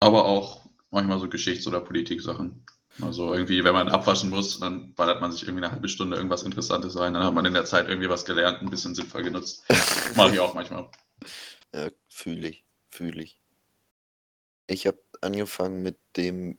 aber 0.00 0.24
auch 0.24 0.68
manchmal 0.90 1.18
so 1.20 1.28
Geschichts- 1.28 1.66
oder 1.66 1.80
Politik-Sachen. 1.80 2.64
Also 3.02 3.32
irgendwie, 3.34 3.62
wenn 3.64 3.72
man 3.74 3.88
abwaschen 3.88 4.30
muss, 4.30 4.58
dann 4.60 4.94
ballert 4.94 5.20
man 5.20 5.32
sich 5.32 5.42
irgendwie 5.42 5.64
eine 5.64 5.72
halbe 5.72 5.88
Stunde 5.88 6.16
irgendwas 6.16 6.42
Interessantes 6.42 6.98
rein. 6.98 7.14
Dann 7.14 7.24
hat 7.24 7.34
man 7.34 7.44
in 7.46 7.54
der 7.54 7.64
Zeit 7.64 7.88
irgendwie 7.88 8.08
was 8.08 8.24
gelernt, 8.24 8.60
ein 8.62 8.70
bisschen 8.70 8.94
sinnvoll 8.94 9.22
genutzt. 9.22 9.64
Mache 10.16 10.32
ich 10.34 10.40
auch 10.40 10.54
manchmal. 10.54 10.88
Ja, 11.74 11.88
fühle 12.08 12.48
ich, 12.48 12.64
fühle 12.90 13.22
ich. 13.22 13.38
Ich 14.66 14.86
habe 14.86 14.98
angefangen 15.20 15.82
mit 15.82 15.98
dem 16.16 16.58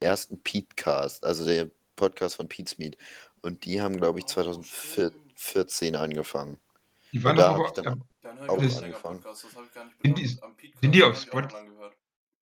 ersten 0.00 0.40
Pete-Cast, 0.42 1.24
also 1.24 1.44
der 1.44 1.70
Podcast 1.96 2.36
von 2.36 2.48
Pete's 2.48 2.78
Meet. 2.78 2.96
Und 3.42 3.64
die 3.64 3.80
haben, 3.80 3.96
glaube 3.96 4.18
ich, 4.20 4.26
2014 4.26 5.96
angefangen. 5.96 6.58
Die 7.12 7.22
waren 7.24 7.36
da 7.36 7.50
aber 7.54 7.66
ich 7.66 7.72
dann 7.72 8.04
Dann 8.22 8.38
Auch 8.48 8.58
angefangen. 8.58 9.20
Podcast, 9.20 9.46
Sind 10.02 10.18
die- 10.18 10.26
sind 10.82 10.94
die 10.94 11.02
auf 11.02 11.14
habe 11.14 11.16
ich 11.16 11.32
auch 11.32 11.40
Spot- 11.40 11.40
mal 11.40 11.64
gehört. 11.66 11.96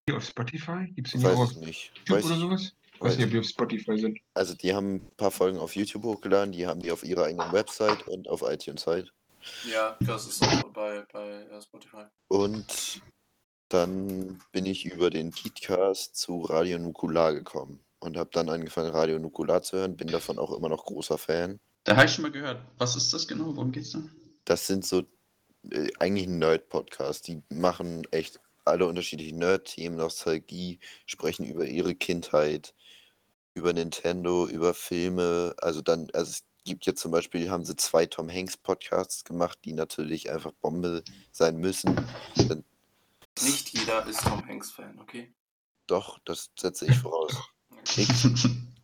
die 0.08 0.12
auf 0.14 0.24
Spotify? 0.24 0.86
Gibt 0.94 1.06
es 1.08 1.12
die 1.12 1.22
Weiß 1.22 1.34
auch 1.36 1.40
auf 1.42 1.50
ich 1.52 1.56
nicht. 1.58 1.92
YouTube 1.98 2.16
Weiß 2.18 2.24
oder 2.26 2.36
sowas? 2.36 2.72
Ich 2.96 3.02
weiß 3.02 3.16
nicht, 3.16 3.26
ob 3.26 3.30
die 3.30 3.38
auf 3.38 3.46
Spotify 3.46 3.98
sind. 3.98 4.18
Also 4.32 4.54
die 4.54 4.74
haben 4.74 4.94
ein 4.94 5.16
paar 5.16 5.30
Folgen 5.30 5.58
auf 5.58 5.76
YouTube 5.76 6.04
hochgeladen, 6.04 6.52
die 6.52 6.66
haben 6.66 6.80
die 6.80 6.90
auf 6.90 7.04
ihrer 7.04 7.24
eigenen 7.24 7.52
Website 7.52 8.08
und 8.08 8.26
auf 8.28 8.42
iTunes 8.42 8.86
halt. 8.86 9.12
Ja, 9.70 9.96
das 10.00 10.26
ist 10.26 10.42
auch 10.42 10.64
bei, 10.72 11.04
bei 11.12 11.44
Spotify. 11.60 12.04
Und 12.28 13.02
dann 13.68 14.40
bin 14.52 14.64
ich 14.64 14.86
über 14.86 15.10
den 15.10 15.30
Podcast 15.30 16.16
zu 16.16 16.40
Radio 16.42 16.78
Nukular 16.78 17.34
gekommen 17.34 17.80
und 17.98 18.16
habe 18.16 18.30
dann 18.32 18.48
angefangen, 18.48 18.90
Radio 18.90 19.18
Nukular 19.18 19.62
zu 19.62 19.76
hören. 19.76 19.96
Bin 19.96 20.08
davon 20.08 20.38
auch 20.38 20.56
immer 20.56 20.70
noch 20.70 20.86
großer 20.86 21.18
Fan. 21.18 21.60
Da 21.84 21.96
habe 21.96 22.06
ich 22.06 22.12
schon 22.12 22.22
mal 22.22 22.32
gehört. 22.32 22.60
Was 22.78 22.96
ist 22.96 23.12
das 23.12 23.28
genau? 23.28 23.54
Worum 23.54 23.72
geht's 23.72 23.92
da? 23.92 24.02
Das 24.44 24.66
sind 24.66 24.86
so 24.86 25.02
äh, 25.70 25.88
eigentlich 25.98 26.26
ein 26.26 26.38
Nerd-Podcast. 26.38 27.28
Die 27.28 27.42
machen 27.50 28.06
echt 28.10 28.40
alle 28.64 28.86
unterschiedlichen 28.86 29.38
Nerd-Themen, 29.38 29.96
Nostalgie, 29.96 30.80
sprechen 31.06 31.46
über 31.46 31.66
ihre 31.66 31.94
Kindheit, 31.94 32.74
über 33.56 33.72
Nintendo, 33.72 34.46
über 34.46 34.74
Filme. 34.74 35.54
Also 35.58 35.80
dann, 35.80 36.08
also 36.12 36.30
es 36.30 36.44
gibt 36.64 36.86
jetzt 36.86 37.00
zum 37.00 37.10
Beispiel, 37.10 37.50
haben 37.50 37.64
sie 37.64 37.74
zwei 37.74 38.06
Tom 38.06 38.30
Hanks 38.30 38.56
Podcasts 38.56 39.24
gemacht, 39.24 39.58
die 39.64 39.72
natürlich 39.72 40.30
einfach 40.30 40.52
Bombe 40.60 41.02
sein 41.32 41.56
müssen. 41.56 41.96
Dann, 42.48 42.64
Nicht 43.42 43.70
jeder 43.70 44.06
ist 44.06 44.22
Tom 44.22 44.46
Hanks 44.46 44.70
Fan, 44.70 44.98
okay? 45.00 45.32
doch, 45.86 46.18
das 46.24 46.50
setze 46.58 46.86
ich 46.86 46.98
voraus. 46.98 47.32
Nix. 47.96 48.28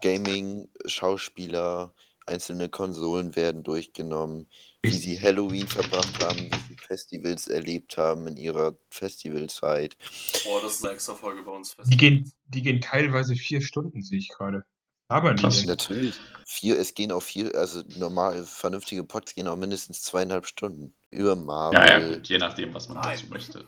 Gaming, 0.01 0.69
Schauspieler, 0.87 1.93
einzelne 2.27 2.69
Konsolen 2.69 3.35
werden 3.37 3.63
durchgenommen, 3.63 4.49
wie 4.83 4.91
sie 4.91 5.21
Halloween 5.21 5.67
verbracht 5.67 6.23
haben, 6.25 6.39
wie 6.39 6.69
sie 6.69 6.77
Festivals 6.77 7.49
erlebt 7.49 7.97
haben 7.97 8.27
in 8.27 8.37
ihrer 8.37 8.77
Festivalzeit. 8.91 9.97
Boah, 10.45 10.61
das 10.63 10.75
ist 10.75 10.85
eine 10.85 10.95
extra 10.95 11.15
Folge 11.15 11.43
bei 11.43 11.53
uns. 11.53 11.77
Die 11.87 11.97
gehen, 11.97 12.33
die 12.45 12.63
gehen 12.63 12.81
teilweise 12.81 13.35
vier 13.35 13.61
Stunden, 13.61 14.03
sehe 14.03 14.19
ich 14.19 14.29
gerade. 14.29 14.65
Aber 15.09 15.35
Krass. 15.35 15.57
nicht. 15.57 15.67
Natürlich. 15.67 16.15
Vier, 16.47 16.79
es 16.79 16.95
gehen 16.95 17.13
auch 17.13 17.23
vier, 17.23 17.55
also 17.55 17.83
normal, 17.99 18.45
vernünftige 18.45 19.05
Pods 19.05 19.35
gehen 19.35 19.47
auch 19.47 19.57
mindestens 19.57 20.03
zweieinhalb 20.03 20.47
Stunden. 20.47 20.95
Über 21.11 21.37
Marvel. 21.37 21.79
Ja, 21.79 21.99
ja, 21.99 22.15
gut, 22.15 22.29
je 22.29 22.39
nachdem, 22.39 22.73
was 22.73 22.89
man 22.89 22.99
Nein. 22.99 23.19
dazu 23.19 23.27
möchte. 23.29 23.67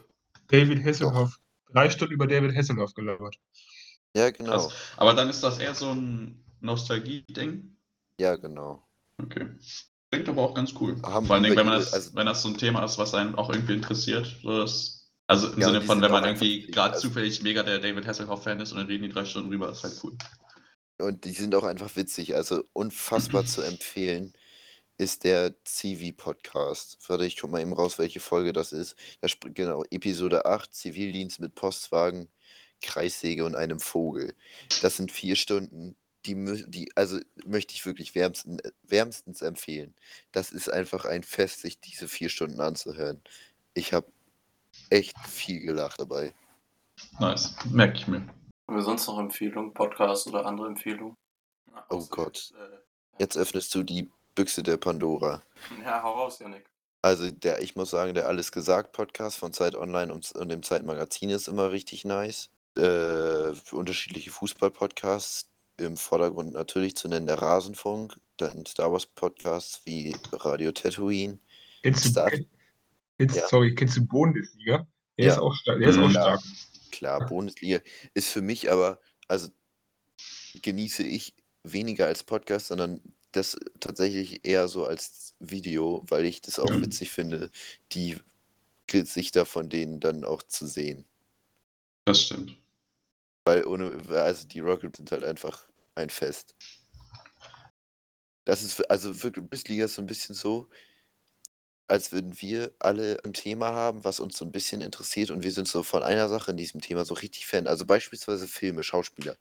David 0.49 0.85
Hasselhoff. 0.85 1.39
Drei 1.71 1.91
Stunden 1.91 2.15
über 2.15 2.27
David 2.27 2.57
Hasselhoff 2.57 2.95
gelabert. 2.95 3.37
Ja, 4.17 4.31
genau. 4.31 4.53
Krass. 4.53 4.73
Aber 4.97 5.13
dann 5.13 5.29
ist 5.29 5.43
das 5.43 5.59
eher 5.59 5.75
so 5.75 5.91
ein 5.91 6.43
Nostalgie-Ding. 6.61 7.74
Ja, 8.21 8.37
genau. 8.37 8.87
Okay. 9.23 9.49
Klingt 10.11 10.29
aber 10.29 10.43
auch 10.43 10.55
ganz 10.55 10.73
cool. 10.81 11.01
Haben 11.03 11.27
Vor 11.27 11.35
allen 11.35 11.45
Dingen, 11.45 11.57
wenn 11.57 11.67
man 11.67 11.79
das, 11.79 11.93
also- 11.93 12.15
wenn 12.15 12.27
das 12.27 12.43
so 12.43 12.49
ein 12.49 12.57
Thema 12.59 12.85
ist, 12.85 12.99
was 12.99 13.15
einen 13.15 13.35
auch 13.35 13.51
irgendwie 13.51 13.75
interessiert. 13.75 14.37
So 14.43 14.59
das, 14.61 15.11
also 15.27 15.53
im 15.53 15.61
Ja, 15.61 15.67
Sinne 15.69 15.81
von, 15.83 16.01
wenn 16.01 16.13
man 16.13 16.25
irgendwie 16.25 16.67
gerade 16.67 16.95
also- 16.95 17.09
zufällig 17.09 17.43
mega 17.43 17.63
der 17.63 17.79
David 17.81 18.07
Hasselhoff-Fan 18.07 18.61
ist 18.61 18.73
und 18.73 18.79
dann 18.79 18.87
reden 18.87 19.05
die 19.05 19.09
drei 19.11 19.25
Stunden 19.25 19.49
rüber, 19.51 19.71
ist 19.71 19.83
halt 19.83 19.99
cool. 20.05 20.17
Und 20.99 21.25
die 21.25 21.33
sind 21.33 21.55
auch 21.57 21.65
einfach 21.65 21.97
witzig, 21.97 22.37
also 22.37 22.63
unfassbar 22.73 23.45
zu 23.45 23.63
empfehlen 23.63 24.33
ist 24.97 25.25
der 25.25 25.53
CV-Podcast. 25.65 26.99
Warte, 27.09 27.27
ich 27.27 27.37
guck 27.37 27.51
mal 27.51 27.61
eben 27.61 27.73
raus, 27.73 27.99
welche 27.99 28.21
Folge 28.21 28.53
das 28.53 28.71
ist. 28.73 28.95
Da 29.21 29.27
sp- 29.27 29.51
genau, 29.53 29.83
Episode 29.91 30.47
8, 30.47 30.73
Zivildienst 30.73 31.41
mit 31.41 31.57
Postwagen, 31.57 32.29
Kreissäge 32.81 33.45
und 33.45 33.57
einem 33.57 33.81
Vogel. 33.81 34.37
Das 34.83 34.97
sind 34.97 35.11
vier 35.11 35.35
Stunden, 35.35 35.97
die, 36.27 36.65
die 36.69 36.91
also 36.97 37.19
möchte 37.45 37.75
ich 37.75 37.85
wirklich 37.87 38.15
wärmsten, 38.15 38.59
wärmstens 38.83 39.43
empfehlen. 39.43 39.95
Das 40.33 40.51
ist 40.51 40.69
einfach 40.69 41.05
ein 41.05 41.23
Fest, 41.23 41.61
sich 41.61 41.81
diese 41.81 42.09
vier 42.09 42.29
Stunden 42.29 42.61
anzuhören. 42.61 43.23
Ich 43.75 43.93
habe 43.93 44.07
echt 44.91 45.19
viel 45.27 45.61
gelacht 45.61 46.01
dabei. 46.01 46.35
Nice. 47.19 47.55
Merke 47.71 47.97
ich 47.97 48.07
mir. 48.09 48.21
Haben 48.67 48.77
wir 48.77 48.83
sonst 48.83 49.07
noch 49.07 49.19
Empfehlungen, 49.19 49.75
Podcasts 49.75 50.27
oder 50.27 50.47
andere 50.47 50.69
Empfehlungen? 50.69 51.17
Na, 51.71 51.85
Oh 51.91 52.05
Gott. 52.07 52.37
jetzt, 52.37 52.55
äh, 52.55 52.79
Jetzt 53.19 53.37
öffnest 53.37 53.75
du 53.75 53.83
die 53.83 54.11
Büchse 54.35 54.63
der 54.63 54.77
Pandora. 54.77 55.43
Ja, 55.85 56.03
hau 56.03 56.13
raus, 56.15 56.39
Janik. 56.39 56.65
Also 57.03 57.31
der, 57.31 57.61
ich 57.61 57.77
muss 57.77 57.91
sagen, 57.91 58.15
der 58.15 58.27
Alles 58.27 58.51
gesagt 58.51 58.93
Podcast 58.93 59.37
von 59.37 59.53
Zeit 59.53 59.77
Online 59.77 60.13
und, 60.13 60.33
und 60.33 60.49
dem 60.49 60.63
Zeitmagazin 60.63 61.31
ist 61.31 61.49
immer 61.49 61.71
richtig 61.71 62.05
nice. 62.05 62.49
Äh, 62.77 63.53
für 63.55 63.77
unterschiedliche 63.77 64.31
Fußball-Podcasts. 64.31 65.47
Im 65.77 65.97
Vordergrund 65.97 66.53
natürlich 66.53 66.97
zu 66.97 67.09
nennen 67.09 67.27
der 67.27 67.41
Rasenfunk, 67.43 68.17
dann 68.37 68.65
Star 68.67 68.93
Wars 68.93 69.07
Podcasts 69.07 69.81
wie 69.85 70.15
Radio 70.33 70.71
Tatooine. 70.73 71.39
Kennst 71.83 72.05
du, 72.05 72.09
Star- 72.11 72.31
kenn, 72.31 72.47
kennst, 73.19 73.37
Ja. 73.37 73.49
Sorry, 73.49 73.75
kennst 73.75 73.97
du 73.97 74.07
Bundesliga? 74.07 74.87
Der 75.19 75.27
Ja. 75.27 75.33
ist 75.33 75.39
auch 75.39 75.55
stark. 75.55 75.81
Der 75.81 75.89
ist 75.91 75.99
auch 75.99 76.07
Mhm. 76.07 76.11
stark. 76.13 76.41
Klar, 76.93 77.27
Bundesliga 77.27 77.81
ist 78.15 78.29
für 78.29 78.41
mich 78.43 78.71
aber, 78.71 79.01
also 79.27 79.49
genieße 80.63 81.03
ich 81.03 81.35
weniger 81.65 82.07
als 82.07 82.23
Podcast, 82.23 82.69
sondern 82.69 83.01
das 83.33 83.57
tatsächlich 83.81 84.47
eher 84.47 84.69
so 84.69 84.85
als 84.87 85.35
Video, 85.41 86.05
weil 86.09 86.25
ich 86.25 86.41
das 86.41 86.61
auch 86.61 86.71
Ja. 86.71 86.81
witzig 86.81 87.11
finde, 87.11 87.51
die 87.93 88.17
Gesichter 88.87 89.45
von 89.45 89.69
denen 89.69 89.99
dann 89.99 90.25
auch 90.25 90.43
zu 90.45 90.67
sehen. 90.69 91.05
Das 92.05 92.21
stimmt. 92.23 92.57
Weil 93.45 93.67
ohne, 93.67 94.01
also 94.11 94.47
die 94.47 94.61
Rockets 94.61 94.99
sind 94.99 95.13
halt 95.13 95.25
einfach 95.25 95.67
ein 95.95 96.11
Fest. 96.11 96.55
Das 98.45 98.63
ist, 98.63 98.91
also 98.91 99.23
wirklich, 99.23 99.45
Bundesliga 99.45 99.87
ist 99.87 99.95
so 99.95 100.03
ein 100.03 100.07
bisschen 100.07 100.35
so, 100.35 100.69
als 101.87 102.13
würden 102.13 102.41
wir 102.41 102.73
alle 102.79 103.19
ein 103.25 103.35
Thema 103.35 103.73
haben, 103.73 104.05
was 104.05 104.21
uns 104.21 104.39
so 104.39 104.45
ein 104.45 104.53
bisschen 104.53 104.81
interessiert 104.81 105.31
und 105.31 105.43
wir 105.43 105.53
sind 105.53 105.69
so 105.69 105.83
von 105.83 106.03
einer 106.03 106.29
Sache 106.29 106.51
in 106.51 106.57
diesem 106.57 106.81
Thema 106.81 107.05
so 107.05 107.15
richtig 107.15 107.47
Fan. 107.47 107.67
Also 107.67 107.85
beispielsweise 107.85 108.49
Filme, 108.49 108.83
Schauspieler. 108.83 109.37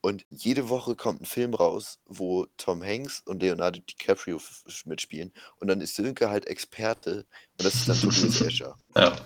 Und 0.00 0.24
jede 0.30 0.68
Woche 0.68 0.94
kommt 0.94 1.22
ein 1.22 1.26
Film 1.26 1.54
raus, 1.54 1.98
wo 2.06 2.46
Tom 2.56 2.84
Hanks 2.84 3.20
und 3.26 3.42
Leonardo 3.42 3.80
DiCaprio 3.80 4.40
mitspielen. 4.84 5.32
Und 5.58 5.68
dann 5.68 5.80
ist 5.80 5.96
Sönke 5.96 6.30
halt 6.30 6.46
Experte 6.46 7.26
und 7.58 7.64
das 7.64 7.74
ist 7.74 7.88
dann 7.88 8.00
Tobias 8.00 8.40
Escher. 8.40 8.78
Ja. 8.96 9.16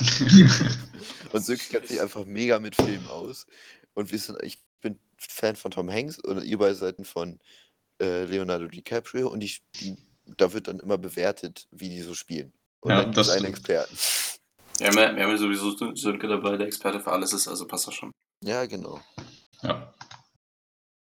Und 1.32 1.44
Sönke 1.44 1.64
kennt 1.70 1.88
sich 1.88 2.00
einfach 2.00 2.24
mega 2.24 2.58
mit 2.58 2.76
Filmen 2.76 3.06
aus. 3.08 3.46
Und 3.94 4.12
wir 4.12 4.18
sind, 4.18 4.42
ich 4.42 4.58
bin 4.80 4.98
Fan 5.18 5.56
von 5.56 5.70
Tom 5.70 5.90
Hanks 5.90 6.18
und 6.18 6.42
ihr 6.44 6.58
beide 6.58 6.74
seid 6.74 6.96
von 7.06 7.38
äh, 8.00 8.24
Leonardo 8.24 8.68
DiCaprio 8.68 9.28
und 9.28 9.40
die, 9.40 9.54
die, 9.76 9.96
da 10.36 10.52
wird 10.52 10.68
dann 10.68 10.80
immer 10.80 10.98
bewertet, 10.98 11.66
wie 11.70 11.88
die 11.88 12.02
so 12.02 12.14
spielen. 12.14 12.52
Und 12.80 12.90
Ja, 12.90 12.96
dann 12.98 13.06
gibt 13.06 13.18
es 13.18 13.26
das 13.26 13.36
einen 13.36 13.54
stimmt. 13.54 13.58
Experten. 13.58 13.96
Wir 14.78 14.86
haben, 14.88 14.98
ja, 14.98 15.16
wir 15.16 15.22
haben 15.24 15.30
ja 15.30 15.38
sowieso 15.38 15.94
Sönke 15.94 16.28
dabei, 16.28 16.56
der 16.58 16.66
Experte 16.66 17.00
für 17.00 17.10
alles 17.12 17.32
ist, 17.32 17.48
also 17.48 17.66
passt 17.66 17.86
das 17.86 17.94
schon. 17.94 18.10
Ja, 18.44 18.66
genau. 18.66 19.00
ja. 19.62 19.92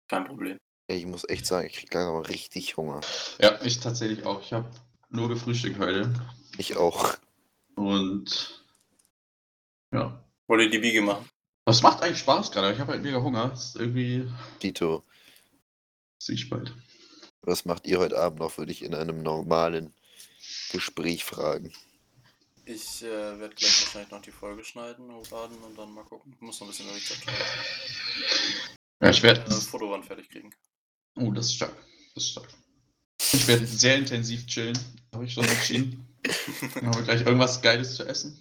Kein 0.08 0.24
Problem. 0.24 0.56
Ich 0.88 1.06
muss 1.06 1.28
echt 1.28 1.46
sagen, 1.46 1.68
ich 1.68 1.74
krieg 1.76 1.94
langsam 1.94 2.14
mal 2.14 2.22
richtig 2.22 2.76
Hunger. 2.76 3.00
Ja, 3.40 3.60
ich 3.62 3.78
tatsächlich 3.78 4.26
auch. 4.26 4.42
Ich 4.42 4.52
habe 4.52 4.68
nur 5.08 5.28
gefrühstückt 5.28 5.78
heute. 5.78 6.12
Ich 6.58 6.76
auch. 6.76 7.16
Und 7.76 8.59
ja. 9.92 10.24
Wollt 10.46 10.62
ihr 10.62 10.70
die 10.70 10.78
Biege 10.78 11.02
machen? 11.02 11.28
Das 11.64 11.82
macht 11.82 12.02
eigentlich 12.02 12.18
Spaß 12.18 12.50
gerade. 12.50 12.72
Ich 12.72 12.80
habe 12.80 12.92
halt 12.92 13.02
mega 13.02 13.20
Hunger. 13.22 13.48
Das 13.50 13.66
ist 13.66 13.76
irgendwie 13.76 14.28
Tito, 14.58 15.04
Zwiespalt. 16.18 16.74
was 17.42 17.64
macht 17.64 17.86
ihr 17.86 17.98
heute 17.98 18.18
Abend 18.18 18.40
noch, 18.40 18.58
würde 18.58 18.72
ich 18.72 18.82
in 18.82 18.94
einem 18.94 19.22
normalen 19.22 19.94
Gespräch 20.72 21.24
fragen. 21.24 21.72
Ich 22.64 23.02
äh, 23.02 23.38
werde 23.40 23.54
gleich 23.54 23.82
wahrscheinlich 23.82 24.10
noch 24.10 24.22
die 24.22 24.30
Folge 24.30 24.64
schneiden, 24.64 25.12
hochladen 25.12 25.58
und 25.58 25.76
dann 25.76 25.92
mal 25.92 26.04
gucken. 26.04 26.32
Ich 26.34 26.40
muss 26.40 26.60
noch 26.60 26.68
ein 26.68 26.70
bisschen 26.70 26.88
Rezept 26.88 27.22
schreiben. 27.22 27.38
Ja, 29.02 29.10
ich 29.10 29.22
werde. 29.22 29.40
Äh, 29.40 29.54
Fotowand 29.54 30.04
fertig 30.04 30.28
kriegen. 30.28 30.50
Oh, 31.16 31.32
das 31.32 31.46
ist 31.46 31.54
stark. 31.54 31.74
Das 32.14 32.24
ist 32.24 32.30
stark. 32.30 32.48
Ich 33.32 33.46
werde 33.48 33.66
sehr 33.66 33.96
intensiv 33.96 34.46
chillen. 34.46 34.78
Habe 35.12 35.24
ich 35.24 35.32
schon 35.32 35.44
entschieden. 35.44 36.06
Dann 36.74 36.86
haben 36.86 36.96
wir 36.96 37.02
gleich 37.02 37.22
irgendwas 37.22 37.60
Geiles 37.60 37.96
zu 37.96 38.04
essen. 38.06 38.38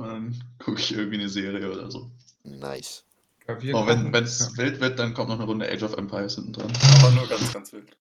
Und 0.00 0.08
dann 0.08 0.44
gucke 0.58 0.80
ich 0.80 0.92
irgendwie 0.94 1.18
eine 1.18 1.28
Serie 1.28 1.70
oder 1.70 1.90
so. 1.90 2.10
Nice. 2.44 3.04
Ja, 3.46 3.56
Oh, 3.74 3.86
wenn 3.86 4.14
es 4.14 4.38
ja. 4.38 4.56
wild 4.62 4.80
wird, 4.80 4.98
dann 4.98 5.12
kommt 5.12 5.28
noch 5.28 5.36
eine 5.36 5.44
Runde 5.44 5.70
Age 5.70 5.82
of 5.82 5.94
Empires 5.96 6.36
hinten 6.36 6.52
dran. 6.52 6.72
Aber 6.98 7.10
nur 7.10 7.28
ganz, 7.28 7.52
ganz 7.52 7.72
wild. 7.72 7.96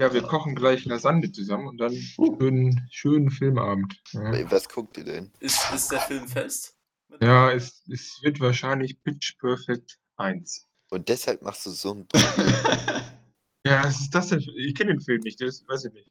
ja, 0.00 0.12
wir 0.12 0.22
kochen 0.22 0.54
gleich 0.56 0.84
Lasagne 0.84 1.30
zusammen 1.30 1.68
und 1.68 1.78
dann 1.78 1.94
schönen, 1.94 2.86
schönen 2.90 3.30
Filmabend. 3.30 3.94
Ja, 4.12 4.50
Was 4.50 4.68
guckt 4.68 4.96
ihr 4.98 5.04
denn? 5.04 5.30
Ist, 5.40 5.60
ist 5.72 5.92
der 5.92 6.00
Film 6.00 6.26
fest? 6.28 6.74
ja 7.22 7.50
es, 7.52 7.82
es 7.90 8.18
wird 8.22 8.40
wahrscheinlich 8.40 9.02
Pitch 9.02 9.38
Perfect 9.38 9.98
1. 10.16 10.66
Und 10.90 11.08
deshalb 11.08 11.42
machst 11.42 11.64
du 11.66 11.70
so 11.70 11.94
ein. 11.94 12.08
Ja, 13.66 13.84
was 13.84 14.00
ist 14.00 14.14
das 14.14 14.28
denn? 14.28 14.40
Ich 14.56 14.74
kenne 14.74 14.92
den 14.92 15.00
Film 15.00 15.20
nicht, 15.20 15.40
das 15.40 15.62
weiß 15.66 15.86
ich 15.86 15.92
nicht. 15.92 16.08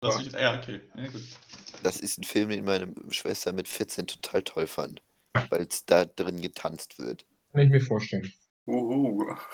Das 0.00 0.20
ist, 0.20 0.32
ja, 0.34 0.58
okay. 0.58 0.80
Ja, 0.94 1.08
gut. 1.08 1.22
Das 1.82 2.00
ist 2.00 2.18
ein 2.18 2.24
Film, 2.24 2.50
den 2.50 2.64
meine 2.64 2.92
Schwester 3.10 3.52
mit 3.52 3.68
14 3.68 4.06
total 4.06 4.42
toll 4.42 4.66
fand. 4.66 5.02
Weil 5.50 5.62
es 5.62 5.84
da 5.84 6.04
drin 6.04 6.40
getanzt 6.40 6.98
wird. 6.98 7.26
Kann 7.52 7.62
ich 7.62 7.70
mir 7.70 7.80
vorstellen. 7.80 8.32
Uhu. 8.66 9.34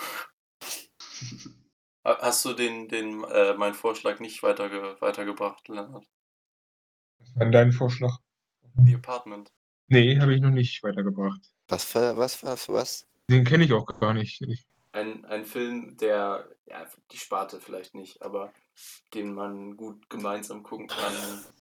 Ha- 2.05 2.17
Hast 2.21 2.43
du 2.43 2.53
den, 2.53 2.89
den 2.89 3.23
äh, 3.23 3.53
meinen 3.53 3.73
Vorschlag 3.73 4.19
nicht 4.19 4.43
weiterge 4.43 4.97
weitergebracht, 4.99 5.67
Lennart? 5.69 6.05
Was 7.19 7.35
war 7.35 7.39
denn 7.45 7.51
dein 7.51 7.71
Vorschlag? 7.71 8.17
The 8.85 8.95
Apartment. 8.95 9.51
Nee, 9.87 10.19
habe 10.19 10.33
ich 10.35 10.41
noch 10.41 10.49
nicht 10.49 10.83
weitergebracht. 10.83 11.39
Was 11.69 11.93
war, 11.95 12.17
was, 12.17 12.43
was, 12.43 12.67
was? 12.67 13.07
Den 13.29 13.45
kenne 13.45 13.63
ich 13.63 13.71
auch 13.71 13.85
gar 14.01 14.13
nicht. 14.13 14.41
Ich, 14.41 14.65
Ein, 14.91 15.23
ein 15.25 15.45
Film, 15.45 15.95
der, 15.97 16.49
ja, 16.65 16.85
die 17.11 17.17
Sparte 17.17 17.61
vielleicht 17.61 17.95
nicht, 17.95 18.21
aber 18.21 18.53
den 19.13 19.33
man 19.33 19.75
gut 19.77 20.09
gemeinsam 20.09 20.63
gucken 20.63 20.87
kann. 20.87 21.13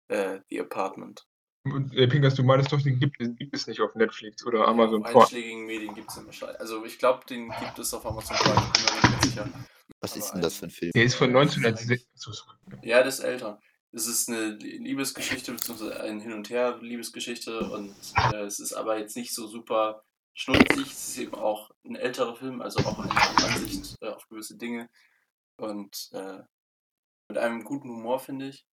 Äh, 0.09 0.39
The 0.49 0.61
Apartment. 0.61 1.25
und, 1.65 1.93
äh, 1.95 2.07
Pinkas, 2.07 2.35
du 2.35 2.43
meinst 2.43 2.71
doch, 2.71 2.81
den 2.81 2.99
gibt, 2.99 3.19
den 3.19 3.35
gibt 3.35 3.55
es 3.55 3.67
nicht 3.67 3.79
auf 3.81 3.95
Netflix 3.95 4.45
oder 4.45 4.67
Amazon 4.67 5.03
Auf 5.03 5.11
Prime. 5.11 5.23
einschlägigen 5.23 5.65
Medien 5.65 5.95
gibt 5.95 6.09
es 6.09 6.15
den 6.15 6.25
wahrscheinlich. 6.25 6.59
Also 6.59 6.83
ich 6.85 6.99
glaube, 6.99 7.25
den 7.25 7.49
gibt 7.49 7.79
es 7.79 7.93
auf 7.93 8.05
Amazon 8.05 8.35
Prime, 8.37 8.71
ich 8.75 8.85
bin 8.85 8.95
mir 9.01 9.09
nicht 9.09 9.23
sicher. 9.23 9.49
Was 10.01 10.11
Aber 10.11 10.19
ist 10.19 10.31
denn 10.33 10.41
das 10.41 10.57
für 10.57 10.65
ein 10.65 10.69
Film? 10.71 10.91
Der 10.93 11.03
ist 11.05 11.15
von 11.15 11.29
1906. 11.29 12.05
So, 12.15 12.31
so. 12.33 12.43
Ja, 12.81 13.01
das 13.03 13.19
ist 13.19 13.23
älter. 13.25 13.59
Es 13.93 14.07
ist 14.07 14.27
eine 14.27 14.49
Liebesgeschichte, 14.55 15.51
beziehungsweise 15.53 15.99
ein 16.01 16.19
Hin- 16.19 16.33
und 16.33 16.49
Her-Liebesgeschichte 16.49 17.59
und 17.69 17.95
äh, 18.33 18.41
es 18.43 18.59
ist 18.59 18.73
aber 18.73 18.97
jetzt 18.97 19.15
nicht 19.15 19.33
so 19.33 19.47
super 19.47 20.03
schnulzig. 20.33 20.87
Es 20.91 21.09
ist 21.09 21.17
eben 21.19 21.35
auch 21.35 21.69
ein 21.85 21.95
älterer 21.95 22.35
Film, 22.35 22.61
also 22.61 22.79
auch 22.79 22.99
eine 22.99 23.11
Ansicht 23.53 23.95
äh, 24.01 24.07
auf 24.09 24.27
gewisse 24.27 24.57
Dinge 24.57 24.89
und 25.57 26.09
äh, 26.13 26.39
mit 27.33 27.41
einem 27.41 27.63
guten 27.63 27.89
Humor, 27.89 28.19
finde 28.19 28.49
ich. 28.49 28.67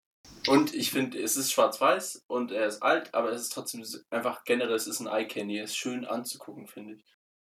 Und 0.47 0.75
ich 0.75 0.91
finde, 0.91 1.19
es 1.19 1.37
ist 1.37 1.51
schwarz-weiß 1.51 2.25
und 2.27 2.53
er 2.53 2.67
ist 2.67 2.83
alt, 2.83 3.15
aber 3.15 3.33
es 3.33 3.41
ist 3.41 3.53
trotzdem 3.55 3.83
einfach 4.11 4.45
generell, 4.45 4.75
es 4.75 4.87
ist 4.87 5.01
ein 5.01 5.07
Eye-Candy. 5.07 5.57
Er 5.57 5.65
ist 5.65 5.77
schön 5.77 6.05
anzugucken, 6.05 6.67
finde 6.67 6.95
ich. 6.95 7.05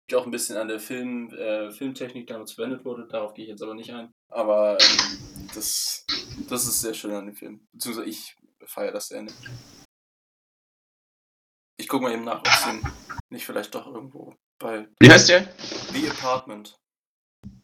Liegt 0.09 0.15
auch 0.15 0.25
ein 0.25 0.31
bisschen 0.31 0.57
an 0.57 0.69
der 0.69 0.81
Film, 0.81 1.31
äh, 1.35 1.71
Filmtechnik, 1.71 2.27
die 2.27 2.33
damals 2.33 2.53
verwendet 2.53 2.87
wurde. 2.87 3.07
Darauf 3.07 3.35
gehe 3.35 3.45
ich 3.45 3.51
jetzt 3.51 3.63
aber 3.63 3.75
nicht 3.75 3.93
ein. 3.93 4.13
Aber 4.31 4.79
ähm, 4.81 5.49
das, 5.55 6.07
das 6.49 6.67
ist 6.67 6.81
sehr 6.81 6.95
schön 6.95 7.13
an 7.13 7.27
dem 7.27 7.37
Film. 7.37 7.67
Beziehungsweise 7.73 8.09
ich 8.09 8.35
feiere 8.65 8.93
das 8.93 9.09
sehr 9.09 9.23
nicht. 9.23 9.37
Ich 11.79 11.87
gucke 11.87 12.05
mal 12.05 12.15
eben 12.15 12.25
nach, 12.25 12.41
ob 12.41 12.49
es 12.49 12.65
den 12.65 12.83
nicht 13.29 13.45
vielleicht 13.45 13.75
doch 13.75 13.87
irgendwo 13.87 14.35
bei 14.59 14.89
Wie 15.01 15.11
heißt 15.11 15.29
der? 15.29 15.53
The 15.93 16.09
Apartment. 16.09 16.77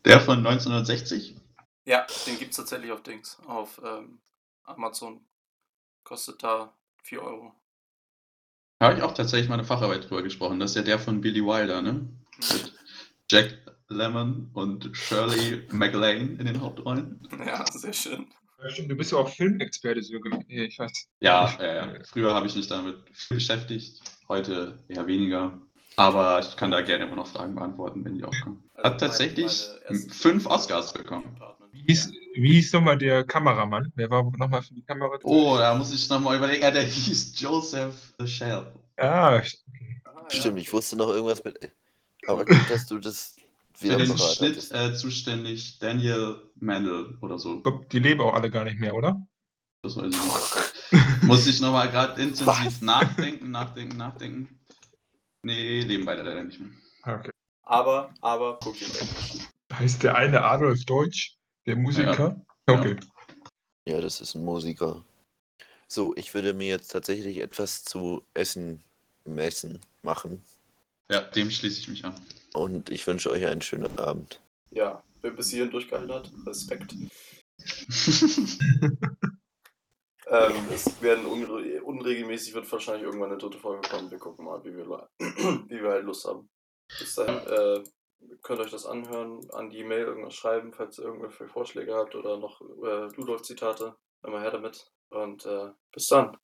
Der 0.05 0.21
von 0.21 0.39
1960? 0.39 1.40
Ja, 1.85 2.07
den 2.27 2.39
gibt 2.39 2.51
es 2.53 2.57
tatsächlich 2.57 2.93
auf 2.93 3.03
Dings. 3.03 3.39
Auf 3.47 3.81
ähm, 3.85 4.21
Amazon. 4.65 5.25
Kostet 6.05 6.43
da 6.43 6.73
4 7.05 7.23
Euro. 7.23 7.55
Da 8.79 8.87
habe 8.89 8.99
ich 8.99 9.03
auch 9.03 9.13
tatsächlich 9.15 9.49
mal 9.49 9.55
eine 9.55 9.65
Facharbeit 9.65 10.05
drüber 10.09 10.23
gesprochen. 10.23 10.59
Das 10.61 10.71
ist 10.71 10.77
ja 10.77 10.83
der 10.83 10.99
von 10.99 11.21
Billy 11.21 11.45
Wilder, 11.45 11.83
ne? 11.83 12.09
Mit 12.39 12.73
Jack 13.31 13.59
Lemmon 13.89 14.51
und 14.55 14.97
Shirley 14.97 15.67
MacLaine 15.71 16.39
in 16.39 16.47
den 16.47 16.61
Hauptrollen. 16.61 17.21
Ja, 17.45 17.65
sehr 17.73 17.93
schön. 17.93 18.27
Stimmt, 18.69 18.91
du 18.91 18.95
bist 18.95 19.13
ja 19.13 19.19
auch 19.19 19.29
Filmexperte, 19.29 20.03
Sönke. 20.03 20.45
Ja, 20.49 20.63
Ich 20.65 20.79
weiß. 20.79 21.09
Ja, 21.21 21.51
äh, 21.59 22.05
früher 22.05 22.35
habe 22.35 22.47
ich 22.47 22.55
mich 22.55 22.67
damit 22.69 22.97
viel 23.13 23.39
beschäftigt, 23.39 24.01
heute 24.29 24.79
eher 24.89 25.07
weniger. 25.07 25.59
Aber 25.97 26.41
ich 26.41 26.57
kann 26.57 26.71
da 26.71 26.81
gerne 26.83 27.05
immer 27.07 27.17
noch 27.17 27.27
Fragen 27.27 27.55
beantworten, 27.55 28.05
wenn 28.05 28.17
die 28.17 28.25
auch 28.25 28.35
kommen. 28.43 28.63
Also 28.75 28.85
Hat 28.91 29.01
tatsächlich 29.01 29.67
meine- 29.89 29.99
meine 30.01 30.13
fünf 30.15 30.47
Oscars 30.47 30.93
bekommen. 30.93 31.25
Apartment. 31.37 31.60
Wie 31.73 31.83
hieß, 31.87 32.13
wie 32.35 32.53
hieß 32.55 32.73
nochmal 32.73 32.99
der 32.99 33.25
Kameramann? 33.25 33.93
Wer 33.95 34.11
war 34.11 34.25
nochmal 34.37 34.63
für 34.63 34.75
die 34.75 34.83
Kamera? 34.83 35.19
Oh, 35.23 35.57
da 35.59 35.75
muss 35.75 35.93
ich 35.93 36.09
nochmal 36.09 36.37
überlegen. 36.37 36.63
Ja, 36.63 36.71
der 36.71 36.83
hieß 36.85 37.39
Joseph 37.41 38.15
the 38.19 38.27
Shell. 38.27 38.73
Ah, 38.97 39.29
Ah, 39.29 39.37
ja. 39.37 39.43
Stimmt, 40.29 40.59
ich 40.61 40.73
wusste 40.73 40.97
noch 40.97 41.09
irgendwas 41.09 41.43
mit. 41.45 41.73
Aber 42.27 42.45
gut, 42.47 42.71
dass 42.71 42.87
du 42.87 42.99
das 42.99 43.37
wieder 43.81 43.99
Für 43.99 44.05
den 44.07 44.19
Schnitt 44.19 44.71
äh, 44.73 44.95
zuständig 44.95 45.79
Daniel 45.79 46.37
Mandel 46.57 47.17
oder 47.23 47.39
so. 47.39 47.63
die 47.91 47.99
leben 47.99 48.21
auch 48.21 48.35
alle 48.35 48.51
gar 48.51 48.65
nicht 48.65 48.79
mehr, 48.79 48.95
oder? 48.95 49.21
Das 49.83 49.97
weiß 49.97 50.13
ich 50.13 50.91
nicht. 50.93 51.23
Muss 51.23 51.47
ich 51.47 51.61
nochmal 51.61 51.89
gerade 51.91 52.21
intensiv 52.21 52.47
Was? 52.47 52.81
nachdenken, 52.83 53.51
nachdenken, 53.51 53.97
nachdenken. 53.97 54.61
Nee, 55.43 55.81
leben 55.81 56.05
beide 56.05 56.23
leider 56.23 56.45
nicht 56.45 56.61
mehr. 56.61 56.71
Ah, 57.03 57.15
Okay. 57.15 57.31
Aber, 57.63 58.13
aber, 58.21 58.59
guck 58.63 58.77
dir. 58.77 58.87
Heißt 59.73 60.03
der 60.03 60.17
eine 60.17 60.43
Adolf 60.45 60.85
Deutsch, 60.85 61.37
der 61.67 61.77
Musiker? 61.77 62.41
Ja. 62.69 62.75
Okay. 62.75 62.97
Ja, 63.87 64.01
das 64.01 64.21
ist 64.21 64.35
ein 64.35 64.45
Musiker. 64.45 65.05
So, 65.89 66.15
ich 66.17 66.33
würde 66.35 66.55
mir 66.55 66.69
jetzt 66.69 66.93
tatsächlich 66.93 67.39
etwas 67.39 67.85
zu 67.85 68.23
essen 68.35 68.85
messen 69.25 69.81
machen. 70.03 70.43
Ja, 71.11 71.21
dem 71.23 71.51
schließe 71.51 71.81
ich 71.81 71.89
mich 71.89 72.05
an. 72.05 72.15
Und 72.55 72.91
ich 72.91 73.07
wünsche 73.07 73.31
euch 73.31 73.47
einen 73.47 73.63
schönen 73.63 73.99
Abend. 73.99 74.41
Ja, 74.71 75.03
wer 75.23 75.33
bis 75.33 75.51
hierhin 75.51 75.71
durchgehalten 75.71 76.13
hat, 76.13 76.31
Respekt. 76.47 76.95
Ähm, 80.31 80.53
es 80.73 81.03
werden 81.03 81.27
unre 81.27 81.83
unregelmäßig, 81.83 82.55
wird 82.55 82.71
wahrscheinlich 82.71 83.03
irgendwann 83.03 83.31
eine 83.31 83.39
dritte 83.39 83.59
Folge 83.59 83.89
kommen. 83.89 84.13
Wir 84.13 84.19
gucken 84.19 84.45
mal, 84.45 84.65
wie 84.65 84.77
wir, 84.77 85.09
wie 85.19 85.83
wir 85.83 85.91
halt 85.91 86.05
Lust 86.05 86.25
haben. 86.25 86.49
Bis 87.01 87.17
dahin, 87.17 87.35
äh, 87.49 87.83
könnt 88.43 88.61
euch 88.61 88.71
das 88.71 88.87
anhören, 88.87 89.41
an 89.53 89.71
die 89.71 89.85
Mail 89.85 90.05
irgendwas 90.05 90.35
schreiben, 90.35 90.73
falls 90.73 90.99
ihr 90.99 91.05
irgendwelche 91.05 91.47
Vorschläge 91.47 91.95
habt 91.95 92.15
oder 92.15 92.39
noch 92.39 92.61
äh, 92.61 93.09
Ludolf-Zitate. 93.17 93.95
Immer 94.23 94.41
her 94.41 94.51
damit. 94.51 94.91
Und 95.09 95.47
äh, 95.47 95.71
bis 95.93 96.07
dann. 96.09 96.37